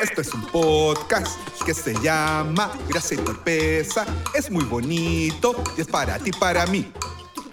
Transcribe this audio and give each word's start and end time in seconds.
Esto 0.00 0.20
es 0.20 0.32
un 0.32 0.42
podcast 0.46 1.36
que 1.66 1.74
se 1.74 1.94
llama 2.00 2.70
Gracia 2.88 3.20
y 3.20 3.24
Torpeza. 3.24 4.06
Es 4.34 4.50
muy 4.50 4.64
bonito 4.64 5.62
y 5.76 5.80
es 5.80 5.88
para 5.88 6.18
ti, 6.18 6.30
para 6.30 6.64
mí. 6.66 6.92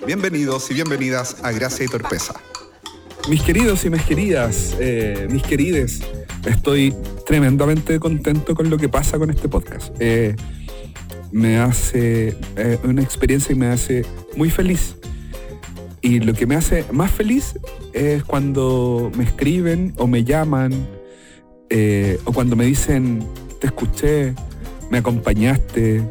Bienvenidos 0.05 0.70
y 0.70 0.75
bienvenidas 0.75 1.38
a 1.43 1.51
Gracia 1.51 1.85
y 1.85 1.89
Torpeza. 1.89 2.35
Mis 3.28 3.41
queridos 3.41 3.83
y 3.86 3.89
mis 3.89 4.04
queridas, 4.04 4.75
eh, 4.79 5.28
mis 5.32 5.41
querides, 5.41 6.01
estoy 6.46 6.96
tremendamente 7.25 8.00
contento 8.00 8.54
con 8.54 8.69
lo 8.69 8.78
que 8.78 8.87
pasa 8.87 9.18
con 9.18 9.32
este 9.32 9.50
podcast. 9.50 9.93
Eh, 10.00 10.36
me 11.32 11.57
hace 11.57 12.37
eh, 12.55 12.79
una 12.83 13.01
experiencia 13.01 13.54
y 13.54 13.55
me 13.55 13.68
hace 13.68 14.05
muy 14.36 14.51
feliz. 14.51 14.96
Y 16.01 16.19
lo 16.19 16.33
que 16.33 16.46
me 16.46 16.55
hace 16.55 16.86
más 16.92 17.11
feliz 17.11 17.55
es 17.93 18.24
cuando 18.24 19.11
me 19.18 19.24
escriben 19.24 19.93
o 19.97 20.05
me 20.05 20.24
llaman 20.24 20.96
eh, 21.79 22.19
o 22.25 22.31
cuando 22.31 22.55
me 22.55 22.65
dicen, 22.65 23.23
te 23.59 23.67
escuché, 23.67 24.33
me 24.89 24.97
acompañaste, 24.97 26.01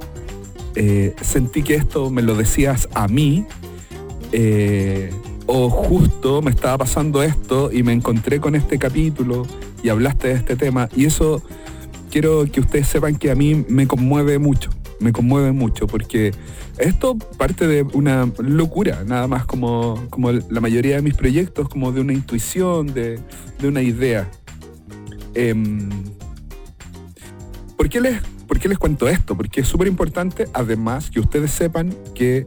eh, 0.76 1.12
sentí 1.20 1.64
que 1.64 1.74
esto 1.74 2.08
me 2.08 2.22
lo 2.22 2.36
decías 2.36 2.88
a 2.94 3.08
mí, 3.08 3.46
eh, 4.30 5.10
o 5.46 5.68
justo 5.68 6.40
me 6.40 6.52
estaba 6.52 6.78
pasando 6.78 7.20
esto 7.20 7.72
y 7.72 7.82
me 7.82 7.92
encontré 7.92 8.38
con 8.38 8.54
este 8.54 8.78
capítulo 8.78 9.44
y 9.82 9.88
hablaste 9.88 10.28
de 10.28 10.34
este 10.34 10.54
tema. 10.54 10.88
Y 10.94 11.06
eso 11.06 11.42
quiero 12.12 12.44
que 12.44 12.60
ustedes 12.60 12.86
sepan 12.86 13.16
que 13.16 13.32
a 13.32 13.34
mí 13.34 13.64
me 13.68 13.88
conmueve 13.88 14.38
mucho, 14.38 14.70
me 15.00 15.10
conmueve 15.10 15.50
mucho, 15.50 15.88
porque 15.88 16.30
esto 16.78 17.18
parte 17.36 17.66
de 17.66 17.82
una 17.82 18.30
locura, 18.38 19.02
nada 19.04 19.26
más 19.26 19.46
como, 19.46 20.00
como 20.10 20.30
la 20.30 20.60
mayoría 20.60 20.94
de 20.94 21.02
mis 21.02 21.14
proyectos, 21.14 21.68
como 21.68 21.90
de 21.90 22.02
una 22.02 22.12
intuición, 22.12 22.94
de, 22.94 23.18
de 23.58 23.66
una 23.66 23.82
idea. 23.82 24.30
Em, 25.37 25.90
¿por, 27.76 27.90
qué 27.90 28.01
les, 28.01 28.23
¿Por 28.48 28.59
qué 28.59 28.70
les 28.70 28.79
cuento 28.79 29.06
esto? 29.06 29.37
Porque 29.37 29.60
es 29.60 29.68
súper 29.68 29.87
importante, 29.87 30.48
además, 30.54 31.10
que 31.10 31.20
ustedes 31.20 31.51
sepan 31.51 31.95
que 32.15 32.46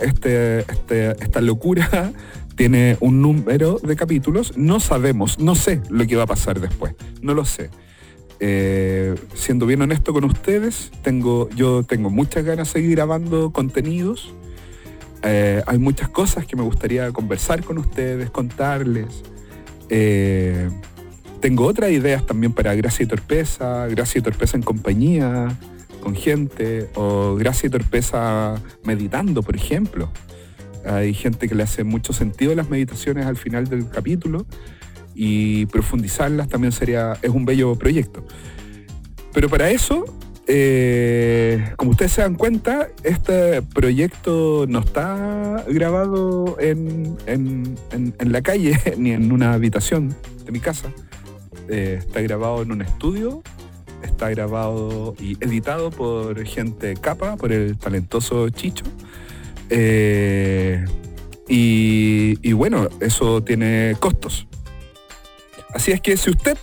este, 0.00 0.60
este, 0.60 1.10
esta 1.22 1.42
locura 1.42 2.12
tiene 2.56 2.96
un 3.00 3.20
número 3.20 3.78
de 3.82 3.96
capítulos. 3.96 4.56
No 4.56 4.80
sabemos, 4.80 5.38
no 5.38 5.54
sé 5.54 5.82
lo 5.90 6.06
que 6.06 6.16
va 6.16 6.22
a 6.22 6.26
pasar 6.26 6.58
después, 6.58 6.94
no 7.20 7.34
lo 7.34 7.44
sé. 7.44 7.68
Eh, 8.40 9.14
siendo 9.34 9.66
bien 9.66 9.82
honesto 9.82 10.14
con 10.14 10.24
ustedes, 10.24 10.90
tengo, 11.02 11.50
yo 11.50 11.82
tengo 11.82 12.08
muchas 12.08 12.44
ganas 12.46 12.68
de 12.68 12.80
seguir 12.80 12.92
grabando 12.92 13.52
contenidos. 13.52 14.32
Eh, 15.22 15.62
hay 15.66 15.76
muchas 15.76 16.08
cosas 16.08 16.46
que 16.46 16.56
me 16.56 16.62
gustaría 16.62 17.12
conversar 17.12 17.62
con 17.62 17.76
ustedes, 17.76 18.30
contarles. 18.30 19.22
Eh, 19.90 20.70
tengo 21.40 21.66
otras 21.66 21.90
ideas 21.90 22.24
también 22.24 22.52
para 22.52 22.74
Gracia 22.74 23.04
y 23.04 23.06
Torpeza, 23.06 23.86
Gracia 23.88 24.18
y 24.18 24.22
Torpeza 24.22 24.56
en 24.56 24.62
compañía, 24.62 25.48
con 26.02 26.14
gente, 26.14 26.88
o 26.94 27.36
Gracia 27.36 27.66
y 27.66 27.70
Torpeza 27.70 28.60
meditando, 28.84 29.42
por 29.42 29.56
ejemplo. 29.56 30.10
Hay 30.84 31.14
gente 31.14 31.48
que 31.48 31.54
le 31.54 31.64
hace 31.64 31.84
mucho 31.84 32.12
sentido 32.12 32.54
las 32.54 32.70
meditaciones 32.70 33.26
al 33.26 33.36
final 33.36 33.66
del 33.66 33.88
capítulo 33.88 34.46
y 35.14 35.66
profundizarlas 35.66 36.48
también 36.48 36.72
sería, 36.72 37.14
es 37.22 37.30
un 37.30 37.44
bello 37.44 37.74
proyecto. 37.74 38.24
Pero 39.32 39.48
para 39.48 39.70
eso, 39.70 40.04
eh, 40.46 41.72
como 41.76 41.90
ustedes 41.90 42.12
se 42.12 42.22
dan 42.22 42.36
cuenta, 42.36 42.88
este 43.02 43.62
proyecto 43.62 44.66
no 44.68 44.78
está 44.78 45.64
grabado 45.68 46.56
en, 46.60 47.16
en, 47.26 47.76
en 47.90 48.32
la 48.32 48.42
calle 48.42 48.80
ni 48.96 49.10
en 49.10 49.32
una 49.32 49.54
habitación 49.54 50.14
de 50.44 50.52
mi 50.52 50.60
casa 50.60 50.92
eh, 51.68 51.96
está 51.98 52.20
grabado 52.20 52.62
en 52.62 52.72
un 52.72 52.82
estudio, 52.82 53.42
está 54.02 54.30
grabado 54.30 55.14
y 55.18 55.32
editado 55.44 55.90
por 55.90 56.44
gente 56.44 56.94
capa, 56.94 57.36
por 57.36 57.52
el 57.52 57.76
talentoso 57.78 58.48
Chicho. 58.50 58.84
Eh, 59.70 60.84
y, 61.48 62.52
bueno, 62.52 62.88
eso 63.00 63.42
tiene 63.42 63.96
costos. 64.00 64.46
Así 65.72 65.92
es 65.92 66.00
que 66.00 66.16
si 66.16 66.30
usted 66.30 66.56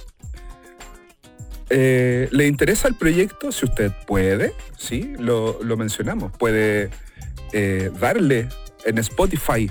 eh, 1.70 2.28
le 2.32 2.48
interesa 2.48 2.88
el 2.88 2.96
proyecto, 2.96 3.52
si 3.52 3.66
usted 3.66 3.92
puede, 4.06 4.54
sí, 4.78 5.14
lo, 5.20 5.58
mencionamos, 5.78 6.32
puede 6.38 6.90
darle 8.00 8.50
en 8.86 8.98
Spotify, 8.98 9.70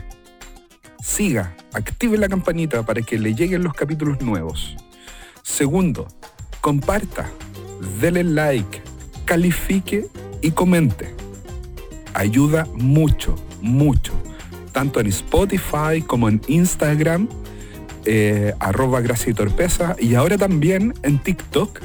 siga, 1.03 1.55
active 1.73 2.17
la 2.17 2.29
campanita 2.29 2.85
para 2.85 3.03
que 3.03 3.19
le 3.19 3.35
lleguen 3.35 3.63
los 3.63 3.75
capítulos 3.75 4.21
nuevos. 4.21 4.77
Segundo, 5.43 6.07
comparta, 6.61 7.31
dele 8.01 8.25
like, 8.25 8.81
califique 9.25 10.07
y 10.41 10.53
comente. 10.53 11.15
Ayuda 12.15 12.67
mucho, 12.75 13.35
mucho. 13.61 14.13
Tanto 14.73 15.01
en 15.01 15.09
Spotify 15.09 16.03
como 16.07 16.29
en 16.29 16.41
Instagram, 16.47 17.29
eh, 18.05 18.55
arroba 18.59 19.01
gracia 19.01 19.31
y 19.31 19.35
torpeza. 19.35 19.97
Y 19.99 20.15
ahora 20.15 20.39
también 20.39 20.95
en 21.03 21.19
TikTok. 21.19 21.81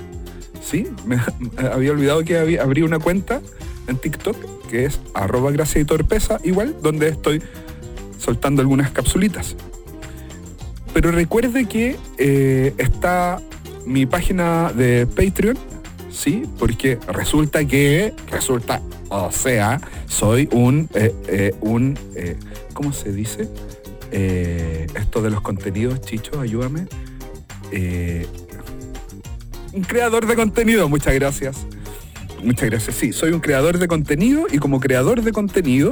¿Sí? 0.61 0.87
Me, 1.05 1.19
había 1.57 1.91
olvidado 1.91 2.23
que 2.23 2.37
había, 2.37 2.63
abrí 2.63 2.81
una 2.81 2.99
cuenta 2.99 3.41
en 3.87 3.97
TikTok 3.97 4.35
que 4.67 4.85
es 4.85 4.99
arroba 5.13 5.51
gracia 5.51 5.81
y 5.81 5.85
torpeza, 5.85 6.39
igual, 6.43 6.75
donde 6.81 7.09
estoy 7.09 7.41
soltando 8.19 8.61
algunas 8.61 8.91
capsulitas. 8.91 9.55
Pero 10.97 11.11
recuerde 11.11 11.65
que 11.65 11.95
eh, 12.17 12.73
está 12.79 13.39
mi 13.85 14.07
página 14.07 14.73
de 14.73 15.05
Patreon, 15.05 15.55
¿sí? 16.09 16.41
Porque 16.57 16.97
resulta 17.07 17.63
que, 17.65 18.15
resulta, 18.31 18.81
o 19.09 19.31
sea, 19.31 19.79
soy 20.07 20.49
un, 20.51 20.89
eh, 20.95 21.13
eh, 21.27 21.55
un 21.61 21.99
¿cómo 22.73 22.93
se 22.93 23.11
dice? 23.11 23.47
esto 24.11 25.21
de 25.21 25.29
los 25.29 25.41
contenidos, 25.41 26.01
Chicho, 26.01 26.39
ayúdame. 26.39 26.87
un 29.73 29.83
creador 29.83 30.25
de 30.25 30.35
contenido, 30.35 30.89
muchas 30.89 31.13
gracias. 31.13 31.57
Muchas 32.41 32.71
gracias. 32.71 32.95
Sí, 32.95 33.13
soy 33.13 33.33
un 33.33 33.39
creador 33.39 33.77
de 33.77 33.87
contenido 33.87 34.47
y 34.51 34.57
como 34.57 34.79
creador 34.79 35.21
de 35.21 35.31
contenido 35.31 35.91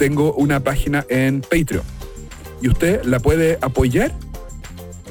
tengo 0.00 0.32
una 0.32 0.60
página 0.60 1.04
en 1.10 1.42
Patreon. 1.42 1.84
Y 2.62 2.68
usted 2.68 3.04
la 3.04 3.20
puede 3.20 3.58
apoyar 3.60 4.14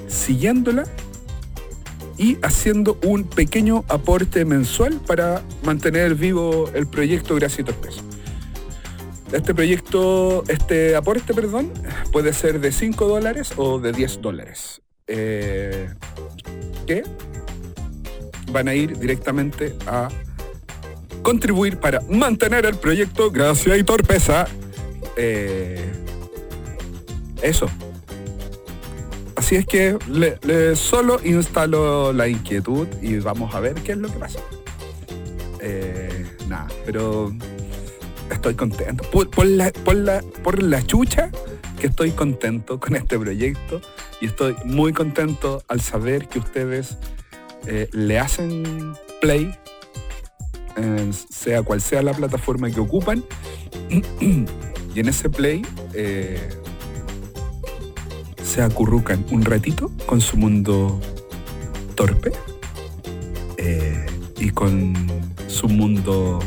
siguiéndola 0.07 0.83
y 2.17 2.39
haciendo 2.41 2.97
un 3.03 3.23
pequeño 3.23 3.85
aporte 3.87 4.45
mensual 4.45 4.99
para 5.05 5.43
mantener 5.63 6.15
vivo 6.15 6.71
el 6.73 6.87
proyecto 6.87 7.35
Gracias 7.35 7.67
y 7.67 9.35
Este 9.35 9.53
proyecto, 9.53 10.43
este 10.47 10.95
aporte, 10.95 11.35
perdón, 11.35 11.71
puede 12.11 12.33
ser 12.33 12.59
de 12.59 12.71
5 12.71 13.07
dólares 13.07 13.53
o 13.57 13.77
de 13.77 13.91
10 13.91 14.21
dólares. 14.21 14.81
Eh, 15.05 15.87
que 16.87 17.03
van 18.51 18.67
a 18.67 18.73
ir 18.73 18.97
directamente 18.97 19.75
a 19.85 20.09
contribuir 21.21 21.77
para 21.77 22.01
mantener 22.09 22.65
el 22.65 22.75
proyecto 22.75 23.29
Gracia 23.29 23.77
y 23.77 23.83
Torpeza. 23.83 24.47
Eh, 25.21 25.91
eso, 27.41 27.67
Así 29.35 29.55
es 29.55 29.65
que 29.65 29.97
le, 30.07 30.75
solo 30.75 31.19
instalo 31.23 32.11
la 32.11 32.27
inquietud 32.27 32.87
y 33.01 33.19
vamos 33.19 33.55
a 33.55 33.59
ver 33.59 33.75
qué 33.75 33.93
es 33.93 33.97
lo 33.97 34.09
que 34.09 34.19
pasa. 34.19 34.39
Eh, 35.61 36.25
nada, 36.47 36.67
pero 36.85 37.33
estoy 38.29 38.55
contento. 38.55 39.03
Por, 39.09 39.45
la, 39.45 39.71
por, 40.43 40.61
la, 40.61 40.85
chucha 40.85 41.31
que 41.79 41.87
estoy 41.87 42.11
contento 42.11 42.81
con 42.81 42.97
este 42.97 43.17
proyecto 43.17 43.81
y 44.19 44.25
estoy 44.25 44.55
muy 44.65 44.91
contento 44.91 45.63
al 45.69 45.79
saber 45.79 46.27
que 46.27 46.39
ustedes 46.39 46.97
eh, 47.65 47.87
le 47.93 48.19
hacen 48.19 48.93
play, 49.21 49.57
sea 51.29 51.63
cual 51.63 51.81
sea 51.81 52.01
la 52.01 52.13
plataforma 52.13 52.69
que 52.69 52.81
ocupan, 52.81 53.23
y 54.99 55.01
en 55.01 55.07
ese 55.07 55.29
play 55.29 55.65
eh, 55.93 56.61
se 58.43 58.61
acurrucan 58.61 59.25
un 59.31 59.45
ratito 59.45 59.89
con 60.05 60.19
su 60.19 60.35
mundo 60.35 60.99
torpe 61.95 62.33
eh, 63.55 64.05
y 64.35 64.49
con 64.49 64.93
su 65.47 65.69
mundo 65.69 66.39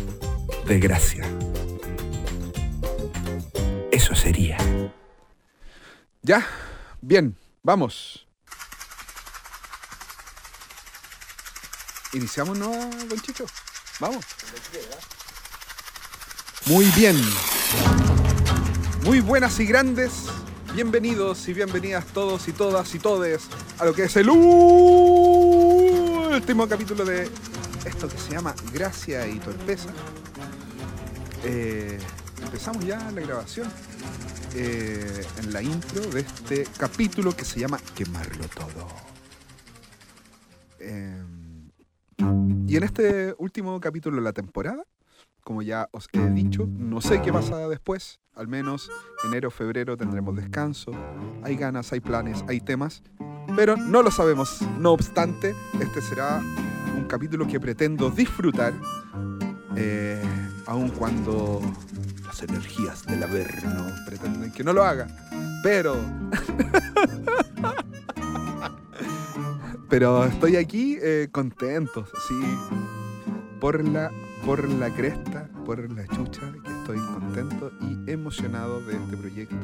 de 0.67 0.79
gracia. 0.79 1.27
Eso 3.91 4.15
sería. 4.15 4.59
Ya, 6.21 6.47
bien, 7.01 7.35
vamos. 7.63 8.27
Iniciamos, 12.13 12.59
¿no, 12.59 12.69
don 12.69 13.19
Chicho? 13.23 13.47
Vamos. 13.99 14.23
Muy 16.67 16.85
bien. 16.95 17.17
Muy 19.05 19.21
buenas 19.21 19.59
y 19.61 19.67
grandes 19.67 20.29
Bienvenidos 20.75 21.47
y 21.49 21.53
bienvenidas 21.53 22.07
todos 22.07 22.49
y 22.49 22.53
todas 22.53 22.95
y 22.95 22.99
todes 22.99 23.47
a 23.79 23.85
lo 23.85 23.93
que 23.93 24.05
es 24.05 24.17
el 24.17 24.31
último 24.31 24.47
capítulo 26.67 27.05
de 27.05 27.29
esto 27.85 28.09
que 28.09 28.17
se 28.17 28.31
llama 28.31 28.55
Gracia 28.73 29.29
y 29.29 29.39
Torpeza. 29.39 29.91
Eh, 31.45 31.99
empezamos 32.43 32.87
ya 32.87 33.11
la 33.11 33.21
grabación 33.21 33.69
eh, 34.55 35.27
en 35.41 35.53
la 35.53 35.61
intro 35.61 36.01
de 36.07 36.21
este 36.21 36.67
capítulo 36.79 37.37
que 37.37 37.45
se 37.45 37.61
llama 37.61 37.79
Quemarlo 37.95 38.47
Todo. 38.49 38.89
Eh, 40.79 41.23
y 42.67 42.77
en 42.77 42.83
este 42.83 43.35
último 43.37 43.79
capítulo 43.79 44.17
de 44.17 44.23
la 44.23 44.33
temporada, 44.33 44.87
como 45.43 45.63
ya 45.63 45.89
os 45.93 46.09
he 46.13 46.31
dicho, 46.31 46.67
no 46.67 47.01
sé 47.01 47.21
qué 47.23 47.33
pasa 47.33 47.69
después. 47.69 48.21
Al 48.35 48.49
menos 48.49 48.91
enero, 49.25 49.51
febrero 49.51 49.97
tendremos 49.97 50.37
descanso. 50.37 50.93
Hay 51.43 51.57
ganas, 51.57 51.93
hay 51.93 52.01
planes, 52.01 52.45
hay 52.49 52.61
temas. 52.61 53.03
Pero 53.55 53.77
no 53.77 54.03
lo 54.03 54.11
sabemos. 54.11 54.63
No 54.79 54.93
obstante, 54.93 55.55
este 55.81 56.01
será 56.01 56.41
un 56.97 57.05
capítulo 57.05 57.47
que 57.47 57.61
pretendo 57.61 58.11
disfrutar. 58.11 58.73
Eh, 59.77 60.23
aun 60.67 60.91
cuando 60.91 61.61
las 62.25 62.43
energías 62.43 63.05
del 63.07 63.23
Averno 63.23 63.87
pretenden 64.07 64.53
que 64.53 64.65
no 64.65 64.73
lo 64.73 64.85
haga. 64.85 65.09
Pero... 65.63 65.97
Pero 69.89 70.25
estoy 70.25 70.57
aquí 70.57 70.97
eh, 71.03 71.29
contento, 71.31 72.07
sí, 72.27 72.41
por 73.61 73.87
la, 73.87 74.11
por 74.45 74.69
la 74.69 74.91
cresta, 74.91 75.49
por 75.65 75.91
la 75.91 76.07
chucha, 76.09 76.41
que 76.65 76.71
estoy 76.71 76.99
contento 76.99 77.71
y 77.81 78.11
emocionado 78.11 78.81
de 78.81 78.97
este 78.97 79.17
proyecto, 79.17 79.57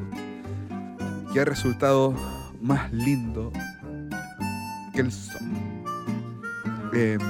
que 1.32 1.40
ha 1.40 1.44
resultado 1.44 2.14
más 2.60 2.92
lindo 2.92 3.52
que 4.94 5.00
el 5.00 5.12
sol. 5.12 5.42
Em, 6.92 7.20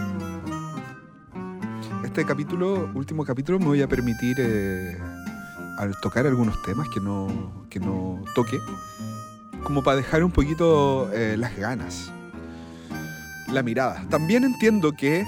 este 2.04 2.24
capítulo, 2.24 2.90
último 2.94 3.24
capítulo, 3.24 3.58
me 3.58 3.66
voy 3.66 3.82
a 3.82 3.88
permitir 3.88 4.36
eh, 4.38 4.98
al 5.78 5.94
tocar 6.00 6.26
algunos 6.26 6.60
temas 6.62 6.88
que 6.90 7.00
no, 7.00 7.66
que 7.70 7.80
no 7.80 8.22
toque, 8.34 8.58
como 9.64 9.82
para 9.82 9.96
dejar 9.96 10.22
un 10.22 10.32
poquito 10.32 11.10
eh, 11.12 11.36
las 11.38 11.56
ganas 11.56 12.12
la 13.52 13.62
mirada. 13.62 14.04
También 14.10 14.44
entiendo 14.44 14.92
que 14.92 15.24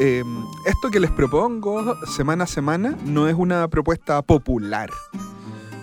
eh, 0.00 0.24
esto 0.66 0.90
que 0.90 1.00
les 1.00 1.10
propongo 1.10 1.96
semana 2.06 2.44
a 2.44 2.46
semana 2.46 2.96
no 3.04 3.28
es 3.28 3.34
una 3.34 3.68
propuesta 3.68 4.22
popular. 4.22 4.90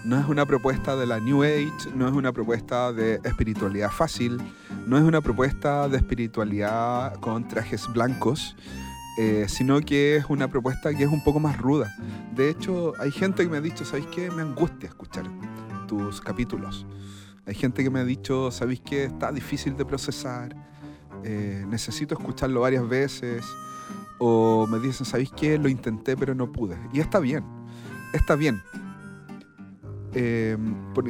No 0.06 0.20
es 0.20 0.28
una 0.28 0.46
propuesta 0.46 0.96
de 0.96 1.06
la 1.06 1.20
New 1.20 1.44
Age, 1.44 1.92
no 1.96 2.08
es 2.08 2.14
una 2.14 2.32
propuesta 2.32 2.92
de 2.92 3.20
espiritualidad 3.24 3.92
fácil, 3.92 4.42
no 4.88 4.98
es 4.98 5.04
una 5.04 5.22
propuesta 5.22 5.88
de 5.88 5.98
espiritualidad 5.98 7.14
con 7.16 7.48
trajes 7.48 7.88
blancos, 7.94 8.56
eh, 9.20 9.46
sino 9.48 9.80
que 9.82 10.16
es 10.16 10.26
una 10.30 10.48
propuesta 10.48 10.94
que 10.94 11.04
es 11.04 11.10
un 11.12 11.24
poco 11.24 11.40
más 11.40 11.58
ruda. 11.58 11.94
De 12.34 12.50
hecho, 12.50 12.94
hay 13.00 13.12
gente 13.12 13.44
que 13.44 13.50
me 13.50 13.58
ha 13.58 13.62
dicho, 13.62 13.86
¿sabéis 13.86 14.08
qué? 14.08 14.32
Me 14.32 14.42
angustia 14.42 14.88
escuchar 14.88 15.26
tus 15.88 16.22
capítulos. 16.22 16.86
Hay 17.46 17.56
gente 17.56 17.84
que 17.84 17.90
me 17.90 18.00
ha 18.00 18.06
dicho, 18.06 18.50
¿sabéis 18.52 18.82
qué? 18.82 19.04
Está 19.04 19.32
difícil 19.32 19.76
de 19.76 19.86
procesar 19.86 20.56
eh, 21.24 21.66
necesito 21.68 22.16
escucharlo 22.16 22.62
varias 22.62 22.88
veces, 22.88 23.44
o 24.20 24.68
me 24.68 24.80
dicen, 24.80 25.06
¿sabéis 25.06 25.32
qué? 25.36 25.58
Lo 25.58 25.70
intenté 25.70 26.16
pero 26.16 26.36
no 26.36 26.52
pude. 26.52 26.78
Y 26.94 27.00
está 27.00 27.20
bien, 27.20 27.44
está 28.14 28.36
bien. 28.36 28.62
Eh, 30.14 30.58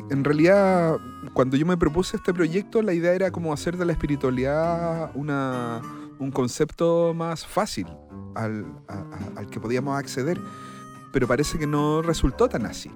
en 0.09 0.23
realidad, 0.23 0.97
cuando 1.33 1.57
yo 1.57 1.65
me 1.65 1.77
propuse 1.77 2.17
este 2.17 2.33
proyecto, 2.33 2.81
la 2.81 2.93
idea 2.93 3.13
era 3.13 3.31
como 3.31 3.53
hacer 3.53 3.77
de 3.77 3.85
la 3.85 3.93
espiritualidad 3.93 5.11
una, 5.15 5.81
un 6.19 6.31
concepto 6.31 7.13
más 7.13 7.45
fácil 7.45 7.87
al, 8.35 8.65
al 9.35 9.47
que 9.47 9.59
podíamos 9.59 9.97
acceder, 9.97 10.39
pero 11.11 11.27
parece 11.27 11.57
que 11.57 11.67
no 11.67 12.01
resultó 12.01 12.49
tan 12.49 12.65
así. 12.65 12.91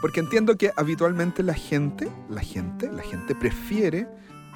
Porque 0.00 0.20
entiendo 0.20 0.56
que 0.56 0.70
habitualmente 0.76 1.42
la 1.42 1.54
gente, 1.54 2.08
la 2.28 2.40
gente, 2.40 2.90
la 2.92 3.02
gente 3.02 3.34
prefiere 3.34 4.06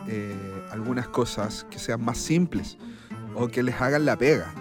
eh, 0.06 0.67
algunas 0.71 1.09
cosas 1.09 1.67
que 1.71 1.79
sean 1.79 2.05
más 2.05 2.19
simples 2.19 2.79
o 3.34 3.49
que 3.49 3.62
les 3.62 3.81
hagan 3.81 4.05
la 4.05 4.17
pega. 4.17 4.52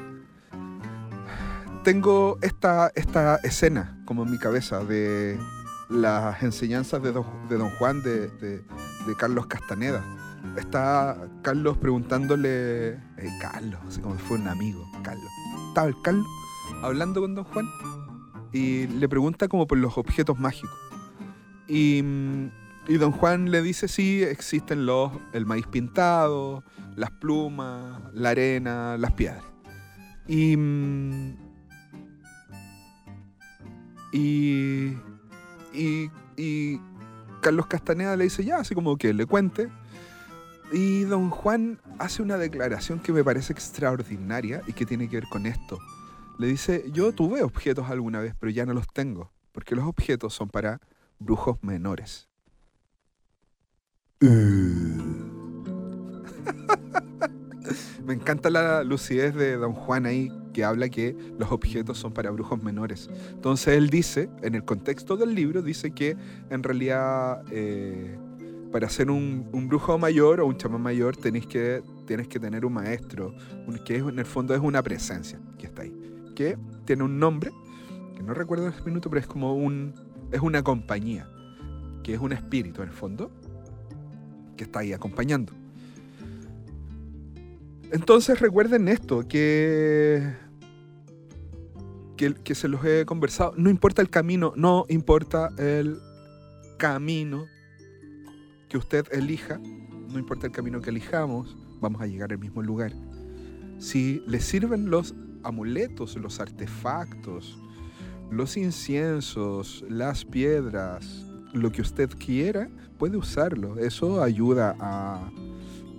Tengo 1.84 2.38
esta, 2.42 2.92
esta 2.96 3.38
escena 3.38 4.02
como 4.06 4.24
en 4.24 4.32
mi 4.32 4.38
cabeza 4.38 4.84
de 4.84 5.40
las 5.90 6.42
enseñanzas 6.44 7.02
de 7.02 7.12
Don, 7.12 7.70
Juan 7.78 8.02
de, 8.04 8.28
de, 8.28 8.64
Carlos 9.18 9.48
Castaneda. 9.48 10.04
Está 10.58 11.18
Carlos 11.42 11.78
preguntándole, 11.78 13.00
Carlos, 13.42 13.80
así 13.88 14.00
como 14.02 14.16
fuera 14.16 14.44
un 14.44 14.50
amigo, 14.50 14.86
Carlos. 15.04 15.30
Estaba 15.70 15.88
el 15.88 15.96
Carlos 16.02 16.26
hablando 16.84 17.22
con 17.22 17.36
Don 17.36 17.46
Juan 17.46 17.66
y 18.52 18.88
le 18.88 19.08
pregunta 19.08 19.48
como 19.48 19.68
por 19.68 19.78
los 19.78 19.98
objetos 19.98 20.40
mágicos. 20.40 20.78
Y 21.68 22.02
mm, 22.04 22.61
y 22.88 22.98
don 22.98 23.12
Juan 23.12 23.52
le 23.52 23.62
dice, 23.62 23.88
sí, 23.88 24.24
existen 24.24 24.86
los, 24.86 25.12
el 25.34 25.46
maíz 25.46 25.68
pintado, 25.68 26.64
las 26.96 27.12
plumas, 27.12 28.02
la 28.14 28.30
arena, 28.30 28.98
las 28.98 29.14
piedras. 29.14 29.44
Y, 30.28 30.58
mm, 30.58 31.36
y, 34.14 34.98
y, 35.74 36.82
Carlos 37.42 37.68
Castaneda 37.68 38.16
le 38.16 38.26
dice, 38.26 38.44
ya, 38.44 38.58
así 38.58 38.76
como 38.76 38.98
que 38.98 39.14
le 39.14 39.26
cuente. 39.26 39.70
Y 40.72 41.02
don 41.02 41.30
Juan 41.30 41.80
hace 42.00 42.22
una 42.22 42.38
declaración 42.38 43.00
que 43.00 43.12
me 43.12 43.24
parece 43.24 43.52
extraordinaria 43.52 44.62
y 44.68 44.74
que 44.74 44.86
tiene 44.86 45.10
que 45.10 45.18
ver 45.18 45.28
con 45.30 45.46
esto. 45.46 45.80
Le 46.40 46.48
dice, 46.48 46.86
yo 46.92 47.14
tuve 47.14 47.44
objetos 47.44 47.90
alguna 47.90 48.20
vez, 48.20 48.36
pero 48.40 48.52
ya 48.52 48.66
no 48.66 48.74
los 48.74 48.88
tengo, 48.88 49.32
porque 49.52 49.76
los 49.76 49.86
objetos 49.86 50.34
son 50.34 50.50
para 50.50 50.80
brujos 51.20 51.58
menores. 51.62 52.31
Me 58.06 58.14
encanta 58.14 58.52
la 58.52 58.84
lucidez 58.84 59.34
de 59.34 59.58
Don 59.58 59.74
Juan 59.74 60.06
ahí 60.06 60.32
que 60.54 60.64
habla 60.64 60.90
que 60.90 61.16
los 61.40 61.52
objetos 61.52 61.98
son 61.98 62.14
para 62.14 62.30
brujos 62.30 62.62
menores. 62.62 63.10
Entonces 63.32 63.76
él 63.76 63.90
dice, 63.90 64.30
en 64.44 64.54
el 64.56 64.64
contexto 64.64 65.18
del 65.18 65.34
libro, 65.34 65.64
dice 65.64 65.92
que 65.92 66.16
en 66.50 66.62
realidad 66.62 67.44
eh, 67.52 68.20
para 68.72 68.90
ser 68.90 69.10
un, 69.10 69.50
brujo 69.68 69.98
mayor 69.98 70.42
o 70.42 70.46
un 70.46 70.58
chamán 70.58 70.82
mayor 70.82 71.18
tenés 71.18 71.48
que, 71.48 71.82
tienes 72.06 72.28
que 72.28 72.40
tener 72.40 72.66
un 72.66 72.74
maestro, 72.74 73.34
que 73.86 73.98
en 73.98 74.20
el 74.20 74.26
fondo 74.26 74.54
es 74.54 74.62
una 74.62 74.84
presencia 74.84 75.40
que 75.58 75.66
está 75.66 75.82
ahí, 75.82 75.96
que 76.36 76.58
tiene 76.86 77.04
un 77.04 77.18
nombre, 77.18 77.52
que 78.16 78.24
no 78.24 78.34
recuerdo 78.34 78.68
en 78.68 78.74
minuto, 78.86 79.10
pero 79.10 79.20
es 79.20 79.28
como 79.28 79.56
un, 79.56 79.94
es 80.32 80.42
una 80.42 80.64
compañía, 80.64 81.28
que 82.04 82.14
es 82.14 82.20
un 82.20 82.34
espíritu 82.34 82.82
en 82.82 82.90
el 82.90 82.94
fondo, 82.94 83.32
que 84.62 84.66
está 84.66 84.82
ahí 84.82 84.94
acompañando. 84.94 85.54
Entonces 87.92 88.40
recuerden 88.40 88.90
esto, 88.90 89.28
que, 89.28 90.36
que, 92.16 92.36
que, 92.36 92.54
se 92.54 92.68
los 92.68 92.86
he 92.86 93.04
conversado. 93.08 93.56
No 93.58 93.72
importa 93.72 94.04
el 94.04 94.12
camino, 94.12 94.54
no 94.56 94.86
importa 94.88 95.50
el 95.58 96.00
camino 96.78 97.48
que 98.70 98.78
usted 98.78 99.08
elija, 99.12 99.58
no 99.58 100.20
importa 100.20 100.46
el 100.46 100.54
camino 100.54 100.80
que 100.80 100.92
elijamos, 100.92 101.58
vamos 101.80 102.00
a 102.04 102.06
llegar 102.06 102.32
al 102.32 102.38
mismo 102.38 102.62
lugar. 102.62 102.94
Si 103.80 104.22
le 104.28 104.42
sirven 104.42 104.92
los 104.92 105.16
amuletos, 105.42 106.16
los 106.18 106.40
artefactos, 106.40 107.58
los 108.30 108.58
inciensos, 108.58 109.84
las 109.90 110.24
piedras, 110.24 111.31
lo 111.54 111.72
que 111.72 111.82
usted 111.82 112.10
quiera, 112.18 112.70
puede 112.98 113.18
usarlo. 113.18 113.78
Eso 113.78 114.22
ayuda 114.24 114.76
a, 114.80 115.30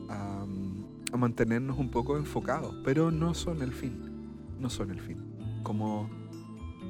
a, 0.09 0.47
mantenernos 1.17 1.79
un 1.79 1.91
poco 1.91 2.17
enfocados, 2.17 2.75
pero 2.85 3.11
no 3.11 3.35
son 3.35 3.63
el 3.63 3.73
fin. 3.73 4.01
No 4.59 4.71
son 4.71 4.91
el 4.91 5.01
fin. 5.01 5.19
Como 5.63 6.11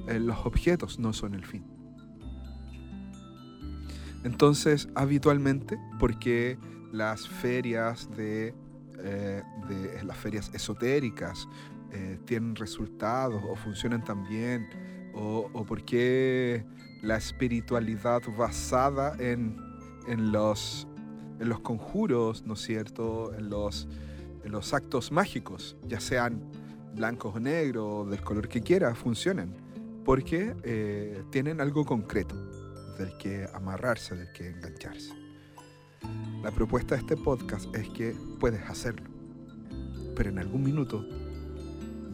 eh, 0.08 0.18
los 0.20 0.46
objetos 0.46 0.98
no 0.98 1.12
son 1.12 1.34
el 1.34 1.44
fin. 1.44 1.64
Entonces, 4.24 4.88
habitualmente, 4.94 5.78
porque 5.98 6.56
las 6.92 7.28
ferias 7.28 8.08
de, 8.16 8.54
eh, 8.98 9.42
de 9.68 10.04
las 10.04 10.16
ferias 10.16 10.50
esotéricas 10.54 11.48
eh, 11.90 12.18
tienen 12.24 12.54
resultados 12.54 13.42
o 13.48 13.56
funcionan 13.56 14.04
tan 14.04 14.26
bien, 14.28 14.68
o, 15.14 15.50
o 15.52 15.64
porque 15.64 16.64
la 17.02 17.16
espiritualidad 17.16 18.22
basada 18.38 19.16
en, 19.18 19.56
en, 20.06 20.32
los, 20.32 20.86
en 21.40 21.48
los 21.48 21.60
conjuros, 21.60 22.44
¿no 22.46 22.54
es 22.54 22.60
cierto? 22.60 23.34
En 23.34 23.50
los, 23.50 23.88
en 24.44 24.52
los 24.52 24.72
actos 24.72 25.10
mágicos, 25.10 25.76
ya 25.86 26.00
sean 26.00 26.42
blancos 26.94 27.34
o 27.36 27.40
negros, 27.40 28.08
del 28.08 28.22
color 28.22 28.48
que 28.48 28.60
quiera, 28.60 28.94
funcionan, 28.94 29.52
porque 30.04 30.54
eh, 30.62 31.22
tienen 31.30 31.60
algo 31.60 31.84
concreto, 31.84 32.36
del 32.98 33.16
que 33.18 33.48
amarrarse, 33.52 34.14
del 34.14 34.32
que 34.32 34.50
engancharse. 34.50 35.12
La 36.42 36.50
propuesta 36.50 36.94
de 36.94 37.00
este 37.00 37.16
podcast 37.16 37.74
es 37.74 37.88
que 37.90 38.14
puedes 38.38 38.62
hacerlo, 38.68 39.08
pero 40.14 40.30
en 40.30 40.38
algún 40.38 40.62
minuto 40.62 41.04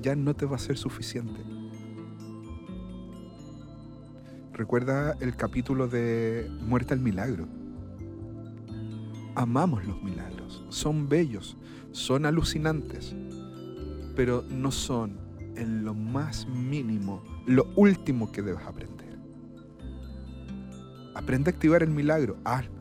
ya 0.00 0.14
no 0.14 0.35
te 0.35 0.47
va 0.47 0.57
a 0.57 0.61
ser 0.61 0.76
suficiente. 0.76 1.40
Recuerda 4.59 5.17
el 5.21 5.37
capítulo 5.37 5.87
de 5.87 6.50
Muerte 6.62 6.93
al 6.93 6.99
Milagro. 6.99 7.47
Amamos 9.37 9.87
los 9.87 10.03
milagros, 10.03 10.65
son 10.69 11.09
bellos, 11.09 11.57
son 11.93 12.27
alucinantes, 12.27 13.15
pero 14.17 14.43
no 14.50 14.73
son 14.73 15.17
en 15.55 15.85
lo 15.85 15.95
más 15.95 16.49
mínimo 16.49 17.23
lo 17.47 17.73
último 17.77 18.33
que 18.33 18.43
debes 18.43 18.65
aprender. 18.65 19.17
Aprende 21.15 21.50
a 21.50 21.55
activar 21.55 21.85
el 21.85 21.91
milagro, 21.91 22.37
hazlo, 22.43 22.81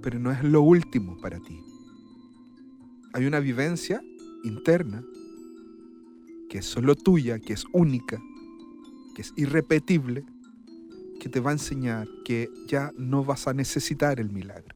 pero 0.00 0.18
no 0.18 0.32
es 0.32 0.42
lo 0.42 0.62
último 0.62 1.18
para 1.20 1.40
ti. 1.40 1.60
Hay 3.12 3.26
una 3.26 3.38
vivencia 3.38 4.00
interna 4.44 5.04
que 6.48 6.56
es 6.56 6.64
solo 6.64 6.94
tuya, 6.94 7.38
que 7.38 7.52
es 7.52 7.66
única, 7.74 8.18
que 9.14 9.20
es 9.20 9.34
irrepetible, 9.36 10.24
que 11.20 11.28
te 11.28 11.40
va 11.40 11.50
a 11.50 11.54
enseñar 11.54 12.06
que 12.24 12.50
ya 12.66 12.90
no 12.96 13.24
vas 13.24 13.46
a 13.46 13.54
necesitar 13.54 14.20
el 14.20 14.30
milagro. 14.30 14.74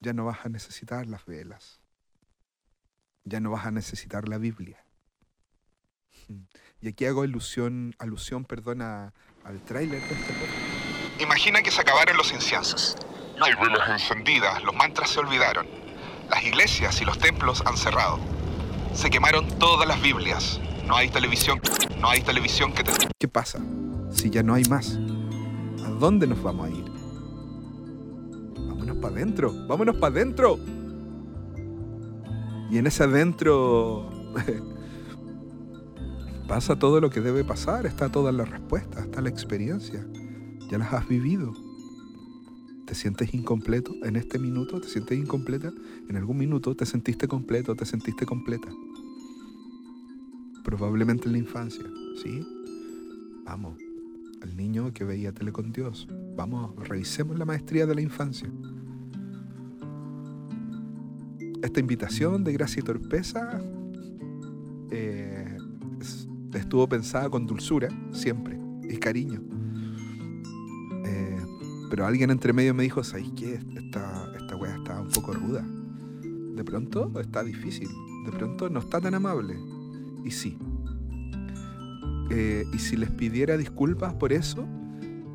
Ya 0.00 0.12
no 0.12 0.24
vas 0.24 0.44
a 0.44 0.48
necesitar 0.48 1.06
las 1.06 1.24
velas. 1.24 1.80
Ya 3.24 3.40
no 3.40 3.50
vas 3.50 3.66
a 3.66 3.70
necesitar 3.70 4.28
la 4.28 4.38
Biblia. 4.38 4.84
Y 6.80 6.88
aquí 6.88 7.06
hago 7.06 7.22
alusión, 7.22 7.94
alusión 7.98 8.44
perdón, 8.44 8.82
al 8.82 9.12
tráiler 9.66 10.02
de 10.02 10.14
este. 10.14 10.34
Imagina 11.20 11.62
que 11.62 11.70
se 11.70 11.80
acabaron 11.80 12.16
los 12.16 12.32
inciensos. 12.32 12.96
No 13.38 13.46
hay 13.46 13.54
velas 13.54 13.88
encendidas, 13.88 14.62
los 14.62 14.74
mantras 14.74 15.10
se 15.10 15.20
olvidaron. 15.20 15.66
Las 16.28 16.44
iglesias 16.44 17.00
y 17.00 17.04
los 17.04 17.18
templos 17.18 17.62
han 17.66 17.76
cerrado. 17.76 18.18
Se 18.92 19.10
quemaron 19.10 19.48
todas 19.58 19.88
las 19.88 20.00
Biblias. 20.02 20.60
No 20.86 20.96
hay 20.96 21.08
televisión. 21.08 21.60
No 22.00 22.08
hay 22.08 22.20
televisión 22.20 22.72
que 22.72 22.84
te... 22.84 22.92
¿Qué 23.18 23.28
pasa? 23.28 23.60
Si 24.10 24.30
ya 24.30 24.42
no 24.42 24.54
hay 24.54 24.64
más. 24.64 24.98
¿A 25.84 25.90
dónde 25.90 26.26
nos 26.26 26.42
vamos 26.42 26.66
a 26.66 26.70
ir? 26.70 26.84
Vámonos 28.68 28.96
para 28.98 29.14
adentro. 29.14 29.66
Vámonos 29.66 29.96
para 29.96 30.14
adentro. 30.14 30.58
Y 32.70 32.78
en 32.78 32.86
ese 32.86 33.04
adentro 33.04 34.10
pasa 36.48 36.78
todo 36.78 37.00
lo 37.00 37.10
que 37.10 37.20
debe 37.20 37.44
pasar, 37.44 37.86
está 37.86 38.10
toda 38.10 38.32
la 38.32 38.44
respuesta, 38.44 39.00
está 39.00 39.20
la 39.20 39.28
experiencia. 39.28 40.06
Ya 40.70 40.78
las 40.78 40.92
has 40.92 41.08
vivido. 41.08 41.52
¿Te 42.86 42.94
sientes 42.94 43.32
incompleto 43.32 43.92
en 44.02 44.16
este 44.16 44.38
minuto? 44.38 44.80
¿Te 44.80 44.88
sientes 44.88 45.18
incompleta? 45.18 45.72
En 46.08 46.16
algún 46.16 46.36
minuto 46.36 46.74
te 46.74 46.84
sentiste 46.84 47.28
completo, 47.28 47.74
te 47.74 47.86
sentiste 47.86 48.26
completa. 48.26 48.68
Probablemente 50.64 51.26
en 51.26 51.32
la 51.32 51.38
infancia, 51.38 51.84
¿sí? 52.22 52.44
Vamos, 53.44 53.78
al 54.40 54.56
niño 54.56 54.92
que 54.94 55.04
veía 55.04 55.32
tele 55.32 55.52
con 55.52 55.70
Dios. 55.72 56.08
Vamos, 56.36 56.74
revisemos 56.88 57.38
la 57.38 57.44
maestría 57.44 57.86
de 57.86 57.94
la 57.94 58.00
infancia. 58.00 58.50
Esta 61.62 61.80
invitación 61.80 62.44
de 62.44 62.52
gracia 62.54 62.80
y 62.80 62.82
torpeza 62.82 63.62
eh, 64.90 65.58
estuvo 66.54 66.88
pensada 66.88 67.28
con 67.28 67.46
dulzura, 67.46 67.88
siempre, 68.12 68.58
y 68.88 68.96
cariño. 68.96 69.42
Eh, 71.04 71.42
pero 71.90 72.06
alguien 72.06 72.30
entre 72.30 72.52
medio 72.52 72.74
me 72.74 72.84
dijo, 72.84 73.04
¿sabes 73.04 73.30
qué? 73.36 73.54
Esta, 73.76 74.32
esta 74.36 74.56
wea 74.56 74.76
está 74.76 75.00
un 75.00 75.10
poco 75.10 75.32
ruda. 75.32 75.66
De 76.54 76.64
pronto 76.64 77.12
está 77.20 77.42
difícil. 77.42 77.88
De 78.24 78.32
pronto 78.32 78.70
no 78.70 78.80
está 78.80 79.00
tan 79.00 79.14
amable. 79.14 79.56
Y 80.24 80.30
sí. 80.30 80.58
Eh, 82.30 82.64
y 82.72 82.78
si 82.78 82.96
les 82.96 83.10
pidiera 83.10 83.56
disculpas 83.56 84.14
por 84.14 84.32
eso, 84.32 84.66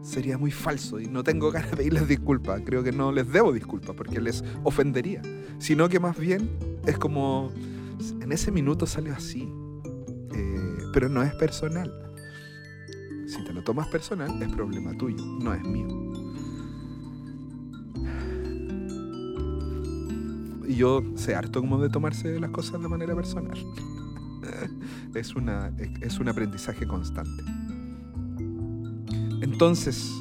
sería 0.01 0.37
muy 0.37 0.51
falso 0.51 0.99
y 0.99 1.07
no 1.07 1.23
tengo 1.23 1.51
ganas 1.51 1.71
de 1.71 1.77
pedirles 1.77 2.07
disculpas. 2.07 2.61
Creo 2.65 2.83
que 2.83 2.91
no 2.91 3.11
les 3.11 3.31
debo 3.31 3.53
disculpas 3.53 3.95
porque 3.95 4.19
les 4.19 4.43
ofendería. 4.63 5.21
Sino 5.59 5.89
que 5.89 5.99
más 5.99 6.17
bien 6.17 6.49
es 6.85 6.97
como, 6.97 7.51
en 8.21 8.31
ese 8.31 8.51
minuto 8.51 8.85
salió 8.85 9.13
así. 9.13 9.47
Eh, 10.33 10.77
pero 10.93 11.09
no 11.09 11.21
es 11.23 11.33
personal. 11.35 11.91
Si 13.27 13.43
te 13.43 13.53
lo 13.53 13.63
tomas 13.63 13.87
personal, 13.89 14.41
es 14.41 14.49
problema 14.49 14.97
tuyo, 14.97 15.23
no 15.23 15.53
es 15.53 15.63
mío. 15.63 15.87
Y 20.67 20.75
yo 20.75 21.03
sé 21.15 21.35
harto 21.35 21.61
como 21.61 21.79
de 21.79 21.89
tomarse 21.89 22.39
las 22.39 22.51
cosas 22.51 22.81
de 22.81 22.87
manera 22.87 23.15
personal. 23.15 23.57
Es, 25.15 25.35
una, 25.35 25.71
es 26.01 26.19
un 26.19 26.29
aprendizaje 26.29 26.87
constante. 26.87 27.43
Entonces, 29.41 30.11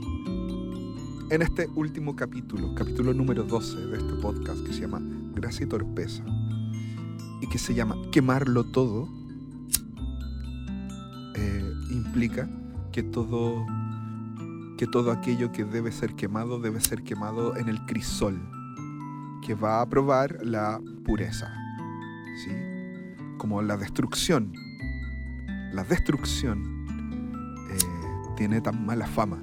en 1.30 1.42
este 1.42 1.66
último 1.74 2.16
capítulo, 2.16 2.74
capítulo 2.74 3.12
número 3.12 3.44
12 3.44 3.86
de 3.86 3.98
este 3.98 4.14
podcast 4.14 4.64
que 4.64 4.72
se 4.72 4.82
llama 4.82 5.00
Gracia 5.34 5.66
y 5.66 5.68
Torpeza, 5.68 6.24
y 7.40 7.46
que 7.48 7.58
se 7.58 7.74
llama 7.74 7.96
Quemarlo 8.10 8.64
todo, 8.64 9.08
eh, 11.34 11.72
implica 11.90 12.48
que 12.92 13.02
todo, 13.02 13.66
que 14.76 14.86
todo 14.86 15.12
aquello 15.12 15.52
que 15.52 15.64
debe 15.64 15.92
ser 15.92 16.14
quemado 16.14 16.60
debe 16.60 16.80
ser 16.80 17.02
quemado 17.02 17.56
en 17.56 17.68
el 17.68 17.84
crisol, 17.86 18.40
que 19.44 19.54
va 19.54 19.80
a 19.80 19.88
probar 19.88 20.38
la 20.44 20.80
pureza, 21.04 21.52
¿sí? 22.44 22.50
como 23.38 23.62
la 23.62 23.76
destrucción. 23.76 24.67
La 25.72 25.84
destrucción 25.84 26.78
tiene 28.38 28.60
tan 28.60 28.86
mala 28.86 29.08
fama. 29.08 29.42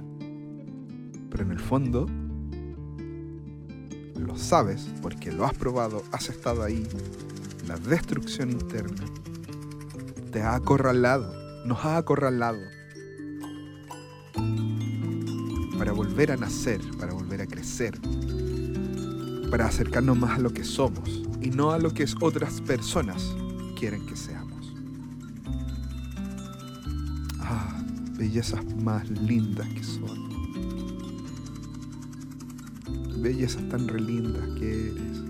Pero 1.29 1.43
en 1.43 1.51
el 1.51 1.59
fondo 1.59 2.07
lo 4.15 4.37
sabes 4.37 4.87
porque 5.01 5.33
lo 5.33 5.45
has 5.45 5.53
probado, 5.53 6.01
has 6.13 6.29
estado 6.29 6.63
ahí. 6.63 6.87
La 7.67 7.75
destrucción 7.75 8.51
interna 8.51 9.03
te 10.31 10.41
ha 10.41 10.55
acorralado, 10.55 11.65
nos 11.65 11.83
ha 11.83 11.97
acorralado 11.97 12.61
para 15.77 15.91
volver 15.91 16.31
a 16.31 16.37
nacer, 16.37 16.79
para 16.97 17.13
volver 17.13 17.41
a 17.41 17.47
crecer, 17.47 17.99
para 19.51 19.65
acercarnos 19.65 20.17
más 20.17 20.37
a 20.37 20.41
lo 20.41 20.53
que 20.53 20.63
somos 20.63 21.23
y 21.41 21.49
no 21.49 21.71
a 21.71 21.79
lo 21.79 21.93
que 21.93 22.05
otras 22.21 22.61
personas 22.61 23.35
quieren 23.77 24.05
que 24.05 24.15
seamos. 24.15 24.44
Bellezas 28.17 28.63
más 28.81 29.09
lindas 29.09 29.67
que 29.69 29.83
son. 29.83 30.25
Bellezas 33.21 33.67
tan 33.69 33.87
relindas 33.87 34.47
que 34.59 34.89
eres. 34.89 35.21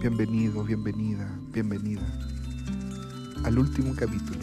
Bienvenido, 0.00 0.64
bienvenida, 0.64 1.38
bienvenida 1.52 2.02
al 3.44 3.58
último 3.58 3.94
capítulo. 3.94 4.40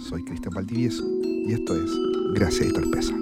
Soy 0.00 0.24
Cristian 0.24 0.54
Valdivieso 0.54 1.04
y 1.22 1.52
esto 1.52 1.76
es 1.76 1.90
Gracia 2.34 2.66
y 2.66 2.72
Torpeza. 2.72 3.21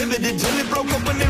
livid 0.00 0.24
and 0.24 0.38
jelly 0.38 0.64
broke 0.70 0.90
open 0.94 1.29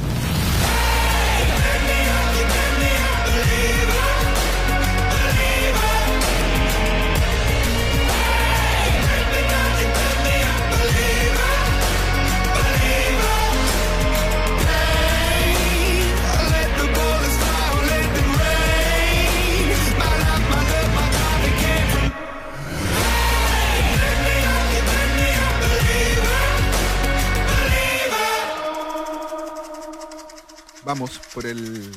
Vamos 30.83 31.19
por 31.33 31.45
el, 31.45 31.91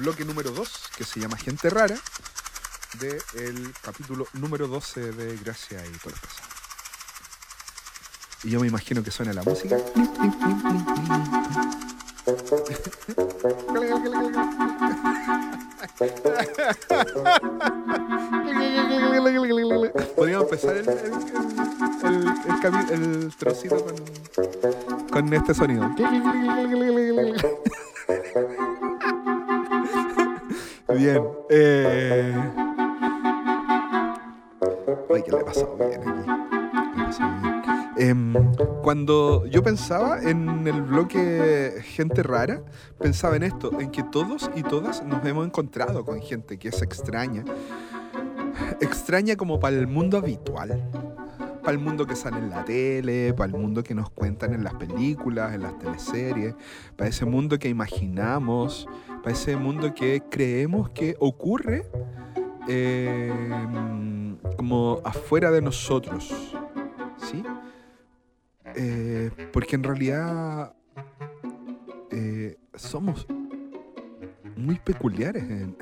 bloque 0.00 0.24
número 0.24 0.50
2, 0.50 0.90
que 0.96 1.04
se 1.04 1.20
llama 1.20 1.38
Gente 1.38 1.70
Rara, 1.70 1.96
del 3.00 3.72
capítulo 3.80 4.26
número 4.34 4.68
12 4.68 5.12
de 5.12 5.36
Gracia 5.38 5.82
y 5.86 5.98
Torpeza. 5.98 6.42
Y 8.44 8.50
yo 8.50 8.60
me 8.60 8.66
imagino 8.66 9.02
que 9.02 9.10
suena 9.10 9.32
la 9.32 9.42
música. 9.42 9.78
Podríamos 20.16 20.44
empezar 20.44 20.76
el, 20.76 20.88
el, 20.88 21.12
el, 22.90 23.32
trocito 23.36 23.76
con, 25.10 25.32
este 25.32 25.54
sonido. 25.54 25.88
Bien. 30.94 31.22
Eh... 31.50 32.34
Ay, 35.10 35.22
que 35.22 35.30
le 35.30 35.38
he 35.38 35.44
pasado 35.44 35.76
bien 35.76 36.08
aquí. 36.08 36.24
Em, 38.00 38.32
cuando 38.82 39.44
yo 39.46 39.64
pensaba 39.64 40.22
en 40.22 40.68
el 40.68 40.82
bloque 40.82 41.82
gente 41.82 42.22
rara, 42.22 42.62
pensaba 43.00 43.34
en 43.34 43.42
esto, 43.42 43.80
en 43.80 43.90
que 43.90 44.04
todos 44.04 44.48
y 44.54 44.62
todas 44.62 45.04
nos 45.04 45.24
hemos 45.26 45.44
encontrado 45.44 46.04
con 46.04 46.22
gente 46.22 46.60
que 46.60 46.68
es 46.68 46.80
extraña. 46.80 47.44
Extraña 48.80 49.34
como 49.34 49.58
para 49.58 49.76
el 49.76 49.88
mundo 49.88 50.16
habitual. 50.16 50.80
Para 51.60 51.72
el 51.72 51.80
mundo 51.80 52.06
que 52.06 52.14
sale 52.14 52.38
en 52.38 52.50
la 52.50 52.64
tele, 52.64 53.34
para 53.34 53.52
el 53.52 53.58
mundo 53.58 53.82
que 53.82 53.96
nos 53.96 54.10
cuentan 54.10 54.54
en 54.54 54.62
las 54.62 54.74
películas, 54.74 55.52
en 55.54 55.62
las 55.64 55.76
teleseries, 55.78 56.54
para 56.96 57.10
ese 57.10 57.24
mundo 57.24 57.58
que 57.58 57.68
imaginamos, 57.68 58.88
para 59.24 59.32
ese 59.32 59.56
mundo 59.56 59.92
que 59.92 60.22
creemos 60.30 60.88
que 60.90 61.16
ocurre 61.18 61.84
eh, 62.68 63.32
como 64.56 65.00
afuera 65.04 65.50
de 65.50 65.62
nosotros. 65.62 66.54
¿Sí? 67.16 67.42
Eh, 68.74 69.30
porque 69.52 69.76
en 69.76 69.82
realidad 69.82 70.74
eh, 72.10 72.56
somos 72.74 73.26
muy 74.56 74.78
peculiares 74.78 75.44
en, 75.50 75.76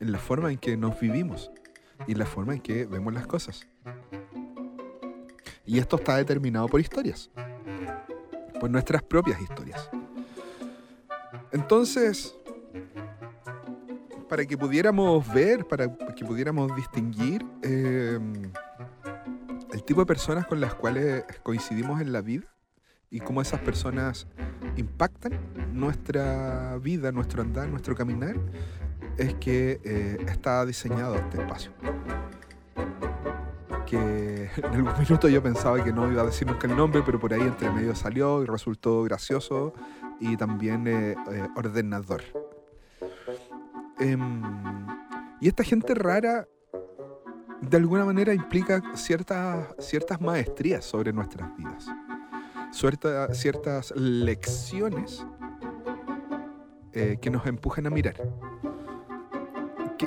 la 0.00 0.18
forma 0.18 0.50
en 0.50 0.58
que 0.58 0.76
nos 0.76 0.98
vivimos 0.98 1.50
y 2.06 2.14
la 2.14 2.26
forma 2.26 2.54
en 2.54 2.60
que 2.60 2.86
vemos 2.86 3.12
las 3.12 3.26
cosas. 3.26 3.66
Y 5.64 5.78
esto 5.78 5.96
está 5.96 6.16
determinado 6.16 6.68
por 6.68 6.80
historias, 6.80 7.30
por 8.60 8.70
nuestras 8.70 9.02
propias 9.02 9.40
historias. 9.40 9.90
Entonces, 11.50 12.36
para 14.28 14.44
que 14.44 14.56
pudiéramos 14.56 15.32
ver, 15.32 15.66
para 15.66 15.88
que 16.14 16.24
pudiéramos 16.24 16.74
distinguir 16.76 17.44
el 17.62 18.52
tipo 19.86 20.00
de 20.00 20.06
personas 20.06 20.46
con 20.46 20.60
las 20.60 20.74
cuales 20.74 21.24
coincidimos 21.42 22.00
en 22.00 22.12
la 22.12 22.20
vida 22.20 22.46
y 23.08 23.20
cómo 23.20 23.40
esas 23.40 23.60
personas 23.60 24.26
impactan 24.76 25.38
nuestra 25.72 26.76
vida, 26.78 27.12
nuestro 27.12 27.40
andar, 27.40 27.68
nuestro 27.68 27.94
caminar, 27.94 28.36
es 29.16 29.34
que 29.34 29.80
eh, 29.84 30.18
está 30.28 30.66
diseñado 30.66 31.14
este 31.14 31.38
espacio. 31.40 31.72
Que 33.86 34.50
en 34.56 34.64
algún 34.64 34.92
minuto 34.98 35.28
yo 35.28 35.40
pensaba 35.40 35.82
que 35.82 35.92
no 35.92 36.10
iba 36.10 36.22
a 36.22 36.26
decir 36.26 36.48
nunca 36.48 36.66
el 36.66 36.76
nombre, 36.76 37.02
pero 37.06 37.20
por 37.20 37.32
ahí 37.32 37.42
entre 37.42 37.70
medio 37.70 37.94
salió 37.94 38.42
y 38.42 38.46
resultó 38.46 39.04
gracioso 39.04 39.72
y 40.18 40.36
también 40.36 40.88
eh, 40.88 41.14
eh, 41.30 41.48
ordenador. 41.54 42.22
Em, 44.00 44.42
y 45.40 45.48
esta 45.48 45.62
gente 45.62 45.94
rara 45.94 46.48
de 47.62 47.76
alguna 47.76 48.04
manera 48.04 48.32
implica 48.34 48.82
ciertas, 48.94 49.74
ciertas 49.78 50.20
maestrías 50.20 50.84
sobre 50.84 51.12
nuestras 51.12 51.54
vidas, 51.56 51.86
Cierta- 52.72 53.32
ciertas 53.34 53.92
lecciones 53.96 55.24
eh, 56.92 57.18
que 57.20 57.30
nos 57.30 57.46
empujan 57.46 57.86
a 57.86 57.90
mirar. 57.90 58.16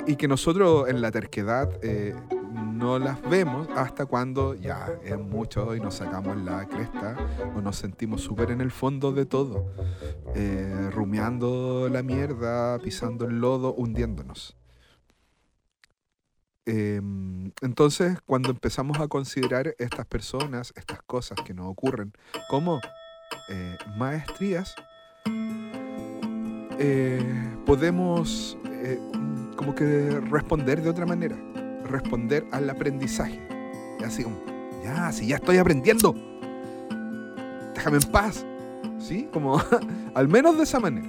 Y 0.06 0.16
que 0.16 0.28
nosotros 0.28 0.88
en 0.88 1.00
la 1.00 1.10
terquedad 1.10 1.68
eh, 1.82 2.14
no 2.52 2.98
las 2.98 3.20
vemos 3.28 3.68
hasta 3.76 4.06
cuando 4.06 4.54
ya 4.54 4.88
es 5.04 5.18
mucho 5.18 5.74
y 5.74 5.80
nos 5.80 5.96
sacamos 5.96 6.36
la 6.36 6.66
cresta 6.66 7.16
o 7.56 7.60
nos 7.60 7.76
sentimos 7.76 8.20
súper 8.20 8.50
en 8.52 8.60
el 8.60 8.70
fondo 8.70 9.10
de 9.12 9.26
todo, 9.26 9.66
eh, 10.34 10.90
rumiando 10.92 11.88
la 11.90 12.02
mierda, 12.04 12.78
pisando 12.78 13.24
el 13.26 13.40
lodo, 13.40 13.74
hundiéndonos. 13.74 14.56
Em, 16.66 17.52
entonces, 17.62 18.18
cuando 18.26 18.50
empezamos 18.50 19.00
a 19.00 19.08
considerar 19.08 19.74
estas 19.78 20.06
personas, 20.06 20.72
estas 20.76 21.02
cosas 21.02 21.38
que 21.44 21.54
nos 21.54 21.66
ocurren 21.66 22.12
como 22.48 22.80
eh, 23.48 23.76
maestrías, 23.96 24.74
eh, 26.78 27.56
podemos 27.64 28.58
eh, 28.66 28.98
como 29.56 29.74
que 29.74 30.20
responder 30.30 30.82
de 30.82 30.90
otra 30.90 31.06
manera, 31.06 31.36
responder 31.84 32.46
al 32.52 32.68
aprendizaje. 32.68 33.40
Así 34.04 34.22
como, 34.22 34.36
ya, 34.84 35.10
si 35.12 35.28
ya 35.28 35.36
estoy 35.36 35.56
aprendiendo, 35.56 36.14
déjame 37.74 37.96
en 37.96 38.10
paz. 38.10 38.44
¿Sí? 38.98 39.28
Como, 39.32 39.60
al 40.14 40.28
menos 40.28 40.58
de 40.58 40.64
esa 40.64 40.78
manera. 40.78 41.08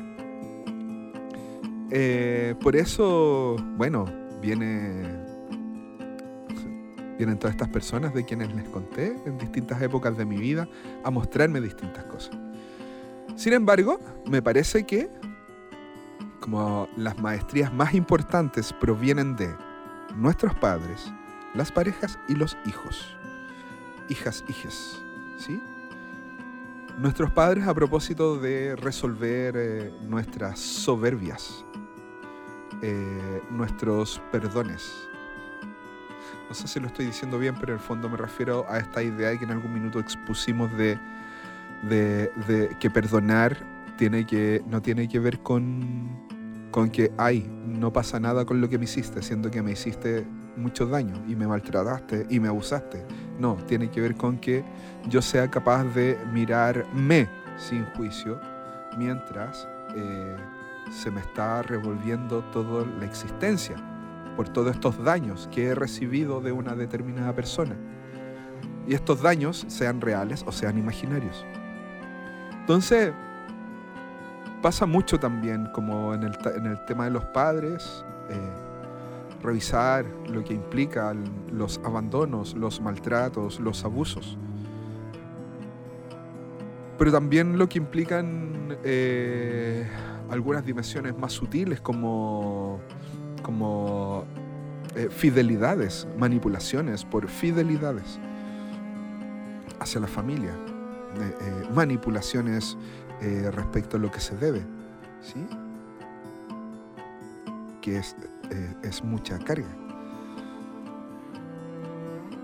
Por 2.62 2.78
eso, 2.78 3.58
bueno, 3.76 4.06
viene 4.42 5.21
vienen 7.22 7.38
todas 7.38 7.54
estas 7.54 7.70
personas 7.70 8.16
de 8.16 8.26
quienes 8.26 8.52
les 8.56 8.68
conté 8.70 9.16
en 9.28 9.38
distintas 9.38 9.80
épocas 9.80 10.18
de 10.18 10.26
mi 10.26 10.38
vida 10.38 10.68
a 11.04 11.12
mostrarme 11.12 11.62
distintas 11.62 12.04
cosas. 12.06 12.36
Sin 13.36 13.54
embargo, 13.54 14.00
me 14.26 14.42
parece 14.42 14.88
que 14.88 15.08
como 16.40 16.90
las 16.98 17.20
maestrías 17.20 17.72
más 17.72 17.94
importantes 17.94 18.74
provienen 18.74 19.36
de 19.36 19.54
nuestros 20.16 20.56
padres, 20.56 21.14
las 21.54 21.72
parejas 21.72 22.18
y 22.28 22.34
los 22.34 22.58
hijos. 22.66 23.16
Hijas, 24.10 24.44
hijes, 24.50 25.00
¿sí? 25.38 25.62
Nuestros 26.98 27.30
padres 27.32 27.68
a 27.68 27.74
propósito 27.76 28.38
de 28.38 28.76
resolver 28.76 29.54
eh, 29.56 29.94
nuestras 30.02 30.60
soberbias, 30.60 31.64
eh, 32.82 33.44
nuestros 33.52 34.20
perdones. 34.32 35.11
No 36.52 36.56
sé 36.56 36.68
si 36.68 36.82
lo 36.82 36.88
estoy 36.88 37.06
diciendo 37.06 37.40
bien, 37.40 37.56
pero 37.58 37.72
en 37.72 37.80
el 37.80 37.82
fondo 37.82 38.10
me 38.10 38.18
refiero 38.18 38.66
a 38.68 38.78
esta 38.78 39.02
idea 39.02 39.38
que 39.38 39.46
en 39.46 39.52
algún 39.52 39.74
minuto 39.74 40.02
expusimos 40.02 40.70
de, 40.76 41.00
de, 41.84 42.76
que 42.78 42.90
perdonar 42.90 43.56
tiene 43.98 44.26
que, 44.26 44.62
no 44.68 44.82
tiene 44.82 45.08
que 45.08 45.18
ver 45.20 45.40
con, 45.40 46.10
con 46.70 46.90
que, 46.90 47.14
ay, 47.18 47.50
no 47.66 47.94
pasa 47.94 48.20
nada 48.20 48.44
con 48.44 48.60
lo 48.60 48.68
que 48.68 48.78
me 48.78 48.84
hiciste, 48.84 49.22
siendo 49.22 49.50
que 49.50 49.62
me 49.62 49.72
hiciste 49.72 50.28
mucho 50.58 50.88
daño 50.88 51.24
y 51.26 51.38
me 51.38 51.48
maltrataste 51.48 52.28
y 52.30 52.42
me 52.42 52.50
abusaste. 52.50 53.06
No, 53.40 53.56
tiene 53.66 53.90
que 53.90 54.02
ver 54.02 54.18
con 54.18 54.38
que 54.38 54.66
yo 55.08 55.22
sea 55.22 55.50
capaz 55.50 55.86
de 55.86 56.20
mirarme 56.34 57.30
sin 57.56 57.86
juicio 57.96 58.42
mientras 58.98 59.70
eh, 59.96 60.36
se 60.92 61.12
me 61.12 61.22
está 61.22 61.62
revolviendo 61.62 62.44
toda 62.52 62.86
la 63.00 63.06
existencia 63.06 63.81
por 64.36 64.50
todos 64.50 64.74
estos 64.74 65.04
daños 65.04 65.50
que 65.52 65.66
he 65.68 65.76
recibido 65.76 66.42
de 66.42 66.52
una 66.52 66.76
determinada 66.76 67.34
persona. 67.34 67.76
Y 68.88 68.94
estos 68.94 69.22
daños 69.22 69.66
sean 69.68 70.02
reales 70.02 70.44
o 70.48 70.52
sean 70.52 70.78
imaginarios. 70.78 71.46
Entonces, 72.62 73.12
pasa 74.62 74.86
mucho 74.86 75.20
también 75.20 75.68
como 75.74 76.14
en 76.14 76.24
el, 76.24 76.38
en 76.56 76.66
el 76.66 76.86
tema 76.86 77.06
de 77.06 77.12
los 77.12 77.26
padres, 77.26 78.04
eh, 78.30 78.40
revisar 79.42 80.06
lo 80.30 80.44
que 80.44 80.54
implica 80.54 81.12
el- 81.12 81.24
los 81.52 81.80
abandonos, 81.84 82.56
los 82.56 82.80
maltratos, 82.82 83.60
los 83.60 83.84
abusos. 83.84 84.38
Pero 86.98 87.12
también 87.12 87.58
lo 87.58 87.68
que 87.68 87.80
implican 87.80 88.78
eh, 88.84 89.88
algunas 90.30 90.64
dimensiones 90.64 91.18
más 91.18 91.34
sutiles 91.34 91.82
como, 91.82 92.80
como 93.42 94.26
eh, 94.96 95.10
fidelidades, 95.10 96.08
manipulaciones 96.18 97.06
por 97.06 97.28
fidelidades 97.28 98.20
hacia 99.80 100.02
la 100.02 100.08
familia, 100.08 100.52
eh, 100.52 101.36
eh, 101.42 101.70
manipulaciones 101.74 102.78
respecto 103.52 103.98
a 103.98 104.00
lo 104.00 104.10
que 104.10 104.20
se 104.20 104.36
debe, 104.36 104.66
¿sí? 105.22 105.46
Que 107.80 108.00
es, 108.00 108.16
es 108.82 109.04
mucha 109.04 109.38
carga. 109.38 109.68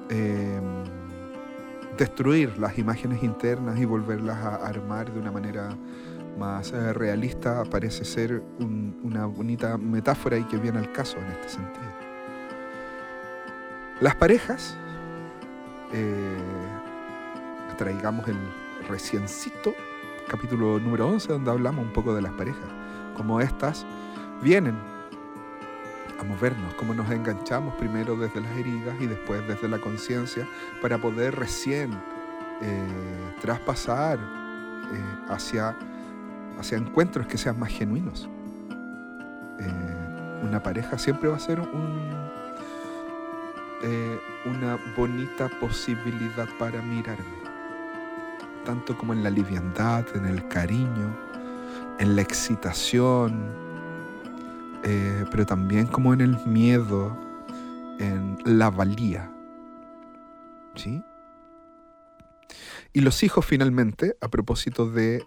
Eh, 0.10 0.62
destruir 1.98 2.58
las 2.60 2.78
imágenes 2.78 3.24
internas 3.24 3.80
y 3.80 3.86
volverlas 3.86 4.38
a 4.38 4.56
armar 4.68 5.12
de 5.12 5.20
una 5.20 5.32
manera 5.32 5.70
más 6.38 6.72
eh, 6.72 6.94
realista 6.94 7.64
parece 7.66 8.06
ser 8.06 8.44
un- 8.60 9.00
una 9.04 9.26
bonita 9.26 9.78
metáfora 9.78 10.38
y 10.38 10.44
que 10.44 10.58
viene 10.58 10.80
al 10.80 10.92
caso 10.92 11.18
en 11.18 11.26
este 11.28 11.50
sentido. 11.50 11.86
Las 14.00 14.16
parejas, 14.16 14.76
eh, 15.94 16.38
traigamos 17.78 18.28
el 18.28 18.38
reciencito 18.88 19.74
capítulo 20.28 20.80
número 20.80 21.08
11 21.08 21.32
donde 21.32 21.50
hablamos 21.52 21.86
un 21.86 21.94
poco 21.94 22.14
de 22.14 22.22
las 22.22 22.34
parejas, 22.34 22.68
como 23.16 23.40
estas 23.42 23.86
vienen 24.42 24.76
a 26.20 26.24
movernos, 26.24 26.74
cómo 26.76 26.94
nos 26.94 27.10
enganchamos 27.12 27.74
primero 27.76 28.16
desde 28.18 28.42
las 28.42 28.52
heridas 28.58 28.96
y 29.00 29.08
después 29.08 29.48
desde 29.48 29.68
la 29.70 29.80
conciencia 29.80 30.48
para 30.82 30.98
poder 30.98 31.36
recién 31.36 31.92
eh, 32.62 33.34
traspasar 33.42 34.20
hacia, 35.30 35.76
hacia 36.58 36.78
encuentros 36.78 37.28
que 37.28 37.38
sean 37.38 37.60
más 37.60 37.72
genuinos. 37.72 38.30
Eh, 39.60 40.44
una 40.44 40.62
pareja 40.62 40.98
siempre 40.98 41.30
va 41.30 41.38
a 41.38 41.40
ser 41.40 41.60
un, 41.60 42.18
eh, 43.84 44.20
una 44.46 44.78
bonita 44.96 45.50
posibilidad 45.60 46.48
para 46.60 46.82
mirarme, 46.82 47.26
tanto 48.66 48.98
como 48.98 49.14
en 49.14 49.24
la 49.24 49.30
liviandad, 49.30 50.06
en 50.16 50.26
el 50.26 50.48
cariño, 50.48 51.16
en 52.00 52.16
la 52.16 52.22
excitación, 52.22 53.68
eh, 54.84 55.26
pero 55.32 55.46
también 55.46 55.88
como 55.88 56.14
en 56.14 56.22
el 56.22 56.38
miedo, 56.46 57.18
en 58.00 58.38
la 58.46 58.70
valía. 58.70 59.32
¿Sí? 60.76 61.04
Y 62.94 63.02
los 63.02 63.22
hijos 63.24 63.46
finalmente, 63.46 64.16
a 64.22 64.30
propósito 64.30 64.90
de, 64.90 65.24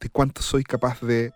de 0.00 0.08
cuánto 0.10 0.42
soy 0.42 0.62
capaz 0.62 1.00
de, 1.00 1.32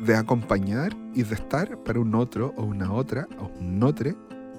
de 0.00 0.16
acompañar 0.16 0.96
y 1.14 1.22
de 1.22 1.34
estar 1.34 1.82
para 1.84 2.00
un 2.00 2.14
otro 2.14 2.54
o 2.56 2.64
una 2.64 2.92
otra 2.92 3.26
o 3.38 3.46
un 3.58 3.82
otro 3.82 4.14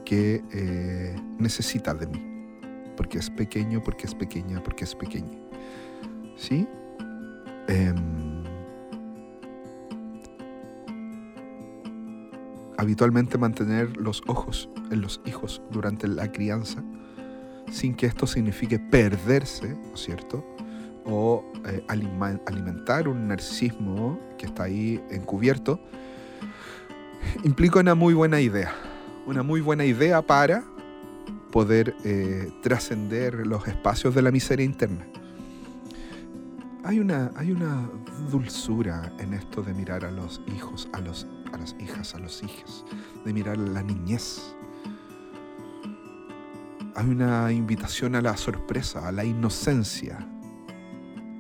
que 0.06 0.44
eh, 0.52 1.16
necesita 1.38 1.94
de 1.94 2.08
mí. 2.08 2.26
Porque 2.98 3.20
es 3.20 3.30
pequeño, 3.30 3.82
porque 3.84 4.08
es 4.08 4.16
pequeña, 4.16 4.62
porque 4.64 4.84
es 4.84 4.96
pequeña. 4.96 5.38
¿Sí? 6.36 6.68
Em, 7.68 8.44
habitualmente 12.78 13.38
mantener 13.38 13.96
los 13.98 14.22
ojos 14.28 14.70
en 14.90 15.02
los 15.02 15.22
hijos 15.26 15.62
durante 15.70 16.08
la 16.08 16.32
crianza, 16.32 16.84
sin 17.72 17.94
que 17.94 18.08
esto 18.08 18.26
signifique 18.26 18.80
perderse, 18.80 19.76
¿no 19.76 19.94
es 19.94 20.02
cierto? 20.02 20.44
O 21.06 21.44
eh, 21.66 21.84
alimentar 21.88 23.08
un 23.08 23.28
narcisismo 23.28 24.20
que 24.38 24.46
está 24.46 24.64
ahí 24.64 25.04
encubierto, 25.10 25.80
implica 27.44 27.80
una 27.80 27.96
muy 27.96 28.14
buena 28.14 28.40
idea. 28.40 28.72
Una 29.26 29.44
muy 29.44 29.62
buena 29.62 29.86
idea 29.86 30.22
para 30.22 30.64
poder 31.52 31.96
eh, 32.04 32.52
trascender 32.62 33.48
los 33.48 33.68
espacios 33.68 34.16
de 34.16 34.22
la 34.22 34.32
miseria 34.32 34.66
interna. 34.66 35.06
Hay 36.84 37.00
una, 37.00 37.32
hay 37.36 37.52
una 37.52 37.90
dulzura 38.32 39.12
en 39.20 39.34
esto 39.34 39.62
de 39.62 39.74
mirar 39.74 40.06
a 40.06 40.12
los 40.12 40.42
hijos, 40.56 40.90
a, 40.94 41.02
los, 41.02 41.28
a 41.52 41.58
las 41.58 41.76
hijas, 41.80 42.16
a 42.16 42.20
los 42.20 42.42
hijos, 42.44 42.86
de 43.26 43.34
mirar 43.34 43.58
a 43.58 43.62
la 43.62 43.84
niñez. 43.84 44.56
Hay 46.96 47.08
una 47.10 47.52
invitación 47.52 48.16
a 48.16 48.22
la 48.22 48.36
sorpresa, 48.38 49.08
a 49.08 49.12
la 49.12 49.24
inocencia, 49.24 50.28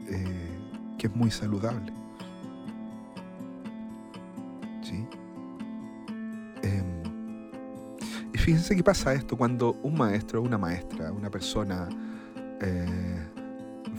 eh, 0.10 0.58
que 0.98 1.08
es 1.08 1.15
muy 1.15 1.32
saludable. 1.32 1.91
¿Sí? 4.82 5.06
Em, 6.63 7.04
y 8.34 8.38
fíjense 8.38 8.76
qué 8.76 8.84
pasa 8.84 9.13
esto 9.13 9.38
cuando 9.38 9.74
un 9.84 9.95
maestro, 9.98 10.41
una 10.41 10.58
maestra, 10.58 11.12
una 11.12 11.30
persona 11.30 11.88
eh, 12.62 12.86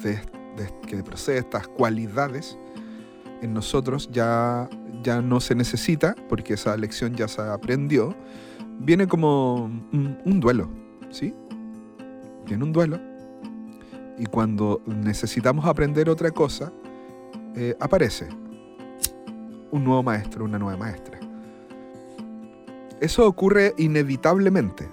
de, 0.03 0.11
de- 0.13 0.81
que 0.87 1.03
posee 1.03 1.39
estas 1.39 1.69
cualidades 1.69 2.59
en 3.43 3.55
nosotros 3.55 4.11
ya, 4.13 4.69
ya 5.03 5.23
no 5.23 5.41
se 5.41 5.55
necesita, 5.55 6.15
porque 6.29 6.55
esa 6.55 6.77
lección 6.77 7.15
ya 7.15 7.27
se 7.29 7.41
aprendió, 7.41 8.15
viene 8.81 9.07
como 9.07 9.65
un, 9.65 10.19
un 10.25 10.41
duelo, 10.41 10.69
¿sí? 11.11 11.35
Viene 12.47 12.65
un 12.65 12.73
duelo. 12.73 12.99
Y 14.21 14.27
cuando 14.27 14.83
necesitamos 14.85 15.65
aprender 15.65 16.11
otra 16.11 16.31
cosa, 16.31 16.71
eh, 17.57 17.75
aparece 17.81 18.29
un 19.71 19.83
nuevo 19.83 20.03
maestro, 20.03 20.45
una 20.45 20.59
nueva 20.59 20.77
maestra. 20.77 21.19
Eso 23.01 23.27
ocurre 23.27 23.73
inevitablemente. 23.79 24.87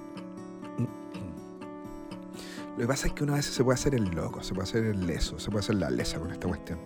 Lo 2.77 2.83
que 2.83 2.87
pasa 2.87 3.07
es 3.07 3.13
que 3.13 3.25
una 3.25 3.33
vez 3.33 3.45
se 3.47 3.65
puede 3.65 3.73
hacer 3.73 3.95
el 3.95 4.05
loco, 4.11 4.41
se 4.43 4.53
puede 4.53 4.63
hacer 4.63 4.85
el 4.85 5.05
leso, 5.05 5.37
se 5.39 5.51
puede 5.51 5.59
hacer 5.59 5.75
la 5.75 5.89
lesa 5.89 6.19
con 6.19 6.31
esta 6.31 6.47
cuestión. 6.47 6.79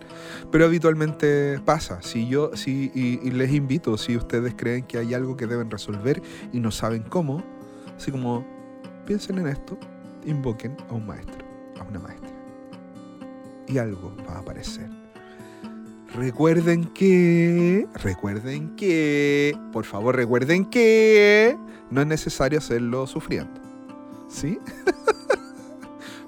Pero 0.51 0.65
habitualmente 0.65 1.60
pasa. 1.63 2.01
Si 2.01 2.27
yo, 2.27 2.56
si, 2.56 2.91
y, 2.95 3.19
y 3.21 3.32
les 3.32 3.51
invito, 3.54 3.99
si 3.99 4.17
ustedes 4.17 4.56
creen 4.58 4.86
que 4.86 4.97
hay 4.97 5.13
algo 5.13 5.38
que 5.38 5.45
deben 5.45 5.69
resolver 5.69 6.23
y 6.51 6.60
no 6.60 6.71
saben 6.71 7.04
cómo, 7.04 7.43
así 7.95 8.10
como 8.10 8.43
piensen 9.06 9.38
en 9.38 9.47
esto, 9.47 9.77
invoquen 10.25 10.75
a 10.89 10.93
un 10.93 11.06
maestro, 11.06 11.45
a 11.80 11.84
una 11.84 11.99
maestra. 11.99 12.31
Algo 13.77 14.13
va 14.27 14.36
a 14.36 14.39
aparecer. 14.39 14.89
Recuerden 16.15 16.86
que, 16.86 17.88
recuerden 17.95 18.75
que, 18.75 19.57
por 19.71 19.86
favor 19.86 20.15
recuerden 20.15 20.65
que 20.65 21.57
no 21.89 22.01
es 22.01 22.07
necesario 22.07 22.60
hacerlo 22.60 23.07
sufriendo. 23.07 23.62
¿Sí? 24.27 24.60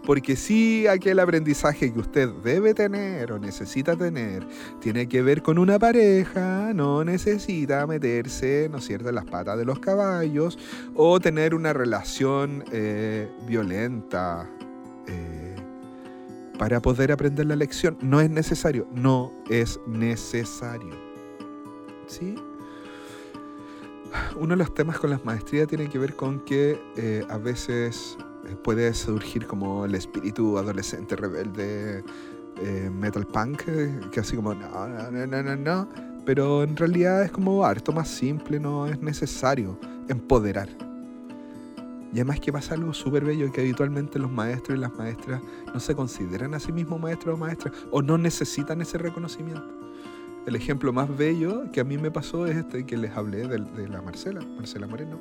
Porque 0.06 0.36
si 0.36 0.86
aquel 0.88 1.20
aprendizaje 1.20 1.94
que 1.94 2.00
usted 2.00 2.30
debe 2.44 2.74
tener 2.74 3.32
o 3.32 3.40
necesita 3.40 3.96
tener 3.96 4.46
tiene 4.82 5.08
que 5.08 5.22
ver 5.22 5.42
con 5.42 5.58
una 5.58 5.80
pareja, 5.80 6.74
no 6.74 7.06
necesita 7.06 7.88
meterse, 7.88 8.68
¿no 8.70 8.80
es 8.80 8.86
cierto?, 8.86 9.10
en 9.10 9.16
las 9.16 9.26
patas 9.26 9.58
de 9.58 9.66
los 9.66 9.80
caballos 9.80 10.60
o 10.94 11.20
tener 11.22 11.56
una 11.56 11.72
relación 11.72 12.66
eh, 12.74 13.30
violenta 13.48 14.50
eh, 15.08 15.53
para 16.58 16.82
poder 16.82 17.12
aprender 17.12 17.46
la 17.46 17.56
lección. 17.56 17.98
No 18.02 18.22
es 18.22 18.30
necesario, 18.30 18.88
no 18.94 19.32
es 19.50 19.80
necesario. 19.88 20.94
¿Sí? 22.08 22.36
Uno 24.36 24.50
de 24.50 24.58
los 24.58 24.74
temas 24.74 25.00
con 25.00 25.10
las 25.10 25.26
maestrías 25.26 25.68
tiene 25.68 25.90
que 25.90 25.98
ver 25.98 26.16
con 26.16 26.42
que 26.46 26.80
eh, 26.96 27.26
a 27.30 27.38
veces 27.38 28.18
eh, 28.46 28.56
puede 28.64 28.94
surgir 28.94 29.48
como 29.48 29.86
el 29.86 29.96
espíritu 29.96 30.58
adolescente 30.58 31.16
rebelde 31.16 32.04
eh, 32.62 32.90
metal 32.94 33.26
punk, 33.26 33.64
que 34.12 34.20
así 34.20 34.36
como 34.36 34.54
no, 34.54 34.88
no, 34.88 35.12
no, 35.12 35.26
no, 35.26 35.44
no, 35.44 35.56
no, 35.56 35.90
pero 36.26 36.64
en 36.64 36.78
realidad 36.78 37.24
es 37.24 37.32
como 37.32 37.66
harto 37.66 37.92
más 37.92 38.08
simple, 38.08 38.60
no 38.60 38.86
es 38.86 39.02
necesario 39.02 39.80
empoderar. 40.08 40.70
Y 42.14 42.18
además 42.18 42.40
que 42.40 42.54
pasa 42.54 42.76
algo 42.76 42.94
súper 42.94 43.26
bello 43.26 43.52
que 43.52 43.62
habitualmente 43.62 44.20
los 44.20 44.32
maestros 44.32 44.78
y 44.78 44.82
las 44.82 44.94
maestras 44.94 45.42
no 45.74 45.80
se 45.80 45.96
consideran 45.96 46.54
a 46.54 46.60
sí 46.60 46.72
mismos 46.72 47.00
maestros 47.02 47.34
o 47.34 47.38
maestras 47.38 47.74
o 47.90 48.04
no 48.04 48.20
necesitan 48.20 48.82
ese 48.82 49.00
reconocimiento. 49.00 49.68
El 50.46 50.56
ejemplo 50.56 50.94
más 50.94 51.16
bello 51.18 51.72
que 51.72 51.80
a 51.80 51.84
mí 51.84 51.98
me 51.98 52.12
pasó 52.12 52.46
es 52.46 52.56
este 52.58 52.86
que 52.86 52.98
les 52.98 53.12
hablé 53.18 53.48
de, 53.48 53.58
de 53.58 53.88
la 53.88 54.02
Marcela, 54.04 54.42
Marcela 54.42 54.86
Moreno 54.86 55.20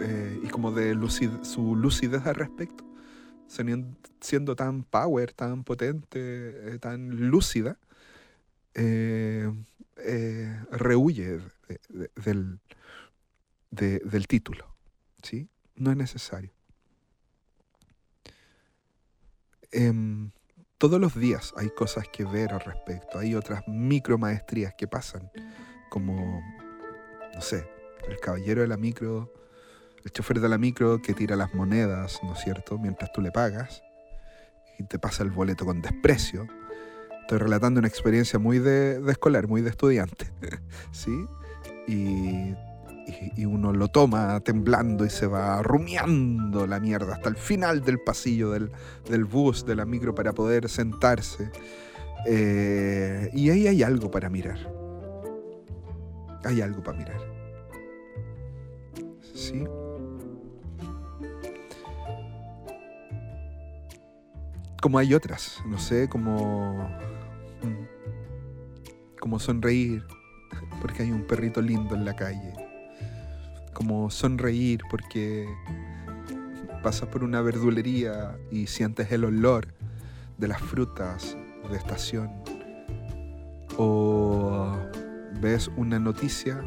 eh, 0.00 0.40
y 0.42 0.48
como 0.48 0.72
de 0.72 0.98
su 1.42 1.76
lucidez 1.76 2.26
al 2.26 2.34
respecto, 2.34 2.84
siendo 4.20 4.56
tan 4.56 4.82
power, 4.82 5.32
tan 5.32 5.62
potente, 5.62 6.18
eh, 6.74 6.78
tan 6.80 7.28
lúcida, 7.30 7.78
eh, 8.74 9.52
eh, 9.98 10.60
rehuye 10.72 11.38
de- 11.68 11.80
de- 11.90 12.10
del, 12.24 12.58
de- 13.70 14.00
del 14.00 14.26
título. 14.26 14.73
¿Sí? 15.24 15.48
No 15.74 15.90
es 15.90 15.96
necesario. 15.96 16.52
Em, 19.72 20.30
todos 20.78 21.00
los 21.00 21.16
días 21.18 21.52
hay 21.56 21.70
cosas 21.70 22.06
que 22.12 22.24
ver 22.24 22.52
al 22.52 22.60
respecto, 22.60 23.18
hay 23.18 23.34
otras 23.34 23.66
micro 23.66 24.18
maestrías 24.18 24.74
que 24.74 24.86
pasan, 24.86 25.30
como, 25.90 26.40
no 27.34 27.40
sé, 27.40 27.68
el 28.08 28.20
caballero 28.20 28.60
de 28.60 28.68
la 28.68 28.76
micro 28.76 29.32
el 30.04 30.12
chofer 30.12 30.40
de 30.40 30.48
la 30.48 30.58
micro 30.58 31.00
que 31.00 31.14
tira 31.14 31.34
las 31.34 31.54
monedas, 31.54 32.20
¿no 32.22 32.34
es 32.34 32.40
cierto?, 32.40 32.78
mientras 32.78 33.10
tú 33.12 33.22
le 33.22 33.32
pagas 33.32 33.82
y 34.78 34.84
te 34.84 34.98
pasa 34.98 35.22
el 35.22 35.30
boleto 35.30 35.64
con 35.64 35.80
desprecio. 35.80 36.46
Estoy 37.22 37.38
relatando 37.38 37.78
una 37.78 37.88
experiencia 37.88 38.38
muy 38.38 38.58
de, 38.58 39.00
de 39.00 39.12
escolar, 39.12 39.48
muy 39.48 39.62
de 39.62 39.70
estudiante, 39.70 40.30
¿sí? 40.92 41.26
Y, 41.88 42.54
y- 43.36 43.44
uno 43.44 43.72
lo 43.72 43.88
toma 43.88 44.40
temblando 44.40 45.04
y 45.04 45.10
se 45.10 45.26
va 45.26 45.62
rumiando 45.62 46.66
la 46.66 46.80
mierda 46.80 47.14
hasta 47.14 47.28
el 47.28 47.36
final 47.36 47.82
del 47.82 48.00
pasillo 48.00 48.50
del, 48.50 48.70
del 49.08 49.24
bus, 49.24 49.64
de 49.66 49.74
la 49.76 49.84
micro, 49.84 50.14
para 50.14 50.32
poder 50.32 50.68
sentarse. 50.68 51.50
Eh, 52.26 53.30
y 53.34 53.50
ahí 53.50 53.66
hay 53.66 53.82
algo 53.82 54.10
para 54.10 54.28
mirar. 54.30 54.58
Hay 56.44 56.60
algo 56.60 56.82
para 56.82 56.98
mirar. 56.98 57.20
¿Sí? 59.34 59.64
como 64.80 64.98
hay 64.98 65.14
otras, 65.14 65.62
no 65.66 65.78
sé, 65.78 66.10
como 66.10 66.86
mm, 67.62 69.18
como 69.18 69.38
sonreír 69.38 70.04
porque 70.82 71.02
hay 71.04 71.10
un 71.10 71.26
perrito 71.26 71.62
lindo 71.62 71.94
en 71.94 72.04
la 72.04 72.14
calle, 72.14 72.52
como 73.74 74.10
sonreír 74.10 74.82
porque 74.90 75.46
pasas 76.82 77.08
por 77.08 77.24
una 77.24 77.42
verdulería 77.42 78.38
y 78.50 78.66
sientes 78.66 79.10
el 79.12 79.24
olor 79.24 79.68
de 80.38 80.48
las 80.48 80.60
frutas 80.60 81.36
de 81.70 81.76
estación 81.76 82.30
o 83.76 84.76
ves 85.40 85.70
una 85.76 85.98
noticia 85.98 86.62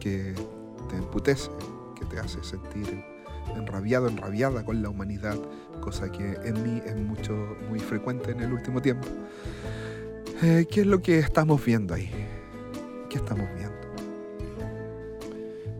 que 0.00 0.34
te 0.88 0.96
emputece, 0.96 1.50
que 1.98 2.04
te 2.06 2.18
hace 2.18 2.42
sentir 2.42 3.04
enrabiado, 3.56 4.08
enrabiada 4.08 4.64
con 4.64 4.82
la 4.82 4.88
humanidad, 4.88 5.36
cosa 5.80 6.10
que 6.10 6.36
en 6.44 6.62
mí 6.62 6.82
es 6.84 6.96
mucho, 6.96 7.34
muy 7.68 7.78
frecuente 7.78 8.32
en 8.32 8.40
el 8.40 8.52
último 8.52 8.82
tiempo. 8.82 9.06
Eh, 10.42 10.66
¿Qué 10.70 10.82
es 10.82 10.86
lo 10.86 11.00
que 11.00 11.18
estamos 11.18 11.64
viendo 11.64 11.94
ahí? 11.94 12.10
¿Qué 13.08 13.18
estamos 13.18 13.46
viendo? 13.56 13.75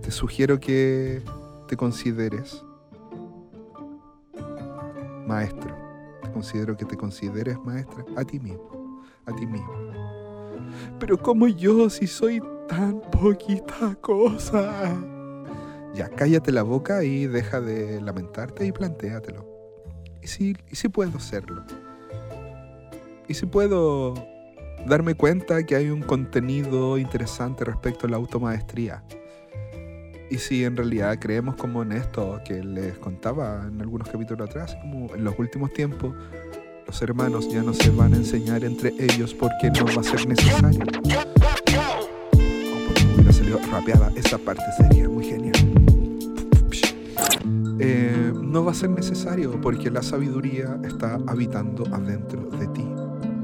Te 0.06 0.12
sugiero 0.12 0.60
que 0.60 1.20
te 1.66 1.76
consideres 1.76 2.64
maestro. 5.26 5.74
Te 6.22 6.30
considero 6.30 6.76
que 6.76 6.84
te 6.84 6.96
consideres 6.96 7.58
maestra 7.64 8.04
a 8.16 8.24
ti 8.24 8.38
mismo, 8.38 9.02
a 9.24 9.34
ti 9.34 9.44
mismo. 9.48 9.74
Pero 11.00 11.18
como 11.18 11.48
yo 11.48 11.90
si 11.90 12.06
soy 12.06 12.40
tan 12.68 13.00
poquita 13.00 13.96
cosa. 14.00 14.94
Ya, 15.92 16.08
cállate 16.08 16.52
la 16.52 16.62
boca 16.62 17.02
y 17.02 17.26
deja 17.26 17.60
de 17.60 18.00
lamentarte 18.00 18.64
y 18.64 18.70
plantéatelo. 18.70 19.44
¿Y 20.22 20.28
si, 20.28 20.56
y 20.70 20.76
si 20.76 20.88
puedo 20.88 21.16
hacerlo? 21.16 21.64
¿Y 23.26 23.34
si 23.34 23.44
puedo 23.46 24.14
darme 24.86 25.16
cuenta 25.16 25.66
que 25.66 25.74
hay 25.74 25.90
un 25.90 26.02
contenido 26.02 26.96
interesante 26.96 27.64
respecto 27.64 28.06
a 28.06 28.10
la 28.10 28.18
automaestría? 28.18 29.02
Y 30.28 30.38
si 30.38 30.64
en 30.64 30.76
realidad 30.76 31.18
creemos 31.20 31.54
como 31.54 31.82
en 31.82 31.92
esto 31.92 32.40
que 32.44 32.62
les 32.62 32.98
contaba 32.98 33.66
en 33.68 33.80
algunos 33.80 34.08
capítulos 34.08 34.48
atrás, 34.48 34.76
como 34.80 35.14
en 35.14 35.22
los 35.22 35.38
últimos 35.38 35.72
tiempos, 35.72 36.14
los 36.86 37.02
hermanos 37.02 37.48
ya 37.48 37.62
no 37.62 37.72
se 37.72 37.90
van 37.90 38.14
a 38.14 38.16
enseñar 38.16 38.64
entre 38.64 38.92
ellos 38.98 39.34
porque 39.34 39.70
no 39.70 39.86
va 39.86 40.00
a 40.00 40.02
ser 40.02 40.26
necesario. 40.26 40.84
Oh, 40.84 42.06
porque 42.86 43.04
hubiera 43.14 43.32
salido 43.32 43.60
rapeada, 43.70 44.12
esa 44.16 44.38
parte 44.38 44.64
sería 44.76 45.08
muy 45.08 45.24
genial. 45.24 45.54
Eh, 47.78 48.32
no 48.34 48.64
va 48.64 48.72
a 48.72 48.74
ser 48.74 48.90
necesario 48.90 49.60
porque 49.60 49.90
la 49.90 50.02
sabiduría 50.02 50.78
está 50.84 51.18
habitando 51.26 51.84
adentro 51.94 52.50
de 52.50 52.66
ti. 52.68 52.84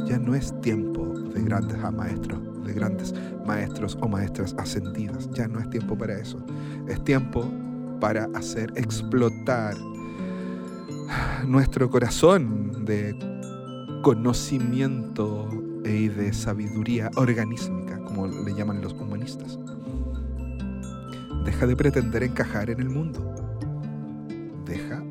Ya 0.06 0.18
no 0.18 0.34
es 0.34 0.58
tiempo 0.60 1.11
de 1.34 1.42
grandes 1.42 1.78
maestros, 1.92 2.40
de 2.64 2.72
grandes 2.72 3.14
maestros 3.46 3.98
o 4.00 4.08
maestras 4.08 4.54
ascendidas. 4.58 5.30
Ya 5.32 5.48
no 5.48 5.60
es 5.60 5.68
tiempo 5.70 5.96
para 5.96 6.18
eso. 6.18 6.44
Es 6.88 7.02
tiempo 7.04 7.50
para 8.00 8.28
hacer 8.34 8.72
explotar 8.76 9.76
nuestro 11.46 11.88
corazón 11.90 12.84
de 12.84 13.14
conocimiento 14.02 15.48
y 15.84 16.08
de 16.08 16.32
sabiduría 16.32 17.10
organísmica, 17.16 17.98
como 18.04 18.26
le 18.26 18.54
llaman 18.54 18.80
los 18.82 18.92
humanistas. 18.94 19.58
Deja 21.44 21.66
de 21.66 21.76
pretender 21.76 22.22
encajar 22.22 22.70
en 22.70 22.80
el 22.80 22.88
mundo. 22.88 23.34
Deja 24.64 25.02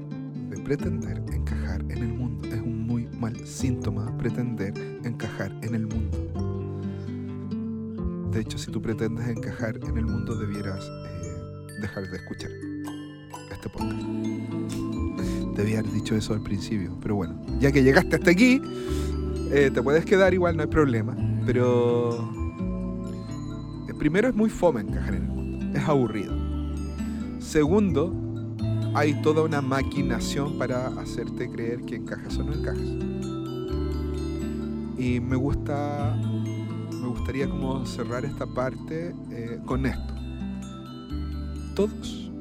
de 0.49 0.57
pretender 0.61 1.21
encajar 1.33 1.81
en 1.89 1.97
el 1.97 2.13
mundo. 2.13 2.47
Es 2.47 2.61
un 2.61 2.87
muy 2.87 3.07
mal 3.19 3.35
síntoma 3.45 4.17
pretender 4.17 4.73
encajar 5.03 5.51
en 5.61 5.75
el 5.75 5.87
mundo. 5.87 6.17
De 8.31 8.39
hecho, 8.41 8.57
si 8.57 8.71
tú 8.71 8.81
pretendes 8.81 9.27
encajar 9.27 9.77
en 9.77 9.97
el 9.97 10.05
mundo, 10.05 10.35
debieras 10.35 10.85
eh, 10.85 11.81
dejar 11.81 12.09
de 12.09 12.17
escuchar 12.17 12.51
este 13.51 13.69
podcast. 13.69 14.01
Debía 15.55 15.79
haber 15.79 15.91
dicho 15.91 16.15
eso 16.15 16.33
al 16.33 16.41
principio, 16.41 16.97
pero 17.01 17.15
bueno, 17.15 17.39
ya 17.59 17.71
que 17.71 17.83
llegaste 17.83 18.15
hasta 18.15 18.31
aquí, 18.31 18.61
eh, 19.51 19.69
te 19.73 19.83
puedes 19.83 20.05
quedar 20.05 20.33
igual, 20.33 20.55
no 20.55 20.63
hay 20.63 20.69
problema. 20.69 21.15
Pero 21.45 22.31
eh, 23.89 23.93
primero 23.99 24.29
es 24.29 24.35
muy 24.35 24.49
fome 24.49 24.81
encajar 24.81 25.15
en 25.15 25.23
el 25.23 25.27
mundo, 25.27 25.77
es 25.77 25.87
aburrido. 25.87 26.33
Segundo, 27.39 28.13
hay 28.93 29.21
toda 29.21 29.43
una 29.43 29.61
maquinación 29.61 30.57
para 30.57 30.87
hacerte 30.87 31.49
creer 31.49 31.81
que 31.81 31.95
encajas 31.95 32.37
o 32.37 32.43
no 32.43 32.53
encajas. 32.53 33.20
Y 35.01 35.19
me 35.19 35.35
gusta, 35.35 36.15
me 36.15 37.07
gustaría 37.07 37.49
como 37.49 37.83
cerrar 37.87 38.23
esta 38.23 38.45
parte 38.45 39.15
eh, 39.31 39.59
con 39.65 39.87
esto. 39.87 40.13
Todos, 41.75 42.31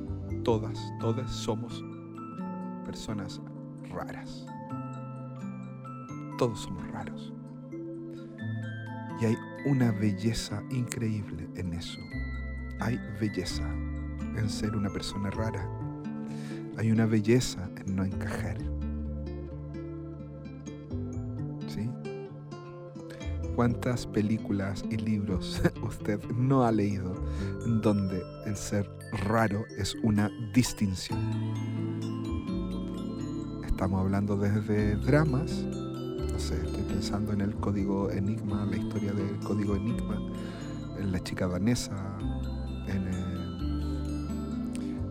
todas, 0.45 0.79
todas 1.01 1.31
somos 1.31 1.83
personas 2.85 3.41
raras. 3.89 4.45
Todos 6.37 6.61
somos 6.61 6.87
raros. 6.89 7.33
Y 9.23 9.25
hay 9.25 9.39
una 9.65 9.91
belleza 9.93 10.63
increíble 10.69 11.49
en 11.57 11.73
eso. 11.73 11.99
Hay 12.81 13.01
belleza 13.19 13.67
en 14.37 14.51
ser 14.51 14.77
una 14.77 14.91
persona 14.91 15.31
rara. 15.31 15.67
Hay 16.77 16.93
una 16.93 17.07
belleza 17.07 17.71
en 17.79 17.97
no 17.97 18.05
encajar. 18.05 18.59
¿Cuántas 23.61 24.07
películas 24.07 24.83
y 24.89 24.97
libros 24.97 25.61
usted 25.83 26.19
no 26.31 26.65
ha 26.65 26.73
leído 26.73 27.15
donde 27.83 28.23
el 28.47 28.57
ser 28.57 28.91
raro 29.27 29.67
es 29.77 29.95
una 30.03 30.31
distinción? 30.55 31.21
Estamos 33.67 34.01
hablando 34.01 34.39
desde 34.39 34.97
dramas, 34.97 35.53
no 35.53 36.39
sé, 36.39 36.55
estoy 36.55 36.85
pensando 36.85 37.35
en 37.35 37.43
el 37.43 37.55
código 37.57 38.11
Enigma, 38.11 38.65
la 38.65 38.79
historia 38.79 39.13
del 39.13 39.39
código 39.41 39.77
Enigma, 39.77 40.19
en 40.99 41.13
la 41.13 41.23
chica 41.23 41.47
danesa, 41.47 42.17
en 42.89 43.09
el, 43.09 43.59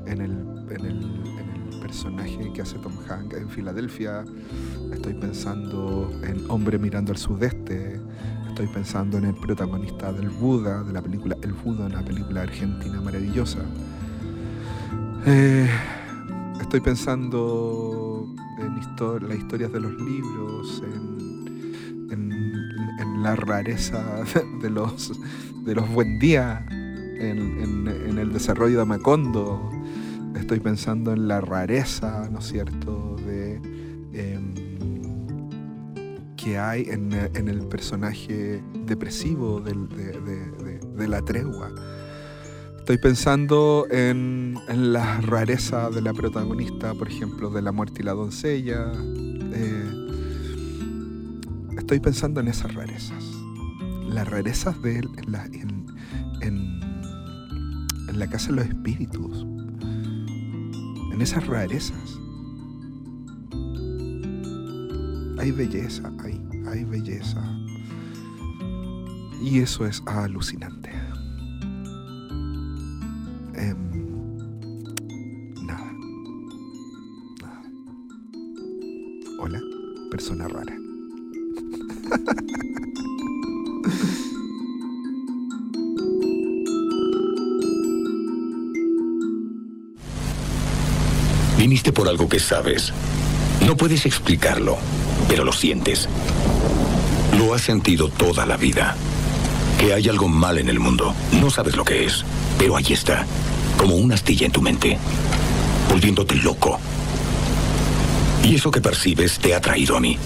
en 0.08 0.22
el, 0.22 0.32
en 0.72 0.86
el, 0.88 1.04
en 1.38 1.72
el 1.72 1.80
personaje 1.82 2.52
que 2.52 2.64
hace 2.64 2.80
Tom 2.80 2.98
Hanks 3.08 3.38
en 3.38 3.48
Filadelfia, 3.48 4.26
estoy 4.92 5.14
pensando 5.14 6.12
en 6.24 6.50
Hombre 6.50 6.80
mirando 6.80 7.12
al 7.12 7.20
sudeste, 7.20 8.00
estoy 8.60 8.74
pensando 8.74 9.17
en 9.17 9.24
el 9.24 9.36
protagonista 9.36 10.12
del 10.12 10.30
Buda, 10.30 10.84
de 10.84 10.91
la 10.91 11.02
película 11.02 11.38
El 11.41 11.54
Buda, 11.54 11.86
una 11.86 12.04
película 12.04 12.41
argentina 12.41 13.00
maravillosa. 13.00 13.60
Eh, 15.26 15.69
estoy 16.60 16.82
pensando 16.82 18.28
en 18.60 18.76
histo- 18.82 19.17
las 19.22 19.38
historias 19.38 19.72
de 19.72 19.80
los 19.80 19.93
libros, 20.02 20.84
en, 20.84 22.12
en- 22.12 23.24
la 23.24 23.36
rareza 23.38 24.24
de 24.62 24.69
los, 24.69 25.13
de 25.63 25.76
los 25.76 25.89
buen 25.89 26.19
día, 26.19 26.65
en, 26.69 27.88
en- 27.88 28.17
el 28.17 28.34
desarrollo 28.34 28.80
de 28.80 28.86
Macondo. 28.86 29.72
Estoy 30.36 30.60
pensando 30.60 31.13
en 31.13 31.30
la 31.30 31.39
rareza, 31.39 32.28
¿no 32.30 32.39
es 32.39 32.48
cierto?, 32.48 33.09
que 36.41 36.58
hay 36.58 36.84
en, 36.89 37.12
en 37.13 37.47
el 37.49 37.67
personaje 37.67 38.63
depresivo 38.86 39.60
del- 39.60 39.89
de, 39.89 41.08
la 41.08 41.21
tregua. 41.23 41.71
Estoy 42.78 42.97
pensando 42.97 43.86
en, 43.89 44.58
en 44.67 44.93
la 44.93 45.19
rareza 45.21 45.89
de 45.89 46.02
la 46.02 46.13
protagonista, 46.13 46.93
por 46.93 47.08
ejemplo, 47.10 47.49
de 47.49 47.62
La 47.62 47.71
muerte 47.71 48.02
y 48.02 48.04
la 48.06 48.13
doncella. 48.13 48.91
Eh, 49.54 50.08
estoy 51.78 51.99
pensando 51.99 52.39
en 52.39 52.47
esas 52.47 52.73
rarezas. 52.73 53.23
Las 54.08 54.28
rarezas 54.28 54.82
de 54.82 55.08
la, 55.28 55.45
en- 55.45 55.86
en 56.41 58.19
la 58.19 58.28
casa 58.30 58.49
de 58.49 58.56
los 58.56 58.65
espíritus. 58.65 59.45
En 61.13 61.21
esas 61.21 61.45
rarezas. 61.47 62.18
Hay 65.39 65.52
belleza, 65.52 66.12
hay, 66.21 66.41
hay 66.67 66.84
belleza. 66.84 67.41
Y 69.41 69.60
eso 69.60 69.86
es 69.86 70.04
alucinante. 70.06 70.89
Em, 73.56 73.78
nada. 75.65 75.93
Nada. 77.41 77.63
Hola, 79.39 79.62
persona 80.12 80.49
rara. 80.49 80.75
Viniste 91.58 91.93
por 91.93 92.10
algo 92.10 92.28
que 92.28 92.39
sabes. 92.39 92.91
No 93.69 93.77
puedes 93.77 94.08
explicarlo, 94.08 94.79
pero 95.27 95.43
lo 95.43 95.53
sientes. 95.53 96.10
Lo 97.38 97.53
has 97.53 97.62
sentido 97.62 98.10
toda 98.10 98.47
la 98.47 98.58
vida. 98.58 98.95
Que 99.79 99.93
hay 99.93 100.10
algo 100.10 100.27
mal 100.27 100.58
en 100.58 100.69
el 100.69 100.79
mundo. 100.79 101.13
No 101.34 101.51
sabes 101.51 101.75
lo 101.75 101.86
que 101.86 102.03
es, 102.03 102.25
pero 102.58 102.75
ahí 102.75 102.88
está. 102.89 103.27
Como 103.77 103.95
una 103.97 104.15
astilla 104.15 104.47
en 104.47 104.51
tu 104.51 104.63
mente. 104.63 104.97
Volviéndote 105.88 106.34
loco. 106.38 106.79
Y 108.43 108.55
eso 108.55 108.71
que 108.71 108.82
percibes 108.82 109.38
te 109.38 109.53
ha 109.53 109.62
traído 109.62 109.95
a 109.95 109.99
mí. 109.99 110.17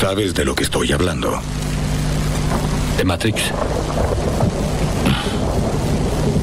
¿Sabes 0.00 0.34
de 0.34 0.44
lo 0.44 0.54
que 0.54 0.62
estoy 0.62 0.92
hablando? 0.92 1.42
¿De 2.96 3.02
Matrix? 3.02 3.42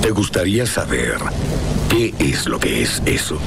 ¿Te 0.01 0.11
gustaría 0.11 0.65
saber 0.65 1.15
qué 1.89 2.13
es 2.19 2.47
lo 2.47 2.59
que 2.59 2.81
es 2.81 3.01
eso? 3.05 3.37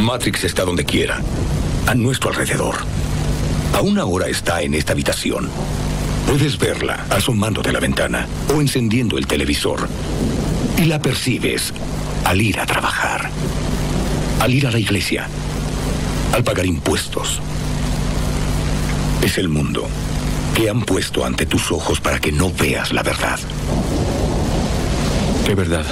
Matrix 0.00 0.44
está 0.44 0.64
donde 0.64 0.84
quiera, 0.84 1.20
a 1.86 1.94
nuestro 1.94 2.30
alrededor. 2.30 2.76
Aún 3.74 3.98
ahora 3.98 4.28
está 4.28 4.62
en 4.62 4.74
esta 4.74 4.92
habitación. 4.92 5.48
Puedes 6.26 6.58
verla 6.58 7.06
asomando 7.10 7.62
de 7.62 7.72
la 7.72 7.80
ventana 7.80 8.26
o 8.54 8.60
encendiendo 8.60 9.18
el 9.18 9.26
televisor. 9.26 9.88
Y 10.78 10.84
la 10.84 11.00
percibes 11.00 11.72
al 12.24 12.40
ir 12.40 12.58
a 12.58 12.66
trabajar, 12.66 13.30
al 14.40 14.52
ir 14.52 14.66
a 14.66 14.70
la 14.70 14.78
iglesia, 14.78 15.28
al 16.32 16.44
pagar 16.44 16.66
impuestos. 16.66 17.40
Es 19.22 19.38
el 19.38 19.48
mundo 19.48 19.88
que 20.54 20.70
han 20.70 20.82
puesto 20.82 21.24
ante 21.24 21.46
tus 21.46 21.70
ojos 21.70 22.00
para 22.00 22.18
que 22.18 22.32
no 22.32 22.52
veas 22.52 22.92
la 22.92 23.02
verdad. 23.02 23.38
¿Qué 25.46 25.54
verdad? 25.54 25.86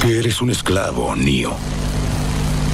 Que 0.00 0.18
eres 0.18 0.40
un 0.40 0.50
esclavo, 0.50 1.14
Neo. 1.14 1.54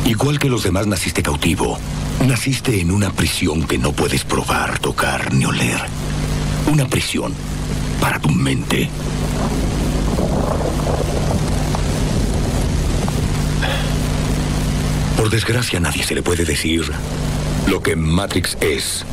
Igual 0.07 0.39
que 0.39 0.49
los 0.49 0.63
demás 0.63 0.87
naciste 0.87 1.21
cautivo, 1.21 1.81
naciste 2.25 2.81
en 2.81 2.93
una 2.93 3.11
prisión 3.11 3.67
que 3.67 3.77
no 3.77 3.91
puedes 3.91 4.23
probar, 4.23 4.79
tocar 4.79 5.35
ni 5.35 5.47
oler. 5.47 5.81
Una 6.71 6.87
prisión 6.87 7.35
para 8.01 8.21
tu 8.21 8.29
mente. 8.29 8.89
Por 15.17 15.29
desgracia, 15.29 15.79
a 15.79 15.83
nadie 15.83 16.05
se 16.05 16.15
le 16.15 16.23
puede 16.23 16.45
decir 16.45 16.89
lo 17.67 17.83
que 17.83 17.97
Matrix 17.97 18.57
es. 18.61 19.05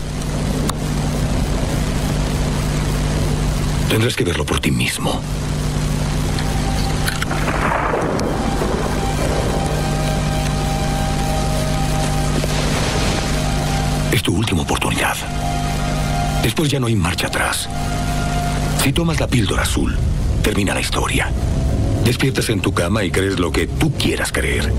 Tendrás 3.95 4.17
que 4.17 4.25
verlo 4.25 4.45
por 4.45 4.59
ti 4.59 4.71
mismo. 4.71 5.21
Es 14.11 14.21
tu 14.21 14.35
última 14.35 14.63
oportunidad. 14.63 15.15
Después 16.43 16.69
ya 16.69 16.81
no 16.81 16.87
hay 16.87 16.95
marcha 16.97 17.27
atrás. 17.27 17.69
Si 18.83 18.91
tomas 18.91 19.17
la 19.21 19.27
píldora 19.27 19.61
azul, 19.61 19.97
termina 20.43 20.73
la 20.73 20.81
historia. 20.81 21.31
Despiertas 22.03 22.49
en 22.49 22.59
tu 22.59 22.73
cama 22.73 23.05
y 23.05 23.11
crees 23.11 23.39
lo 23.39 23.53
que 23.53 23.65
tú 23.65 23.93
quieras 23.93 24.33
creer. 24.33 24.73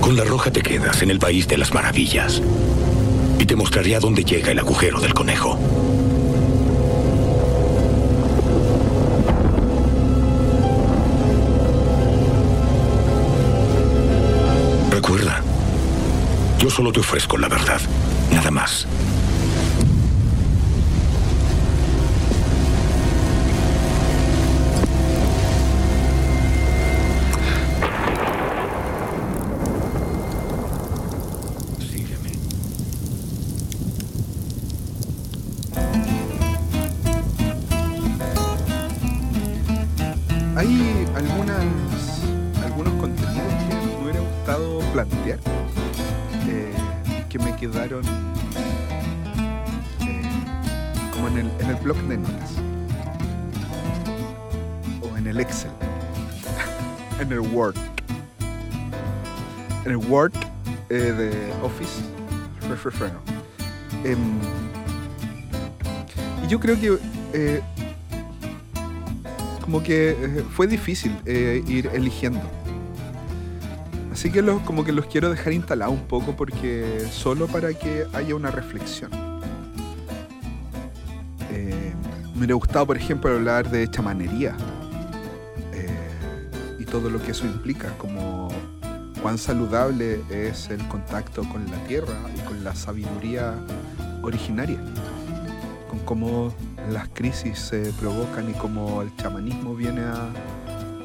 Con 0.00 0.16
la 0.16 0.24
roja 0.24 0.50
te 0.50 0.62
quedas 0.62 1.02
en 1.02 1.10
el 1.10 1.18
país 1.18 1.46
de 1.46 1.58
las 1.58 1.74
maravillas. 1.74 2.40
Y 3.38 3.44
te 3.44 3.54
mostraré 3.54 3.96
a 3.96 4.00
dónde 4.00 4.24
llega 4.24 4.50
el 4.50 4.60
agujero 4.60 4.98
del 4.98 5.12
conejo. 5.12 5.58
Solo 16.72 16.90
te 16.90 17.00
ofrezco 17.00 17.36
la 17.36 17.48
verdad. 17.48 17.80
Nada 18.32 18.50
más. 18.50 18.86
Refreno. 62.76 63.20
Em, 64.04 64.38
y 66.44 66.48
yo 66.48 66.58
creo 66.60 66.78
que 66.78 66.98
eh, 67.32 67.62
como 69.62 69.82
que 69.82 70.10
eh, 70.10 70.44
fue 70.54 70.66
difícil 70.66 71.16
eh, 71.24 71.62
ir 71.66 71.88
eligiendo. 71.94 72.42
Así 74.12 74.30
que 74.30 74.42
los, 74.42 74.60
como 74.62 74.84
que 74.84 74.92
los 74.92 75.06
quiero 75.06 75.30
dejar 75.30 75.54
instalados 75.54 75.94
un 75.94 76.06
poco 76.06 76.36
porque 76.36 77.06
solo 77.10 77.46
para 77.46 77.72
que 77.72 78.06
haya 78.12 78.34
una 78.34 78.50
reflexión. 78.50 79.10
Eh, 81.50 81.94
me 82.34 82.38
hubiera 82.38 82.54
gustado, 82.54 82.86
por 82.86 82.96
ejemplo, 82.96 83.30
hablar 83.30 83.70
de 83.70 83.88
chamanería 83.88 84.54
y 86.78 86.84
todo 86.84 87.08
lo 87.08 87.22
que 87.22 87.30
eso 87.30 87.46
implica, 87.46 87.96
como 87.96 88.48
cuán 89.22 89.38
saludable 89.38 90.20
es 90.30 90.68
el 90.70 90.86
contacto 90.88 91.42
con 91.48 91.70
la 91.70 91.76
tierra 91.86 92.14
y 92.36 92.40
con 92.40 92.64
la 92.64 92.74
sabiduría 92.74 93.54
originaria, 94.22 94.78
con 95.88 96.00
cómo 96.00 96.52
las 96.90 97.08
crisis 97.08 97.58
se 97.58 97.92
provocan 98.00 98.50
y 98.50 98.54
cómo 98.54 99.02
el 99.02 99.14
chamanismo 99.16 99.74
viene 99.74 100.02
a, 100.02 100.28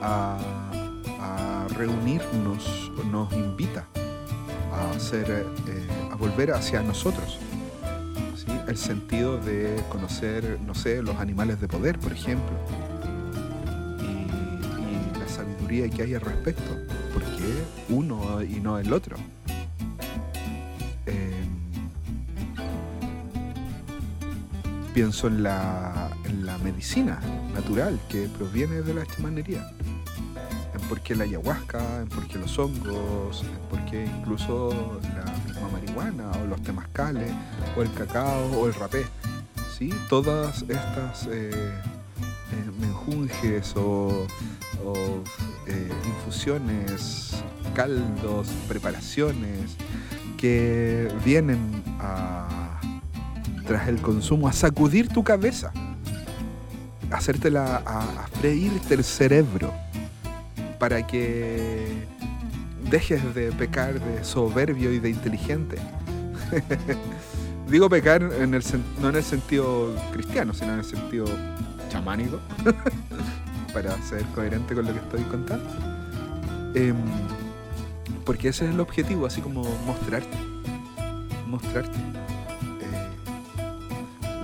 a- 0.01 0.37
a 1.19 1.67
reunirnos, 1.75 2.91
nos 3.11 3.31
invita 3.33 3.85
eh, 5.13 5.45
a 6.11 6.15
volver 6.15 6.51
hacia 6.51 6.81
nosotros. 6.81 7.39
El 8.67 8.77
sentido 8.77 9.37
de 9.37 9.81
conocer, 9.89 10.59
no 10.65 10.75
sé, 10.75 11.01
los 11.01 11.15
animales 11.17 11.59
de 11.61 11.67
poder, 11.67 11.97
por 11.99 12.11
ejemplo, 12.11 12.55
y 13.99 15.19
la 15.19 15.27
sabiduría 15.27 15.89
que 15.89 16.03
hay 16.03 16.13
al 16.15 16.21
respecto. 16.21 16.63
¿Por 17.17 17.25
qué 17.35 17.63
uno 17.89 18.43
y 18.43 18.59
no 18.59 18.77
el 18.77 18.93
otro? 18.93 19.17
Em, 21.07 21.49
pienso 24.93 25.25
en 25.25 25.41
la, 25.41 26.11
medicina 26.63 27.19
natural 27.55 27.99
que 28.07 28.27
proviene 28.27 28.83
de 28.83 28.93
la 28.93 29.03
chamanería. 29.07 29.67
Por 30.87 31.01
qué 31.01 31.15
la 31.15 31.23
ayahuasca, 31.23 32.01
en 32.01 32.07
por 32.07 32.27
qué 32.27 32.37
los 32.37 32.59
hongos, 32.59 33.41
en 33.41 33.67
por 33.67 33.83
qué 33.89 34.05
incluso 34.05 34.99
la 35.01 35.31
misma 35.47 35.69
marihuana 35.69 36.31
o 36.39 36.45
los 36.45 36.61
temazcales 36.61 37.31
o 37.75 37.81
el 37.81 37.91
cacao 37.93 38.59
o 38.59 38.67
el 38.67 38.75
rapé. 38.75 39.07
¿sí? 39.75 39.91
Todas 40.07 40.63
estas 40.69 41.25
eh, 41.31 41.49
eh, 41.49 42.71
menjunjes 42.79 43.73
o, 43.75 44.27
eh, 44.95 45.89
infusiones, 46.05 47.43
caldos, 47.73 48.47
preparaciones 48.67 49.75
que 50.37 51.11
vienen 51.25 51.83
a, 51.99 52.79
tras 53.65 53.87
el 53.87 54.01
consumo 54.01 54.47
a 54.47 54.53
sacudir 54.53 55.09
tu 55.09 55.23
cabeza, 55.23 55.71
hacértela, 57.11 57.81
a, 57.85 58.01
a 58.01 58.27
freírte 58.39 58.93
el 58.93 59.03
cerebro 59.03 59.73
para 60.79 61.05
que 61.05 62.05
dejes 62.89 63.35
de 63.35 63.51
pecar 63.51 63.99
de 63.99 64.23
soberbio 64.23 64.91
y 64.91 64.99
de 64.99 65.09
inteligente. 65.09 65.77
Digo 67.69 67.89
pecar 67.89 68.21
en 68.21 68.53
el 68.53 68.63
no 69.01 69.09
en 69.09 69.15
el 69.15 69.23
sentido 69.23 69.93
cristiano, 70.13 70.53
sino 70.53 70.73
en 70.73 70.79
el 70.79 70.85
sentido 70.85 71.25
chamánico, 71.89 72.39
para 73.73 74.01
ser 74.01 74.23
coherente 74.35 74.75
con 74.75 74.85
lo 74.85 74.93
que 74.93 74.99
estoy 74.99 75.21
contando. 75.23 75.69
Em, 76.73 76.95
porque 78.25 78.49
ese 78.49 78.65
es 78.65 78.71
el 78.71 78.79
objetivo, 78.79 79.25
así 79.25 79.41
como 79.41 79.63
mostrarte. 79.85 80.37
Mostrarte. 81.47 81.97
Eh, 81.97 83.09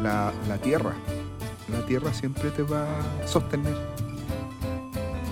la, 0.02 0.32
la 0.48 0.58
tierra. 0.58 0.94
La 1.72 1.86
tierra 1.86 2.14
siempre 2.14 2.50
te 2.52 2.64
va 2.64 2.84
a 2.84 3.28
sostener. 3.28 3.76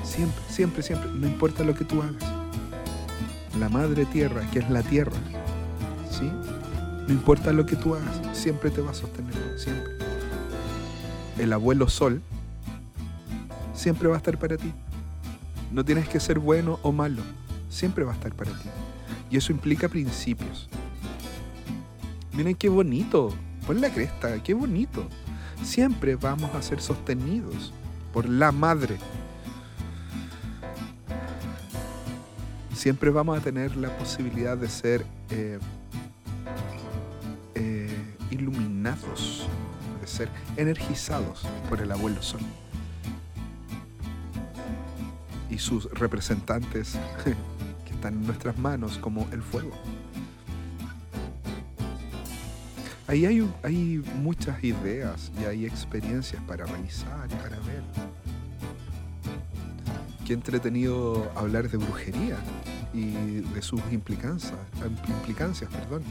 Siempre, 0.03 0.43
siempre, 0.49 0.83
siempre. 0.83 1.09
No 1.11 1.27
importa 1.27 1.63
lo 1.63 1.73
que 1.73 1.85
tú 1.85 2.01
hagas. 2.01 2.23
La 3.59 3.69
madre 3.69 4.05
tierra, 4.05 4.41
que 4.51 4.59
es 4.59 4.69
la 4.69 4.81
tierra. 4.81 5.17
¿Sí? 6.09 6.29
No 7.07 7.13
importa 7.13 7.53
lo 7.53 7.65
que 7.65 7.75
tú 7.75 7.95
hagas. 7.95 8.37
Siempre 8.37 8.69
te 8.69 8.81
va 8.81 8.91
a 8.91 8.93
sostener. 8.93 9.33
Siempre. 9.57 9.93
El 11.37 11.53
abuelo 11.53 11.89
sol 11.89 12.21
siempre 13.81 14.07
va 14.07 14.13
a 14.13 14.17
estar 14.17 14.37
para 14.37 14.57
ti. 14.57 14.71
No 15.71 15.83
tienes 15.83 16.07
que 16.07 16.19
ser 16.19 16.37
bueno 16.37 16.79
o 16.83 16.91
malo. 16.91 17.23
Siempre 17.69 18.03
va 18.03 18.11
a 18.11 18.13
estar 18.13 18.31
para 18.35 18.51
ti. 18.51 18.69
Y 19.31 19.37
eso 19.37 19.51
implica 19.51 19.89
principios. 19.89 20.69
Miren 22.33 22.55
qué 22.55 22.69
bonito. 22.69 23.33
Pon 23.65 23.81
la 23.81 23.89
cresta, 23.89 24.41
qué 24.43 24.53
bonito. 24.53 25.07
Siempre 25.63 26.15
vamos 26.15 26.53
a 26.53 26.61
ser 26.61 26.79
sostenidos 26.79 27.73
por 28.13 28.29
la 28.29 28.51
madre. 28.51 28.97
Siempre 32.75 33.09
vamos 33.09 33.39
a 33.39 33.41
tener 33.41 33.75
la 33.77 33.95
posibilidad 33.97 34.57
de 34.57 34.69
ser 34.69 35.05
eh, 35.31 35.57
eh, 37.55 38.15
iluminados, 38.29 39.47
de 40.01 40.07
ser 40.07 40.29
energizados 40.55 41.47
por 41.67 41.81
el 41.81 41.91
abuelo 41.91 42.21
sol. 42.21 42.41
Y 45.51 45.59
sus 45.59 45.91
representantes 45.91 46.97
que 47.85 47.93
están 47.93 48.15
en 48.15 48.25
nuestras 48.25 48.57
manos 48.57 48.97
como 48.97 49.27
el 49.31 49.43
fuego. 49.43 49.71
Ahí 53.11 53.25
hay, 53.25 53.45
hay 53.61 54.01
muchas 54.21 54.63
ideas 54.63 55.33
y 55.41 55.43
hay 55.43 55.65
experiencias 55.65 56.41
para 56.43 56.65
revisar 56.65 57.27
para 57.27 57.57
ver. 57.59 57.83
Qué 60.25 60.31
entretenido 60.31 61.29
hablar 61.35 61.69
de 61.69 61.77
brujería 61.77 62.37
y 62.93 63.41
de 63.41 63.61
sus 63.61 63.81
implicancias, 63.91 64.53
implicancias, 65.09 65.69
perdón, 65.69 66.03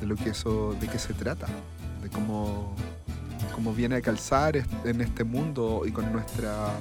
de 0.00 0.06
lo 0.06 0.16
que 0.16 0.30
eso, 0.30 0.76
de 0.78 0.86
qué 0.88 0.98
se 0.98 1.14
trata, 1.14 1.46
de 2.02 2.10
cómo, 2.10 2.74
cómo 3.54 3.72
viene 3.72 3.96
a 3.96 4.02
calzar 4.02 4.62
en 4.84 5.00
este 5.00 5.24
mundo 5.24 5.84
y 5.86 5.92
con 5.92 6.12
nuestra 6.12 6.72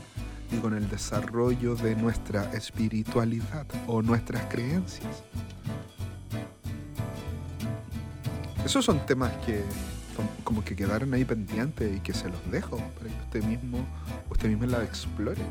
y 0.51 0.57
con 0.57 0.75
el 0.75 0.89
desarrollo 0.89 1.75
de 1.75 1.95
nuestra 1.95 2.51
espiritualidad 2.53 3.65
o 3.87 4.01
nuestras 4.01 4.43
creencias. 4.45 5.23
Esos 8.65 8.83
son 8.85 9.05
temas 9.05 9.31
que 9.45 9.61
com- 10.15 10.27
como 10.43 10.63
que 10.63 10.75
quedaron 10.75 11.13
ahí 11.13 11.25
pendientes 11.25 11.97
y 11.97 11.99
que 11.99 12.13
se 12.13 12.29
los 12.29 12.51
dejo 12.51 12.77
para 12.77 13.09
que 13.09 13.21
usted 13.23 13.43
mismo, 13.43 13.79
usted 14.29 14.49
mismo 14.49 14.65
la 14.65 14.83
explore. 14.83 15.41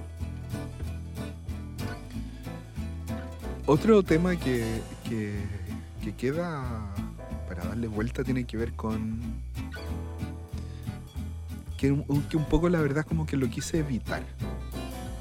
Otro 3.66 4.03
tema 4.03 4.36
que, 4.36 4.80
que, 5.09 5.34
que 6.03 6.14
queda 6.14 6.62
para 7.49 7.64
darle 7.64 7.88
vuelta 7.88 8.22
tiene 8.22 8.44
que 8.44 8.57
ver 8.57 8.72
con 8.74 9.20
que 11.76 11.90
un, 11.92 12.05
que 12.30 12.36
un 12.36 12.44
poco 12.44 12.68
la 12.68 12.80
verdad 12.80 13.05
como 13.05 13.26
que 13.26 13.36
lo 13.36 13.49
quise 13.51 13.78
evitar, 13.80 14.22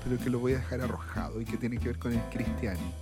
pero 0.05 0.23
que 0.23 0.29
lo 0.29 0.39
voy 0.39 0.53
a 0.53 0.57
dejar 0.57 0.79
arrojado 0.79 1.41
y 1.41 1.45
que 1.45 1.57
tiene 1.57 1.77
que 1.77 1.87
ver 1.89 1.99
con 1.99 2.13
el 2.13 2.21
cristianismo. 2.31 2.93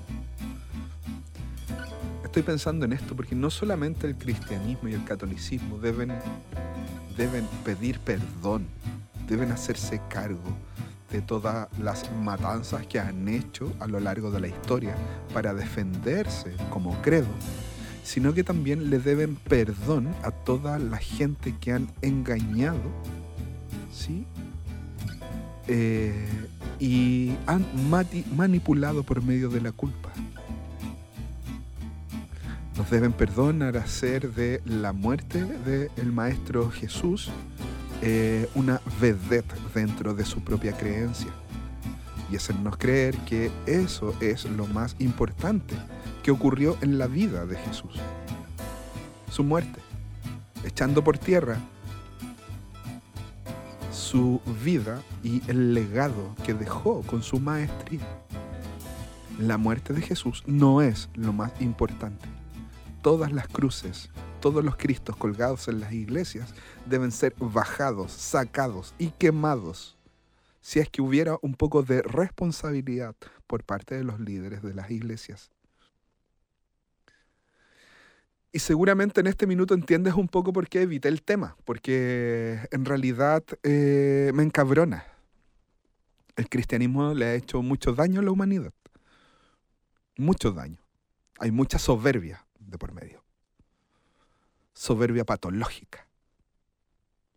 Estoy 2.24 2.42
pensando 2.42 2.86
en 2.86 2.94
esto 2.94 3.16
porque 3.16 3.36
no 3.36 3.52
solamente 3.52 4.08
el 4.08 4.16
cristianismo 4.16 4.90
y 4.90 4.94
el 4.94 5.04
catolicismo 5.04 5.78
deben, 5.78 6.12
deben 7.16 7.46
pedir 7.64 8.00
perdón, 8.00 8.66
deben 9.28 9.52
hacerse 9.52 10.02
cargo 10.10 10.58
de 11.12 11.22
todas 11.22 11.68
las 11.78 12.12
matanzas 12.12 12.88
que 12.88 13.00
han 13.00 13.28
hecho 13.28 13.72
a 13.80 13.86
lo 13.86 14.00
largo 14.00 14.32
de 14.32 14.40
la 14.40 14.48
historia 14.48 14.96
para 15.32 15.54
defenderse 15.54 16.56
como 16.72 17.00
credo 17.04 17.28
sino 18.04 18.34
que 18.34 18.44
también 18.44 18.90
le 18.90 19.00
deben 19.00 19.36
perdón 19.36 20.14
a 20.24 20.32
toda 20.32 20.78
la 20.78 20.98
gente 20.98 21.56
que 21.60 21.72
han 21.72 21.88
engañado, 22.02 22.82
¿sí? 23.92 24.26
Eh, 25.68 26.28
y 26.84 27.34
han 27.48 27.66
manipulado 28.36 29.04
por 29.04 29.24
medio 29.24 29.48
de 29.48 29.62
la 29.62 29.72
culpa. 29.72 30.10
Nos 32.76 32.90
deben 32.90 33.14
perdón 33.14 33.62
al 33.62 33.78
hacer 33.78 34.34
de 34.34 34.62
la 34.66 34.92
muerte 34.92 35.46
del 35.46 36.12
Maestro 36.12 36.70
Jesús 36.72 37.32
eh, 38.02 38.50
una 38.54 38.82
vedette 39.00 39.56
dentro 39.74 40.14
de 40.14 40.26
su 40.26 40.42
propia 40.44 40.76
creencia. 40.76 41.32
Y 42.30 42.36
hacernos 42.36 42.76
creer 42.76 43.16
que 43.20 43.50
eso 43.66 44.14
es 44.20 44.44
lo 44.44 44.68
más 44.68 44.98
importante 45.00 45.76
que 46.22 46.32
ocurrió 46.32 46.78
en 46.82 46.98
la 46.98 47.08
vida 47.08 47.46
de 47.46 47.56
Jesús. 47.60 47.94
Su 49.32 49.46
muerte, 49.46 49.80
echando 50.66 51.02
por 51.02 51.18
tierra 51.18 51.60
su 54.14 54.40
vida 54.64 55.02
y 55.24 55.42
el 55.50 55.74
legado 55.74 56.36
que 56.46 56.54
dejó 56.54 57.02
con 57.02 57.24
su 57.24 57.40
maestría. 57.40 58.06
La 59.40 59.58
muerte 59.58 59.92
de 59.92 60.04
Jesús 60.04 60.44
no 60.46 60.84
es 60.84 61.10
lo 61.16 61.34
más 61.34 61.52
importante. 61.60 62.28
Todas 63.02 63.32
las 63.32 63.48
cruces, 63.48 64.12
todos 64.40 64.64
los 64.64 64.76
cristos 64.76 65.16
colgados 65.16 65.68
en 65.68 65.80
las 65.80 65.94
iglesias 65.94 66.54
deben 66.86 67.12
ser 67.12 67.34
bajados, 67.40 68.12
sacados 68.12 68.94
y 69.00 69.08
quemados 69.08 69.98
si 70.62 70.80
es 70.80 70.90
que 70.90 71.02
hubiera 71.02 71.40
un 71.42 71.56
poco 71.56 71.82
de 71.82 72.04
responsabilidad 72.04 73.16
por 73.48 73.64
parte 73.64 73.96
de 73.96 74.04
los 74.04 74.20
líderes 74.20 74.62
de 74.62 74.76
las 74.76 74.92
iglesias. 74.92 75.50
Y 78.56 78.60
seguramente 78.60 79.20
en 79.20 79.26
este 79.26 79.48
minuto 79.48 79.74
entiendes 79.74 80.14
un 80.14 80.28
poco 80.28 80.54
por 80.54 80.70
qué 80.70 80.84
evité 80.84 81.10
el 81.10 81.24
tema, 81.24 81.58
porque 81.66 82.60
en 82.70 82.86
realidad 82.86 83.44
eh, 83.64 84.32
me 84.36 84.44
encabrona. 84.44 85.08
El 86.36 86.48
cristianismo 86.50 87.16
le 87.16 87.26
ha 87.26 87.34
hecho 87.34 87.64
mucho 87.64 87.94
daño 87.94 88.20
a 88.20 88.24
la 88.24 88.30
humanidad. 88.30 88.72
Mucho 90.18 90.52
daño. 90.52 90.78
Hay 91.40 91.50
mucha 91.50 91.80
soberbia 91.80 92.46
de 92.60 92.78
por 92.78 92.94
medio. 92.94 93.24
Soberbia 94.74 95.26
patológica. 95.26 96.08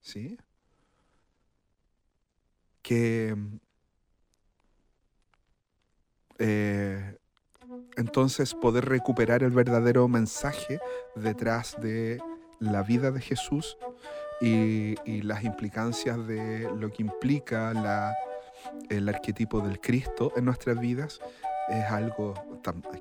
¿Sí? 0.03 0.37
Que 2.83 3.35
eh, 6.39 7.19
entonces 7.97 8.55
poder 8.55 8.87
recuperar 8.87 9.43
el 9.43 9.51
verdadero 9.51 10.09
mensaje 10.09 10.81
detrás 11.15 11.77
de 11.81 12.21
la 12.61 12.83
vida 12.83 13.11
de 13.11 13.21
Jesús 13.21 13.77
y, 14.41 14.95
las 15.23 15.45
implicancias 15.45 16.27
de 16.27 16.71
lo 16.79 16.91
que 16.91 17.03
implica 17.03 17.73
la, 17.73 18.15
el 18.89 19.09
arquetipo 19.09 19.61
del 19.61 19.81
Cristo 19.81 20.33
en 20.37 20.45
nuestras 20.45 20.79
vidas 20.79 21.21
es 21.69 21.85
algo 21.87 22.35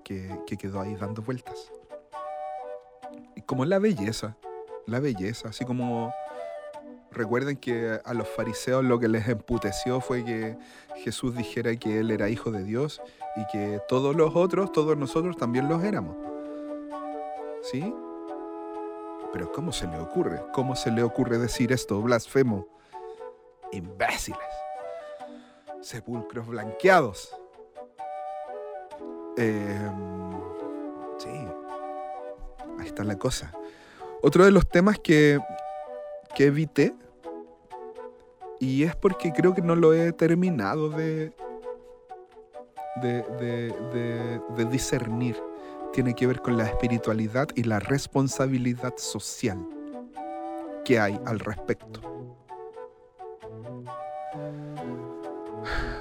que, 0.03 0.29
que 0.47 0.57
quedó 0.57 0.81
ahí 0.81 0.95
dando 0.95 1.21
vueltas. 1.21 1.71
Y 3.35 3.41
como 3.41 3.65
la 3.65 3.79
belleza, 3.79 4.37
la 4.87 4.99
belleza, 4.99 5.49
así 5.49 5.65
como 5.65 6.13
recuerden 7.15 7.57
que 7.57 7.99
a 8.03 8.13
los 8.13 8.27
fariseos 8.27 8.83
lo 8.83 8.99
que 8.99 9.07
les 9.07 9.27
emputeció 9.27 10.01
fue 10.01 10.23
que 10.23 10.57
Jesús 10.97 11.35
dijera 11.35 11.75
que 11.75 11.99
él 11.99 12.11
era 12.11 12.29
hijo 12.29 12.51
de 12.51 12.63
Dios 12.63 13.01
y 13.35 13.45
que 13.47 13.81
todos 13.87 14.15
los 14.15 14.35
otros, 14.35 14.71
todos 14.71 14.97
nosotros 14.97 15.37
también 15.37 15.67
los 15.67 15.83
éramos. 15.83 16.15
¿Sí? 17.63 17.93
Pero 19.33 19.51
¿cómo 19.51 19.71
se 19.71 19.87
le 19.87 19.97
ocurre? 19.97 20.41
¿Cómo 20.53 20.75
se 20.75 20.91
le 20.91 21.03
ocurre 21.03 21.37
decir 21.37 21.71
esto, 21.71 22.01
blasfemo? 22.01 22.67
Imbéciles. 23.71 24.39
Sepulcros 25.81 26.47
blanqueados. 26.47 27.35
Em, 29.37 30.31
sí. 31.17 31.29
Ahí 32.79 32.87
está 32.87 33.03
la 33.03 33.17
cosa. 33.17 33.51
Otro 34.21 34.45
de 34.45 34.51
los 34.51 34.67
temas 34.67 34.99
que, 34.99 35.39
que 36.33 36.45
evité, 36.45 36.95
y 38.65 38.83
es 38.83 38.95
porque 38.95 39.31
creo 39.31 39.53
que 39.53 39.61
no 39.61 39.75
lo 39.75 39.93
he 39.93 40.11
terminado 40.11 40.89
de, 40.89 41.31
de, 43.01 43.21
de- 43.39 44.41
de- 44.55 44.65
discernir, 44.65 45.41
tiene 45.93 46.13
que 46.15 46.25
ver 46.27 46.41
con 46.41 46.57
la 46.57 46.65
espiritualidad 46.65 47.47
y 47.55 47.63
la 47.63 47.79
responsabilidad 47.79 48.93
social 48.97 49.59
que 50.83 50.99
hay 50.99 51.19
al 51.25 51.39
respecto. 51.39 52.01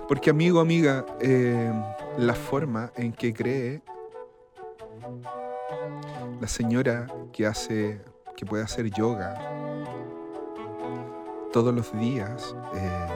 Porque 0.08 0.30
amigo, 0.30 0.60
amiga, 0.60 1.04
eh, 1.20 1.72
la 2.18 2.34
forma 2.34 2.92
en 2.96 3.12
que 3.12 3.32
cree 3.32 3.82
la 6.40 6.48
señora 6.48 7.06
que 7.32 7.46
hace, 7.46 8.00
que 8.36 8.44
puede 8.44 8.62
hacer 8.64 8.90
yoga 8.90 9.34
todos 11.54 11.72
los 11.72 11.96
días 11.96 12.56
eh, 12.74 13.06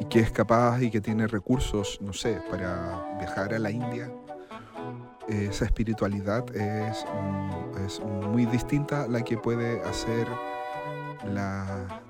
y 0.00 0.04
que 0.06 0.18
es 0.18 0.32
capaz 0.32 0.82
y 0.82 0.90
que 0.90 1.00
tiene 1.00 1.28
recursos, 1.28 2.00
no 2.00 2.12
sé, 2.12 2.42
para 2.50 3.18
viajar 3.20 3.54
a 3.54 3.60
la 3.60 3.70
India, 3.70 4.10
eh, 5.28 5.46
esa 5.48 5.64
espiritualidad 5.66 6.44
es, 6.56 7.06
mm, 7.06 7.86
es 7.86 8.00
muy 8.00 8.44
distinta 8.46 9.04
a 9.04 9.06
la 9.06 9.22
que 9.22 9.36
puede 9.36 9.80
hacer 9.82 10.26
la 11.32 12.02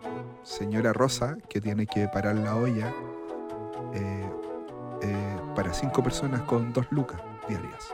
señora 0.43 0.95
Rosa, 0.95 1.37
que 1.51 1.61
tiene 1.61 1.87
que 1.87 2.09
parar 2.09 2.37
la 2.37 2.57
olla 2.57 2.95
eh, 3.93 4.27
para 5.55 5.75
cinco 5.75 6.03
personas 6.03 6.41
con 6.43 6.73
dos 6.73 6.87
lucas 6.93 7.21
diarias. 7.47 7.93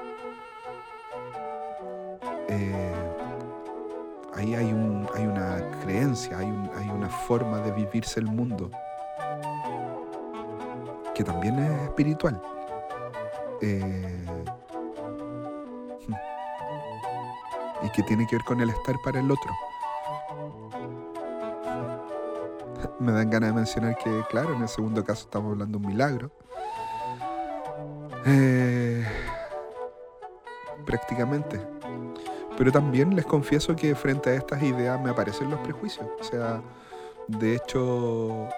Ahí 4.39 4.55
hay, 4.55 4.73
un, 4.73 5.07
hay 5.15 5.27
una 5.27 5.59
creencia, 5.83 6.39
hay, 6.39 6.47
un- 6.47 6.71
hay 6.79 6.89
una 6.89 7.09
forma 7.09 7.59
de 7.59 7.73
vivirse 7.73 8.21
el 8.21 8.27
mundo 8.27 8.71
que 11.15 11.25
también 11.25 11.59
es 11.59 11.83
espiritual. 11.83 12.41
Eh, 13.61 14.25
y 17.83 17.91
que 17.91 18.03
tiene 18.05 18.25
que 18.29 18.37
ver 18.37 18.45
con 18.45 18.61
el 18.61 18.71
estar 18.71 18.95
para 19.03 19.19
el 19.19 19.29
otro. 19.31 19.53
Me 23.01 23.11
dan 23.13 23.31
ganas 23.31 23.51
de 23.51 23.55
mencionar 23.57 23.97
que, 23.99 24.23
claro, 24.31 24.55
en 24.55 24.63
el 24.63 24.69
segundo 24.69 25.03
caso 25.05 25.25
estamos 25.25 25.51
hablando 25.53 25.79
de 25.79 25.85
un 25.85 25.91
milagro. 25.93 26.31
Eh, 28.27 29.05
prácticamente. 30.87 31.61
Pero 32.59 32.73
también 32.73 33.15
les 33.15 33.25
confieso 33.25 33.77
que 33.77 33.95
frente 33.95 34.31
a 34.31 34.35
estas 34.35 34.61
ideas 34.65 35.01
me 35.01 35.11
aparecen 35.11 35.49
los 35.49 35.61
prejuicios. 35.61 36.05
O 36.21 36.25
sea, 36.25 36.61
de 37.29 37.55
hecho, 37.55 38.49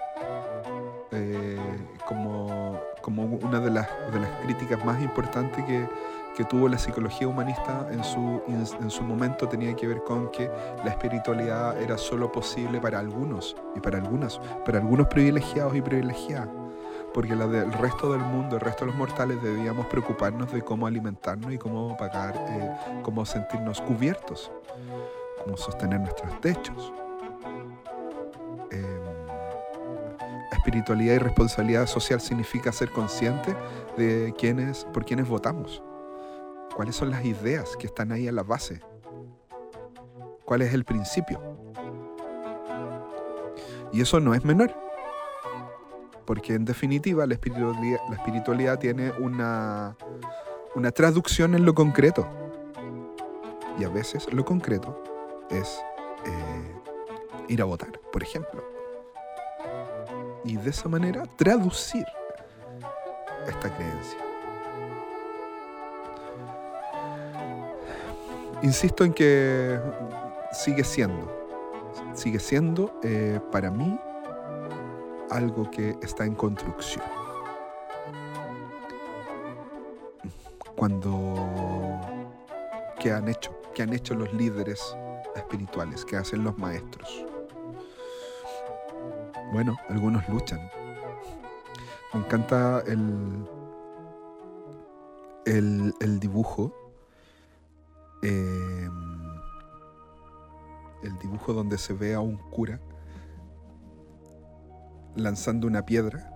eh, 1.11 1.59
como, 2.07 2.79
como 3.01 3.25
una 3.25 3.59
de 3.59 3.69
las, 3.69 3.87
de 4.11 4.19
las 4.19 4.31
críticas 4.43 4.83
más 4.83 4.99
importantes 5.03 5.63
que, 5.65 5.87
que 6.35 6.43
tuvo 6.45 6.67
la 6.67 6.79
psicología 6.79 7.27
humanista 7.27 7.87
en 7.91 8.03
su, 8.03 8.41
en 8.47 8.89
su 8.89 9.03
momento 9.03 9.47
tenía 9.47 9.75
que 9.75 9.85
ver 9.87 10.03
con 10.03 10.31
que 10.31 10.49
la 10.83 10.89
espiritualidad 10.89 11.79
era 11.79 11.95
solo 11.95 12.31
posible 12.31 12.81
para 12.81 12.97
algunos 12.97 13.55
y 13.75 13.81
para 13.81 13.99
algunas, 13.99 14.39
para 14.65 14.79
algunos 14.79 15.07
privilegiados 15.09 15.75
y 15.75 15.81
privilegiadas. 15.81 16.60
Porque 17.13 17.35
la 17.35 17.47
del 17.47 17.71
resto 17.73 18.11
del 18.11 18.21
mundo, 18.21 18.55
el 18.55 18.61
resto 18.61 18.85
de 18.85 18.91
los 18.91 18.95
mortales, 18.95 19.41
debíamos 19.41 19.85
preocuparnos 19.87 20.51
de 20.51 20.61
cómo 20.61 20.87
alimentarnos 20.87 21.51
y 21.51 21.57
cómo 21.57 21.97
pagar, 21.97 22.35
eh, 22.49 22.71
cómo 23.03 23.25
sentirnos 23.25 23.81
cubiertos, 23.81 24.51
cómo 25.43 25.57
sostener 25.57 25.99
nuestros 25.99 26.39
techos. 26.39 26.93
Em, 28.71 29.01
espiritualidad 30.53 31.15
y 31.15 31.17
responsabilidad 31.17 31.85
social 31.85 32.21
significa 32.21 32.71
ser 32.71 32.89
consciente 32.91 33.55
de 33.97 34.33
quiénes, 34.37 34.85
por 34.93 35.03
quiénes 35.03 35.27
votamos. 35.27 35.83
¿Cuáles 36.75 36.95
son 36.95 37.09
las 37.09 37.25
ideas 37.25 37.75
que 37.75 37.87
están 37.87 38.13
ahí 38.13 38.29
a 38.29 38.31
la 38.31 38.43
base? 38.43 38.79
¿Cuál 40.45 40.61
es 40.61 40.73
el 40.73 40.85
principio? 40.85 41.41
Y 43.91 44.01
eso 44.01 44.19
no 44.21 44.33
es 44.33 44.45
menor. 44.45 44.90
Porque 46.25 46.53
en 46.53 46.65
definitiva 46.65 47.25
la 47.25 47.35
espiritualidad, 47.35 48.79
tiene 48.79 49.11
una, 49.19 49.95
una 50.75 50.91
traducción 50.91 51.55
en 51.55 51.65
lo 51.65 51.73
concreto. 51.73 52.27
Y 53.79 53.83
a 53.83 53.89
veces 53.89 54.31
lo 54.31 54.45
concreto 54.45 55.01
es 55.49 55.81
eh, 56.25 56.71
ir 57.47 57.61
a 57.61 57.65
votar, 57.65 57.99
por 58.11 58.21
ejemplo. 58.21 58.63
Y 60.43 60.57
de 60.57 60.69
esa 60.69 60.89
manera 60.89 61.23
traducir 61.37 62.05
esta 63.47 63.73
creencia. 63.75 64.31
insisto 68.61 69.03
en 69.03 69.13
que 69.13 69.79
sigue 70.51 70.83
siendo, 70.83 71.31
sigue 72.13 72.39
siendo 72.39 72.99
eh, 73.03 73.39
para 73.51 73.71
mí 73.71 73.99
algo 75.31 75.69
que 75.71 75.97
está 76.01 76.25
en 76.25 76.35
construcción. 76.35 77.03
Cuando 80.75 82.01
¿qué 82.99 83.11
han 83.11 83.27
hecho? 83.27 83.51
¿Qué 83.73 83.83
han 83.83 83.93
hecho 83.93 84.13
los 84.15 84.31
líderes 84.33 84.95
espirituales? 85.35 86.05
¿Qué 86.05 86.17
hacen 86.17 86.43
los 86.43 86.57
maestros? 86.57 87.25
Bueno, 89.53 89.77
algunos 89.89 90.27
luchan. 90.29 90.69
Me 92.13 92.19
encanta 92.19 92.83
el, 92.87 93.47
el, 95.45 95.93
el 95.99 96.19
dibujo. 96.19 96.73
eh, 98.21 98.89
el 101.03 101.17
dibujo 101.17 101.53
donde 101.53 101.77
se 101.77 101.93
ve 101.93 102.13
a 102.13 102.19
un 102.19 102.37
cura 102.37 102.79
lanzando 105.15 105.67
una 105.67 105.85
piedra. 105.85 106.27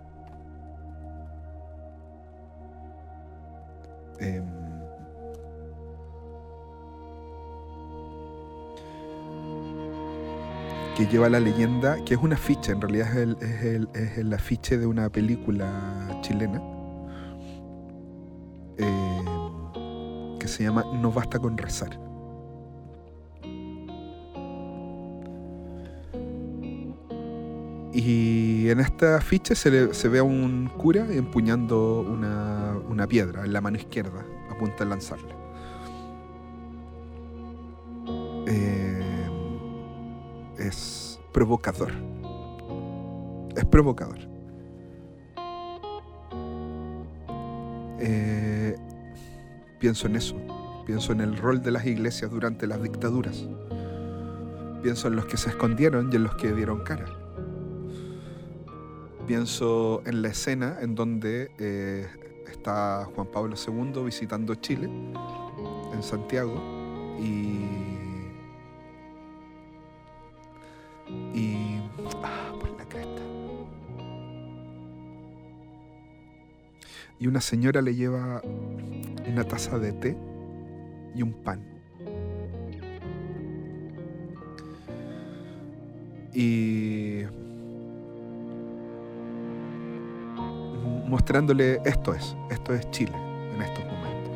Em, 4.20 4.46
que 10.96 11.06
lleva 11.08 11.28
la 11.28 11.42
leyenda, 11.42 11.98
que 12.06 12.14
es 12.14 12.22
una 12.22 12.38
ficha, 12.38 12.72
en 12.72 12.80
realidad 12.80 13.10
es 13.10 13.16
el, 13.18 13.38
es 13.42 14.18
el, 14.18 14.34
es 14.34 14.34
afiche 14.34 14.78
de 14.78 14.86
una 14.86 15.10
película 15.10 15.68
chilena 16.22 16.62
eh, 18.78 19.26
que 20.40 20.48
se 20.48 20.64
llama 20.64 20.86
No 20.94 21.12
basta 21.12 21.40
con 21.40 21.58
rezar. 21.58 22.05
Y 27.98 28.70
en 28.70 28.82
esta 28.82 29.16
afiche 29.16 29.56
se, 29.56 29.72
le- 29.72 29.94
se 29.94 30.10
ve 30.10 30.20
a 30.20 30.24
un 30.24 30.68
cura 30.78 31.08
empuñando 31.14 32.02
una, 32.02 33.08
piedra 33.08 33.46
en 33.46 33.54
la 33.54 33.62
mano 33.62 33.78
izquierda, 33.78 34.26
a 34.52 34.58
punto 34.58 34.84
de 34.84 34.90
lanzarla. 34.90 35.34
Eh, 38.48 39.30
es 40.58 41.22
provocador. 41.32 41.94
Es 43.56 43.64
provocador. 43.64 44.20
Eh, 48.02 48.76
pienso 49.80 50.08
en 50.08 50.18
eso. 50.18 50.36
Pienso 50.86 51.14
en 51.14 51.22
el 51.22 51.38
rol 51.38 51.62
de 51.62 51.72
las 51.72 51.86
iglesias 51.86 52.30
durante 52.30 52.68
las 52.68 52.84
dictaduras. 52.84 53.48
Pienso 54.84 55.08
en 55.08 55.16
los 55.16 55.28
que 55.28 55.38
se 55.38 55.48
escondieron 55.50 56.10
y 56.12 56.18
en 56.18 56.24
los 56.24 56.36
que 56.36 56.52
dieron 56.52 56.84
cara. 56.84 57.06
Pienso 59.28 60.04
en 60.06 60.22
la 60.22 60.28
escena 60.28 60.78
en 60.82 60.94
donde 60.94 61.50
eh, 61.58 62.08
está 62.48 63.06
Juan 63.16 63.26
Pablo 63.28 63.56
II 63.56 64.04
visitando 64.04 64.54
Chile, 64.54 64.88
en 65.94 66.04
Santiago, 66.04 66.54
y. 67.20 67.66
Y. 71.34 71.82
Ah, 72.24 72.54
por 72.60 72.70
la 72.78 72.86
cresta. 72.86 73.22
Y 77.18 77.26
una 77.26 77.42
señora 77.42 77.82
le 77.82 77.96
lleva 77.96 78.44
una 79.28 79.44
taza 79.44 79.80
de 79.80 79.92
té 79.94 80.16
y 81.16 81.24
un 81.24 81.34
pan. 81.34 81.64
Y 86.32 87.24
mostrándole 91.06 91.82
esto 91.86 92.14
es, 92.14 92.36
esto 92.50 92.74
es 92.74 92.90
Chile 92.92 93.16
en 93.54 93.62
estos 93.62 93.86
momentos. 93.86 94.32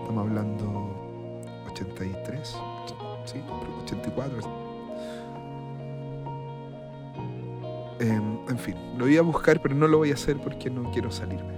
Estamos 0.00 0.26
hablando 0.26 1.42
83, 1.70 2.56
sí, 3.24 3.40
84. 3.84 4.62
Em, 8.00 8.38
en 8.48 8.58
fin, 8.58 8.74
lo 8.98 9.04
voy 9.04 9.16
a 9.16 9.22
buscar, 9.22 9.60
pero 9.60 9.74
no 9.74 9.86
lo 9.86 9.98
voy 9.98 10.10
a 10.10 10.14
hacer 10.14 10.38
porque 10.38 10.70
no 10.70 10.90
quiero 10.90 11.10
salirme. 11.10 11.52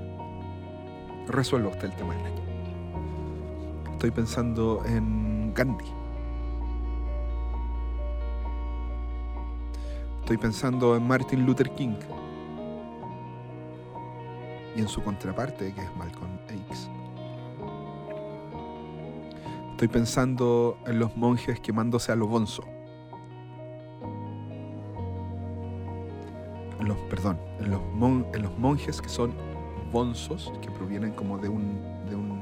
Resuelva 1.26 1.70
usted 1.70 1.84
el 1.84 1.96
tema 1.96 2.14
del 2.14 2.26
año. 2.26 2.42
Estoy 3.92 4.10
pensando 4.10 4.82
en 4.84 5.54
Gandhi. 5.54 5.86
Estoy 10.20 10.36
pensando 10.36 10.96
en 10.96 11.06
Martin 11.06 11.46
Luther 11.46 11.70
King 11.70 11.96
y 14.76 14.80
en 14.80 14.88
su 14.88 15.02
contraparte, 15.02 15.72
que 15.72 15.80
es 15.80 15.96
Malcolm 15.96 16.38
X. 16.48 16.90
Estoy 19.72 19.88
pensando 19.88 20.78
en 20.86 20.98
los 20.98 21.16
monjes 21.16 21.58
quemándose 21.60 22.12
a 22.12 22.16
lo 22.16 22.26
bonzo. 22.26 22.62
Los, 26.80 26.96
perdón, 27.08 27.38
en 27.60 27.70
los, 27.70 27.80
mon- 27.94 28.26
en 28.34 28.42
los 28.42 28.56
monjes 28.58 29.00
que 29.00 29.08
son 29.08 29.32
bonzos, 29.90 30.52
que 30.60 30.70
provienen 30.70 31.12
como 31.12 31.38
de 31.38 31.48
un, 31.48 31.80
de 32.08 32.14
un, 32.14 32.40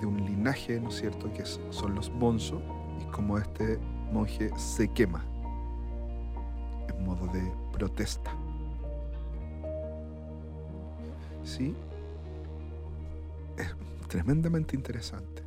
de 0.00 0.06
un 0.06 0.24
linaje, 0.26 0.78
¿no 0.80 0.90
es 0.90 0.96
cierto?, 0.96 1.32
que 1.32 1.44
son 1.46 1.94
los 1.94 2.10
bonzo, 2.12 2.60
y 3.00 3.04
como 3.10 3.38
este 3.38 3.78
monje 4.12 4.50
se 4.56 4.88
quema 4.88 5.24
en 6.88 7.04
modo 7.04 7.26
de 7.28 7.50
protesta. 7.72 8.30
¿Sí? 11.46 11.74
Es 13.56 13.74
tremendamente 14.08 14.76
interesante. 14.76 15.42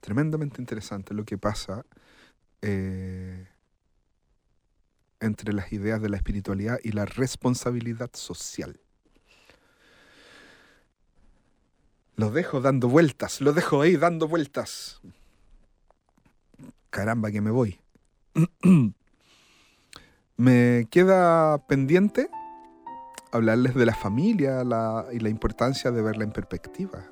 Tremendamente 0.00 0.60
interesante 0.60 1.12
lo 1.12 1.24
que 1.24 1.36
pasa 1.36 1.84
eh, 2.62 3.46
entre 5.20 5.52
las 5.52 5.72
ideas 5.72 6.00
de 6.00 6.08
la 6.08 6.16
espiritualidad 6.16 6.78
y 6.82 6.92
la 6.92 7.04
responsabilidad 7.04 8.10
social. 8.14 8.80
Lo 12.16 12.30
dejo 12.30 12.60
dando 12.60 12.88
vueltas, 12.88 13.40
lo 13.40 13.52
dejo 13.52 13.82
ahí 13.82 13.96
dando 13.96 14.28
vueltas. 14.28 15.00
Caramba, 16.90 17.30
que 17.30 17.40
me 17.40 17.50
voy. 17.50 17.78
Me 20.40 20.86
queda 20.90 21.58
pendiente 21.66 22.30
hablarles 23.30 23.74
de 23.74 23.84
la 23.84 23.94
familia 23.94 24.62
y 25.12 25.18
la 25.18 25.28
importancia 25.28 25.90
de 25.90 26.00
verla 26.00 26.24
en 26.24 26.32
perspectiva, 26.32 27.04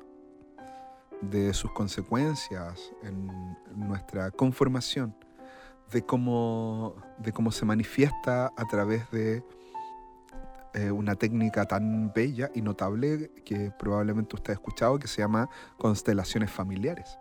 de 1.21 1.53
sus 1.53 1.71
consecuencias 1.71 2.91
en 3.03 3.55
nuestra 3.75 4.31
conformación, 4.31 5.15
de 5.91 6.01
cómo, 6.01 6.95
de 7.19 7.31
cómo 7.31 7.51
se 7.51 7.65
manifiesta 7.65 8.51
a 8.57 8.65
través 8.67 9.07
de 9.11 9.43
eh, 10.73 10.89
una 10.89 11.13
técnica 11.13 11.65
tan 11.65 12.11
bella 12.11 12.49
y 12.55 12.63
notable 12.63 13.29
que 13.45 13.71
probablemente 13.77 14.37
usted 14.37 14.53
ha 14.53 14.55
escuchado, 14.55 14.97
que 14.97 15.07
se 15.07 15.21
llama 15.21 15.47
constelaciones 15.77 16.49
familiares. 16.49 17.19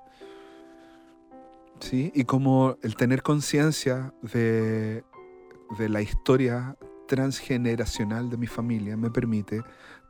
¿Sí? 1.81 2.11
Y 2.15 2.25
cómo 2.25 2.79
el 2.81 2.97
tener 2.97 3.23
conciencia 3.23 4.15
de 4.23 5.05
de 5.77 5.89
la 5.89 6.01
historia 6.01 6.77
transgeneracional 7.07 8.31
de 8.31 8.37
mi 8.37 8.47
familia 8.47 8.97
me 8.97 9.11
permite 9.11 9.63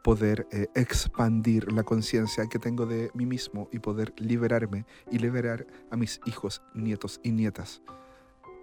poder 0.03 0.47
eh, 0.53 0.69
expandir 0.75 1.73
la 1.73 1.83
conciencia 1.83 2.47
que 2.47 2.59
tengo 2.59 2.87
de 2.87 3.11
mí 3.15 3.27
mismo 3.27 3.69
y 3.73 3.79
poder 3.79 4.13
liberarme 4.17 4.85
y 5.11 5.19
liberar 5.19 5.67
a 5.91 5.97
mis 5.97 6.21
hijos, 6.27 6.63
nietos 6.75 7.21
y 7.23 7.33
nietas 7.33 7.83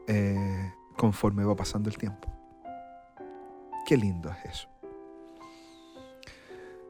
eh, 0.08 0.72
conforme 0.98 1.43
va 1.43 1.56
pasando 1.56 1.89
el 1.89 1.98
tiempo. 1.98 2.32
Qué 3.86 3.98
lindo 3.98 4.30
es 4.30 4.52
eso. 4.52 4.70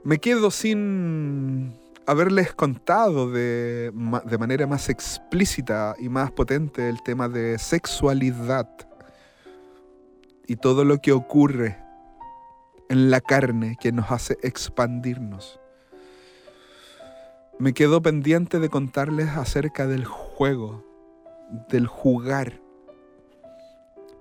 Me 0.03 0.19
quedo 0.19 0.51
sin 0.51 1.73
haberles 2.05 2.53
contado 2.53 3.31
de, 3.31 3.91
de 4.25 4.37
manera 4.37 4.67
más 4.67 4.89
explícita 4.89 5.95
y 5.97 6.09
más 6.09 6.31
potente 6.31 6.87
el 6.87 7.01
tema 7.01 7.27
de 7.27 7.57
sexualidad 7.57 8.69
y 10.47 10.55
todo 10.57 10.85
lo 10.85 10.99
que 10.99 11.11
ocurre 11.11 11.77
en 12.89 13.09
la 13.09 13.21
carne 13.21 13.77
que 13.79 13.91
nos 13.91 14.11
hace 14.11 14.37
expandirnos. 14.43 15.59
Me 17.57 17.73
quedo 17.73 18.01
pendiente 18.01 18.59
de 18.59 18.69
contarles 18.69 19.29
acerca 19.29 19.87
del 19.87 20.05
juego, 20.05 20.83
del 21.69 21.87
jugar, 21.87 22.61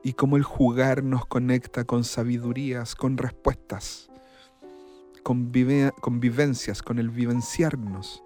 y 0.03 0.12
cómo 0.12 0.37
el 0.37 0.43
jugar 0.43 1.03
nos 1.03 1.25
conecta 1.27 1.85
con 1.85 2.05
sabidurías, 2.05 2.95
con 2.95 3.16
respuestas, 3.16 4.11
convive- 5.22 5.93
convivencias, 6.01 6.83
con 6.83 6.99
el 6.99 7.09
vivenciarnos 7.09 8.22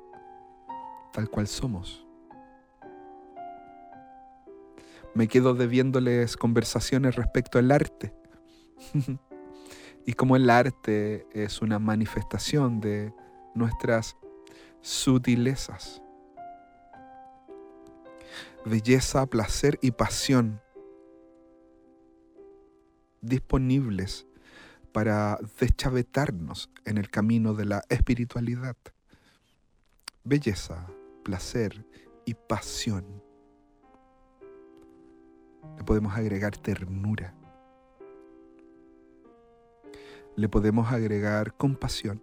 tal 1.13 1.29
cual 1.31 1.47
somos. 1.47 2.08
Me 5.19 5.27
quedo 5.27 5.55
debiéndoles 5.55 6.37
conversaciones 6.37 7.17
respecto 7.17 7.59
al 7.59 7.73
arte. 7.73 8.15
y 10.07 10.13
como 10.13 10.37
el 10.37 10.49
arte 10.49 11.27
es 11.33 11.61
una 11.61 11.81
manifestación 11.81 12.81
de 12.81 13.13
nuestras 13.53 14.17
sutilezas. 14.81 16.01
Belleza, 18.65 19.27
placer 19.27 19.81
y 19.83 19.91
pasión 19.91 20.61
disponibles 23.21 24.29
para 24.93 25.41
deschavetarnos 25.59 26.71
en 26.85 26.97
el 26.97 27.11
camino 27.11 27.55
de 27.55 27.65
la 27.65 27.83
espiritualidad. 27.89 28.77
Belleza, 30.23 30.87
placer 31.25 31.85
y 32.25 32.35
pasión. 32.35 33.28
Le 35.77 35.85
podemos 35.85 36.17
agregar 36.17 36.57
ternura. 36.57 37.35
Le 40.37 40.49
podemos 40.49 40.91
agregar 40.93 41.55
compasión. 41.57 42.23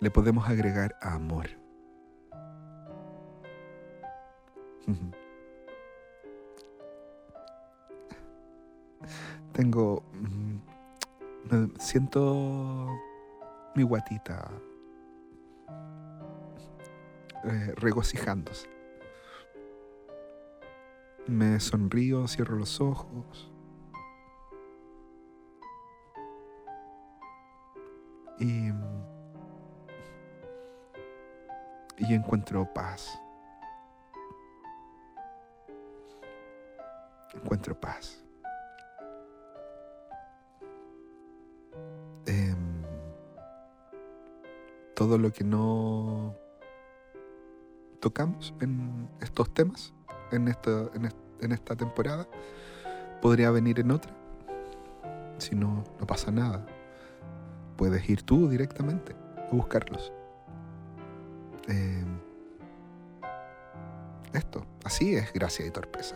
Le 0.00 0.10
podemos 0.10 0.48
agregar 0.48 0.94
amor. 1.00 1.46
Tengo. 9.52 10.02
mm, 10.12 10.56
Me 11.50 11.68
siento 11.78 12.96
mi 13.74 13.82
guatita 13.84 14.50
eh, 17.46 17.74
regocijándose. 17.76 18.68
Me 21.28 21.60
sonrío, 21.60 22.26
cierro 22.26 22.56
los 22.56 22.80
ojos. 22.80 23.52
Y. 28.38 28.72
Y 31.98 32.14
encuentro 32.14 32.72
paz. 32.74 33.20
Encuentro 37.34 37.78
paz. 37.78 38.22
Em, 42.26 42.82
todo 44.94 45.16
lo 45.16 45.32
que 45.32 45.44
no 45.44 46.45
tocamos 48.06 48.54
en 48.60 49.08
estos 49.20 49.52
temas, 49.52 49.92
en 50.30 50.46
esta, 50.46 50.70
en 50.94 51.06
est- 51.06 51.16
en 51.40 51.50
esta 51.50 51.74
temporada, 51.74 52.28
podría 53.20 53.50
venir 53.50 53.80
en 53.80 53.90
otra. 53.90 54.12
Si 55.38 55.56
no, 55.56 55.82
no 55.98 56.06
pasa 56.06 56.30
nada. 56.30 56.64
Puedes 57.76 58.08
ir 58.08 58.22
tú 58.22 58.48
directamente 58.48 59.16
a 59.50 59.52
buscarlos. 59.52 60.12
Em, 61.66 62.20
esto, 64.32 64.64
así 64.84 65.16
es 65.16 65.32
gracia 65.32 65.66
y 65.66 65.70
torpeza. 65.72 66.14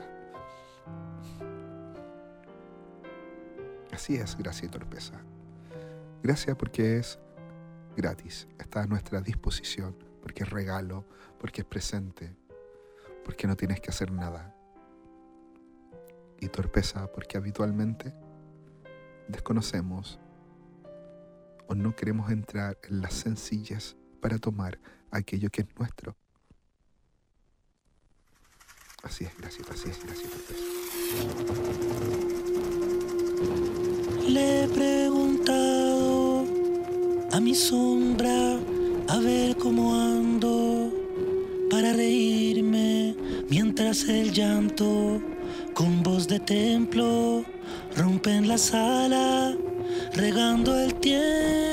Así 3.93 4.14
es 4.14 4.36
gracia 4.38 4.66
y 4.66 4.68
torpeza. 4.70 5.14
Gracias 6.22 6.57
porque 6.57 6.99
es 6.99 7.18
gratis, 7.97 8.47
está 8.61 8.82
a 8.82 8.86
nuestra 8.86 9.20
disposición, 9.20 9.97
porque 10.22 10.44
es 10.44 10.50
regalo, 10.50 11.04
porque 11.38 11.62
es 11.62 11.66
presente, 11.66 12.36
porque 13.24 13.46
no 13.46 13.56
tienes 13.56 13.80
que 13.80 13.90
hacer 13.90 14.10
nada. 14.12 14.54
Y 16.40 16.48
torpeza 16.48 17.10
porque 17.12 17.36
habitualmente 17.36 18.14
desconocemos 19.28 20.18
o 21.66 21.74
no 21.74 21.94
queremos 21.94 22.30
entrar 22.30 22.78
en 22.88 23.00
las 23.00 23.14
sencillas 23.14 23.96
para 24.20 24.38
tomar 24.38 24.78
aquello 25.10 25.50
que 25.50 25.62
es 25.62 25.68
nuestro. 25.78 26.16
Así 29.02 29.24
es, 29.24 29.36
gracias, 29.38 29.70
así 29.70 29.88
es, 29.88 30.04
gracias, 30.04 30.30
torpeza. 30.30 30.64
Le 34.28 34.64
he 34.64 34.68
preguntado 34.68 36.44
a 37.32 37.40
mi 37.40 37.54
sombra 37.54 38.58
a 39.11 39.18
ver 39.18 39.56
cómo 39.56 39.92
ando 39.92 40.92
para 41.68 41.92
reírme 41.92 43.16
mientras 43.48 44.08
el 44.08 44.32
llanto 44.32 45.20
con 45.74 46.04
voz 46.04 46.28
de 46.28 46.38
templo 46.38 47.44
rompe 47.96 48.30
en 48.30 48.46
la 48.46 48.56
sala 48.56 49.56
regando 50.14 50.78
el 50.78 50.94
tiempo. 50.94 51.69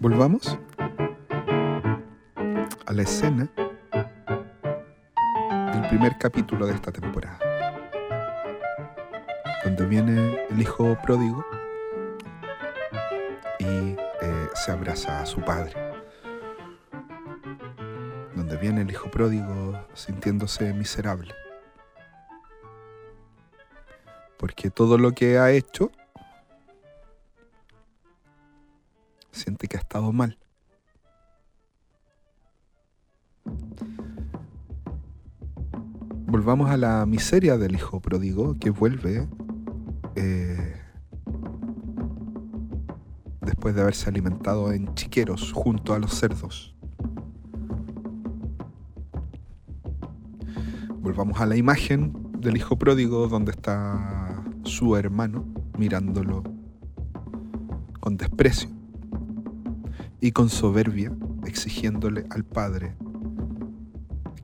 Volvamos 0.00 0.58
a 2.86 2.92
la 2.92 3.02
escena 3.02 3.48
del 5.72 5.88
primer 5.88 6.16
capítulo 6.18 6.66
de 6.66 6.74
esta 6.74 6.90
temporada, 6.90 7.38
donde 9.64 9.86
viene 9.86 10.38
el 10.48 10.60
hijo 10.62 10.96
pródigo 11.02 11.44
y 13.58 13.64
eh, 13.64 14.48
se 14.54 14.72
abraza 14.72 15.20
a 15.20 15.26
su 15.26 15.42
padre, 15.42 15.74
donde 18.34 18.56
viene 18.56 18.80
el 18.80 18.90
hijo 18.90 19.10
pródigo 19.10 19.86
sintiéndose 19.92 20.72
miserable, 20.72 21.34
porque 24.38 24.70
todo 24.70 24.96
lo 24.96 25.12
que 25.12 25.38
ha 25.38 25.50
hecho 25.50 25.90
mal. 30.10 30.38
Volvamos 36.26 36.70
a 36.70 36.78
la 36.78 37.04
miseria 37.04 37.58
del 37.58 37.74
hijo 37.74 38.00
pródigo 38.00 38.56
que 38.58 38.70
vuelve 38.70 39.28
eh, 40.16 40.74
después 43.42 43.74
de 43.74 43.82
haberse 43.82 44.08
alimentado 44.08 44.72
en 44.72 44.94
chiqueros 44.94 45.52
junto 45.52 45.92
a 45.92 45.98
los 45.98 46.14
cerdos. 46.14 46.74
Volvamos 51.00 51.40
a 51.40 51.46
la 51.46 51.56
imagen 51.56 52.14
del 52.38 52.56
hijo 52.56 52.78
pródigo 52.78 53.28
donde 53.28 53.52
está 53.52 54.42
su 54.64 54.96
hermano 54.96 55.44
mirándolo 55.76 56.42
con 58.00 58.16
desprecio 58.16 58.71
y 60.22 60.30
con 60.30 60.48
soberbia, 60.48 61.12
exigiéndole 61.44 62.24
al 62.30 62.44
padre 62.44 62.94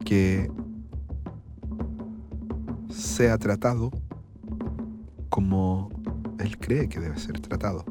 que 0.04 0.50
sea 2.90 3.38
tratado 3.38 3.92
como 5.28 5.88
él 6.40 6.58
cree 6.58 6.88
que 6.88 6.98
debe 6.98 7.16
ser 7.16 7.38
tratado, 7.40 7.84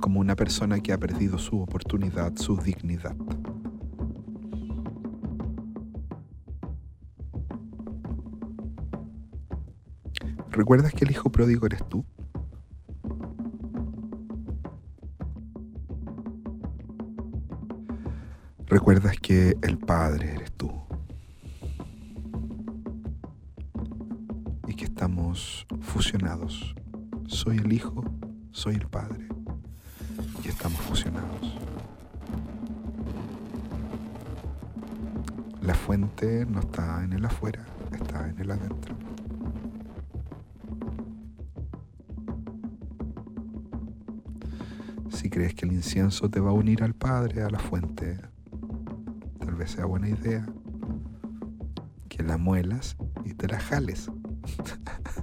como 0.00 0.18
una 0.18 0.34
persona 0.34 0.80
que 0.80 0.94
ha 0.94 0.98
perdido 0.98 1.36
su 1.36 1.60
oportunidad, 1.60 2.34
su 2.36 2.56
dignidad. 2.56 3.14
¿Recuerdas 10.50 10.94
que 10.94 11.04
el 11.04 11.10
hijo 11.10 11.28
pródigo 11.28 11.66
eres 11.66 11.86
tú? 11.86 12.02
Recuerdas 18.78 19.16
que 19.16 19.56
el 19.62 19.78
Padre 19.78 20.34
eres 20.34 20.52
tú. 20.52 20.70
Y 24.68 24.74
que 24.74 24.84
estamos 24.84 25.66
fusionados. 25.80 26.74
Soy 27.26 27.56
el 27.56 27.72
Hijo, 27.72 28.04
soy 28.50 28.74
el 28.74 28.86
Padre. 28.86 29.28
Y 30.44 30.48
estamos 30.48 30.78
fusionados. 30.82 31.58
La 35.62 35.74
fuente 35.74 36.44
no 36.44 36.60
está 36.60 37.02
en 37.02 37.14
el 37.14 37.24
afuera, 37.24 37.64
está 37.98 38.28
en 38.28 38.38
el 38.38 38.50
adentro. 38.50 38.94
Si 45.08 45.30
crees 45.30 45.54
que 45.54 45.64
el 45.64 45.72
incienso 45.72 46.28
te 46.28 46.40
va 46.40 46.50
a 46.50 46.52
unir 46.52 46.82
al 46.82 46.92
Padre, 46.92 47.42
a 47.42 47.48
la 47.48 47.58
fuente, 47.58 48.20
tal 49.56 49.64
vez 49.64 49.70
sea 49.70 49.86
buena 49.86 50.10
idea 50.10 50.44
que 52.10 52.22
la 52.22 52.36
muelas 52.36 52.94
y 53.24 53.32
te 53.32 53.48
la 53.48 53.58
jales. 53.58 54.10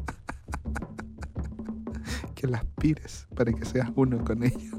que 2.33 2.47
la 2.47 2.57
aspires 2.57 3.27
para 3.35 3.53
que 3.53 3.63
seas 3.63 3.91
uno 3.95 4.25
con 4.25 4.43
ella. 4.43 4.71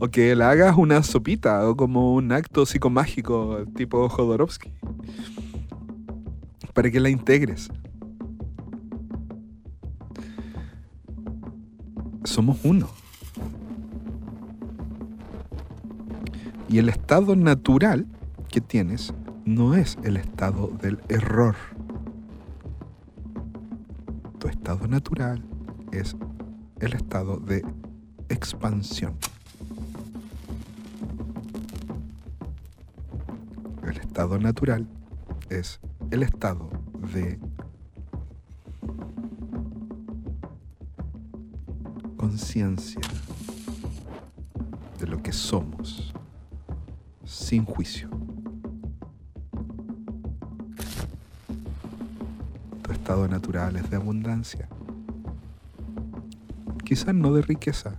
o 0.00 0.08
que 0.08 0.34
la 0.34 0.50
hagas 0.50 0.76
una 0.76 1.04
sopita 1.04 1.68
o 1.68 1.76
como 1.76 2.14
un 2.14 2.32
acto 2.32 2.66
psicomágico 2.66 3.66
tipo 3.76 4.08
Jodorowsky. 4.08 4.72
Para 6.74 6.90
que 6.90 6.98
la 6.98 7.08
integres. 7.08 7.68
Somos 12.24 12.58
uno. 12.64 12.97
Y 16.68 16.78
el 16.78 16.90
estado 16.90 17.34
natural 17.34 18.06
que 18.50 18.60
tienes 18.60 19.14
no 19.46 19.74
es 19.74 19.96
el 20.04 20.18
estado 20.18 20.68
del 20.82 21.00
error. 21.08 21.56
Tu 24.38 24.48
estado 24.48 24.86
natural 24.86 25.42
es 25.92 26.14
el 26.80 26.92
estado 26.92 27.38
de 27.38 27.64
expansión. 28.28 29.14
El 33.84 33.96
estado 33.96 34.38
natural 34.38 34.86
es 35.48 35.80
el 36.10 36.22
estado 36.22 36.68
de 37.14 37.38
conciencia 42.18 43.00
de 44.98 45.06
lo 45.06 45.22
que 45.22 45.32
somos 45.32 46.12
sin 47.48 47.64
juicio. 47.64 48.10
Tu 52.82 52.92
estado 52.92 53.26
natural 53.26 53.74
es 53.76 53.88
de 53.88 53.96
abundancia. 53.96 54.68
Quizás 56.84 57.14
no 57.14 57.32
de 57.32 57.40
riqueza. 57.40 57.94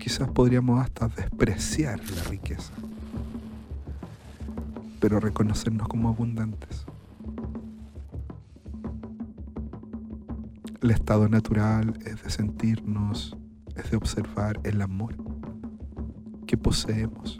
Quizás 0.00 0.28
podríamos 0.30 0.80
hasta 0.80 1.06
despreciar 1.06 2.00
la 2.16 2.24
riqueza. 2.24 2.72
Pero 4.98 5.20
reconocernos 5.20 5.86
como 5.86 6.08
abundantes. 6.08 6.84
El 10.82 10.90
estado 10.90 11.28
natural 11.28 11.96
es 12.04 12.24
de 12.24 12.30
sentirnos, 12.30 13.36
es 13.76 13.88
de 13.92 13.96
observar 13.96 14.58
el 14.64 14.82
amor 14.82 15.14
que 16.48 16.56
poseemos 16.56 17.38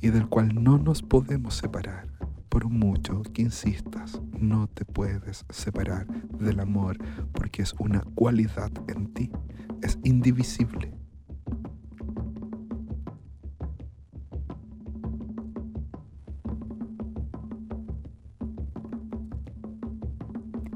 y 0.00 0.08
del 0.08 0.28
cual 0.28 0.62
no 0.62 0.78
nos 0.78 1.02
podemos 1.02 1.54
separar. 1.54 2.08
Por 2.48 2.68
mucho 2.68 3.22
que 3.34 3.42
insistas, 3.42 4.20
no 4.38 4.68
te 4.68 4.84
puedes 4.84 5.44
separar 5.50 6.06
del 6.38 6.60
amor 6.60 6.96
porque 7.32 7.62
es 7.62 7.74
una 7.78 8.00
cualidad 8.14 8.70
en 8.88 9.12
ti, 9.12 9.30
es 9.82 9.98
indivisible. 10.04 10.94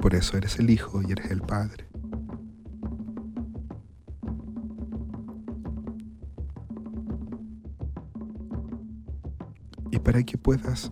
Por 0.00 0.14
eso 0.16 0.36
eres 0.36 0.58
el 0.58 0.68
Hijo 0.68 1.00
y 1.00 1.12
eres 1.12 1.30
el 1.30 1.40
Padre. 1.40 1.91
Y 9.92 9.98
para 9.98 10.22
que 10.22 10.38
puedas 10.38 10.90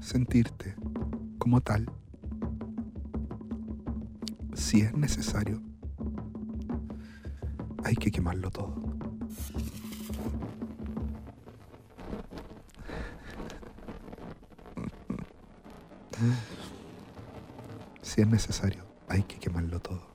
sentirte 0.00 0.76
como 1.38 1.62
tal, 1.62 1.90
si 4.52 4.82
es 4.82 4.92
necesario, 4.94 5.62
hay 7.82 7.96
que 7.96 8.10
quemarlo 8.10 8.50
todo. 8.50 8.74
Si 18.02 18.20
es 18.20 18.28
necesario, 18.28 18.84
hay 19.08 19.22
que 19.22 19.38
quemarlo 19.38 19.80
todo. 19.80 20.11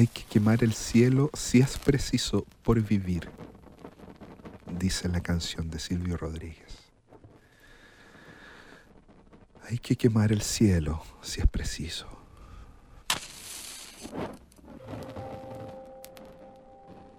Hay 0.00 0.06
que 0.06 0.24
quemar 0.24 0.64
el 0.64 0.72
cielo 0.72 1.28
si 1.34 1.60
es 1.60 1.76
preciso 1.76 2.46
por 2.62 2.80
vivir, 2.80 3.28
dice 4.78 5.10
la 5.10 5.20
canción 5.20 5.68
de 5.68 5.78
Silvio 5.78 6.16
Rodríguez. 6.16 6.90
Hay 9.68 9.76
que 9.76 9.96
quemar 9.96 10.32
el 10.32 10.40
cielo 10.40 11.02
si 11.20 11.42
es 11.42 11.46
preciso. 11.46 12.06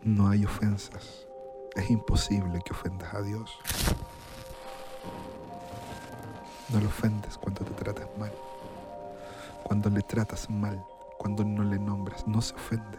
No 0.02 0.30
hay 0.30 0.44
ofensas. 0.44 1.28
Es 1.76 1.88
imposible 1.92 2.64
que 2.66 2.74
ofendas 2.74 3.14
a 3.14 3.22
Dios. 3.22 3.52
No 6.70 6.80
lo 6.80 6.88
ofendes 6.88 7.38
cuando 7.38 7.64
te 7.64 7.74
tratas 7.76 8.08
mal. 8.18 8.34
Cuando 9.66 9.88
le 9.92 10.02
tratas 10.02 10.50
mal, 10.50 10.84
cuando 11.22 11.46
no 11.46 11.64
le 11.64 11.78
nombras, 11.78 12.26
no 12.26 12.42
se 12.42 12.56
ofende. 12.56 12.98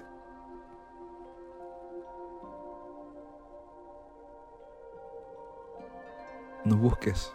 No 6.65 6.77
busques 6.77 7.35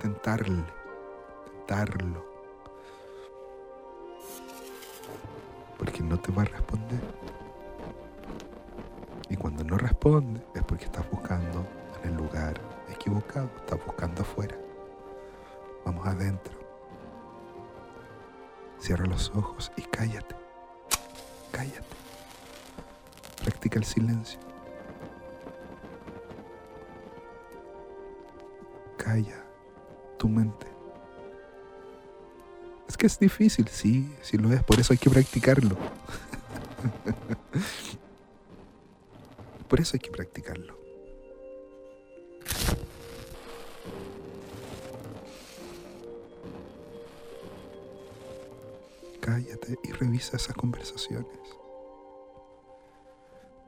tentarle, 0.00 0.64
tentarlo. 1.44 2.26
Porque 5.78 6.02
no 6.02 6.18
te 6.18 6.32
va 6.32 6.42
a 6.42 6.46
responder. 6.46 7.00
Y 9.28 9.36
cuando 9.36 9.62
no 9.62 9.78
responde 9.78 10.44
es 10.52 10.64
porque 10.64 10.86
estás 10.86 11.08
buscando 11.12 11.64
en 12.02 12.10
el 12.10 12.16
lugar 12.16 12.60
equivocado, 12.90 13.48
estás 13.56 13.78
buscando 13.86 14.22
afuera. 14.22 14.56
Vamos 15.84 16.04
adentro. 16.04 16.61
Cierra 18.82 19.06
los 19.06 19.30
ojos 19.36 19.70
y 19.76 19.82
cállate. 19.82 20.34
Cállate. 21.52 21.84
Practica 23.40 23.78
el 23.78 23.84
silencio. 23.84 24.40
Calla 28.98 29.44
tu 30.18 30.28
mente. 30.28 30.66
Es 32.88 32.96
que 32.96 33.06
es 33.06 33.20
difícil, 33.20 33.68
sí, 33.68 34.12
sí 34.20 34.36
lo 34.36 34.52
es, 34.52 34.64
por 34.64 34.80
eso 34.80 34.92
hay 34.92 34.98
que 34.98 35.10
practicarlo. 35.10 35.76
por 39.68 39.80
eso 39.80 39.92
hay 39.94 40.00
que 40.00 40.10
practicarlo. 40.10 40.81
Revisa 50.02 50.36
esas 50.36 50.56
conversaciones. 50.56 51.38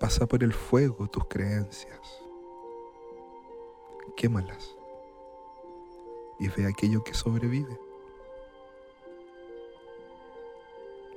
Pasa 0.00 0.26
por 0.26 0.42
el 0.42 0.52
fuego 0.52 1.08
tus 1.08 1.26
creencias. 1.26 2.00
Quémalas. 4.16 4.76
Y 6.40 6.48
ve 6.48 6.66
aquello 6.66 7.04
que 7.04 7.14
sobrevive. 7.14 7.78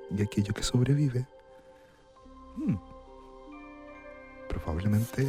Y 0.10 0.22
aquello 0.22 0.54
que 0.54 0.64
sobrevive, 0.64 1.28
hmm, 2.56 2.76
probablemente 4.48 5.28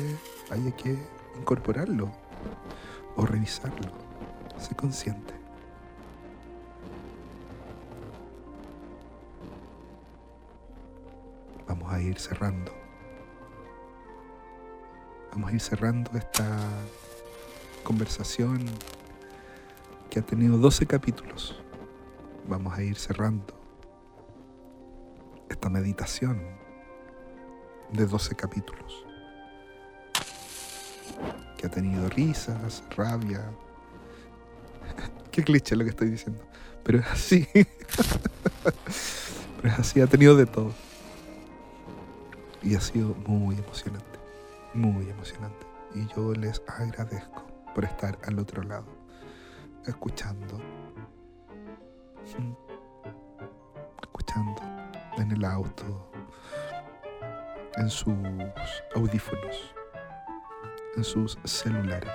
haya 0.51 0.71
que 0.77 0.97
incorporarlo 1.37 2.13
o 3.17 3.27
revisarlo. 3.27 3.91
Sé 4.57 4.77
consciente. 4.77 5.38
Vamos 11.89 12.05
a 12.05 12.07
ir 12.07 12.19
cerrando. 12.19 12.71
Vamos 15.33 15.51
a 15.51 15.55
ir 15.55 15.61
cerrando 15.61 16.11
esta 16.19 16.45
conversación 17.83 18.63
que 20.11 20.19
ha 20.19 20.23
tenido 20.23 20.59
12 20.59 20.85
capítulos. 20.85 21.59
Vamos 22.47 22.77
a 22.77 22.83
ir 22.83 22.95
cerrando 22.95 23.55
esta 25.49 25.71
meditación 25.71 26.43
de 27.91 28.05
12 28.05 28.35
capítulos 28.35 29.07
que 31.57 31.69
ha 31.69 31.71
tenido 31.71 32.07
risas, 32.11 32.85
rabia. 32.99 33.51
Qué 35.31 35.43
cliché 35.43 35.75
lo 35.75 35.85
que 35.85 35.91
estoy 35.91 36.11
diciendo, 36.11 36.45
pero 36.85 36.99
es 36.99 37.07
así. 37.07 37.49
pero 39.57 39.73
es 39.73 39.79
así, 39.79 40.03
ha 40.03 40.07
tenido 40.07 40.37
de 40.37 40.45
todo. 40.45 40.75
Y 42.63 42.75
ha 42.75 42.81
sido 42.81 43.15
muy 43.27 43.57
emocionante, 43.57 44.19
muy 44.75 45.09
emocionante. 45.09 45.67
Y 45.95 46.07
yo 46.15 46.33
les 46.35 46.63
agradezco 46.67 47.47
por 47.75 47.85
estar 47.85 48.19
al 48.27 48.39
otro 48.39 48.63
lado, 48.63 48.87
escuchando, 49.87 50.59
mm, 52.39 52.53
escuchando 54.03 54.63
en 55.17 55.33
el 55.33 55.45
auto, 55.45 56.11
en 57.77 57.89
sus 57.89 58.15
audífonos, 58.95 59.75
en 60.97 61.05
sus 61.05 61.39
celulares. 61.45 62.13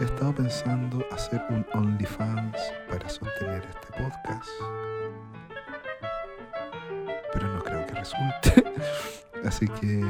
He 0.00 0.04
estado 0.04 0.34
pensando 0.34 1.04
hacer 1.12 1.40
un 1.50 1.64
OnlyFans 1.72 2.58
para 2.88 3.08
sostener 3.08 3.64
este 3.64 4.02
podcast, 4.02 4.48
resulte. 8.04 8.64
Así 9.46 9.66
que 9.66 10.00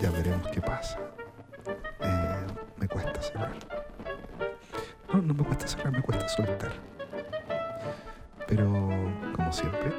ya 0.00 0.10
veremos 0.10 0.48
qué 0.48 0.60
pasa. 0.60 0.98
Eh, 2.00 2.46
me 2.76 2.88
cuesta 2.88 3.20
cerrar. 3.22 3.52
No, 5.12 5.20
no 5.20 5.34
me 5.34 5.44
cuesta 5.44 5.66
cerrar, 5.66 5.92
me 5.92 6.02
cuesta 6.02 6.28
soltar. 6.28 6.72
Pero, 8.48 8.70
como 9.36 9.52
siempre, 9.52 9.92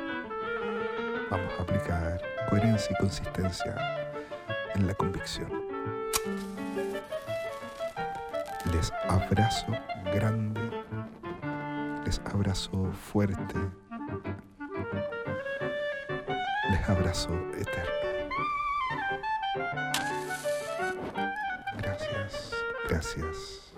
vamos 1.29 1.53
a 1.59 1.63
aplicar 1.63 2.21
coherencia 2.49 2.95
y 2.95 3.01
consistencia 3.01 3.75
en 4.75 4.87
la 4.87 4.93
convicción. 4.93 5.49
Les 8.71 8.91
abrazo 9.07 9.67
grande, 10.13 10.61
les 12.05 12.19
abrazo 12.25 12.91
fuerte, 12.91 13.55
abrazo 16.87 17.29
eterno. 17.57 17.91
Gracias, 21.77 22.51
gracias. 22.89 23.73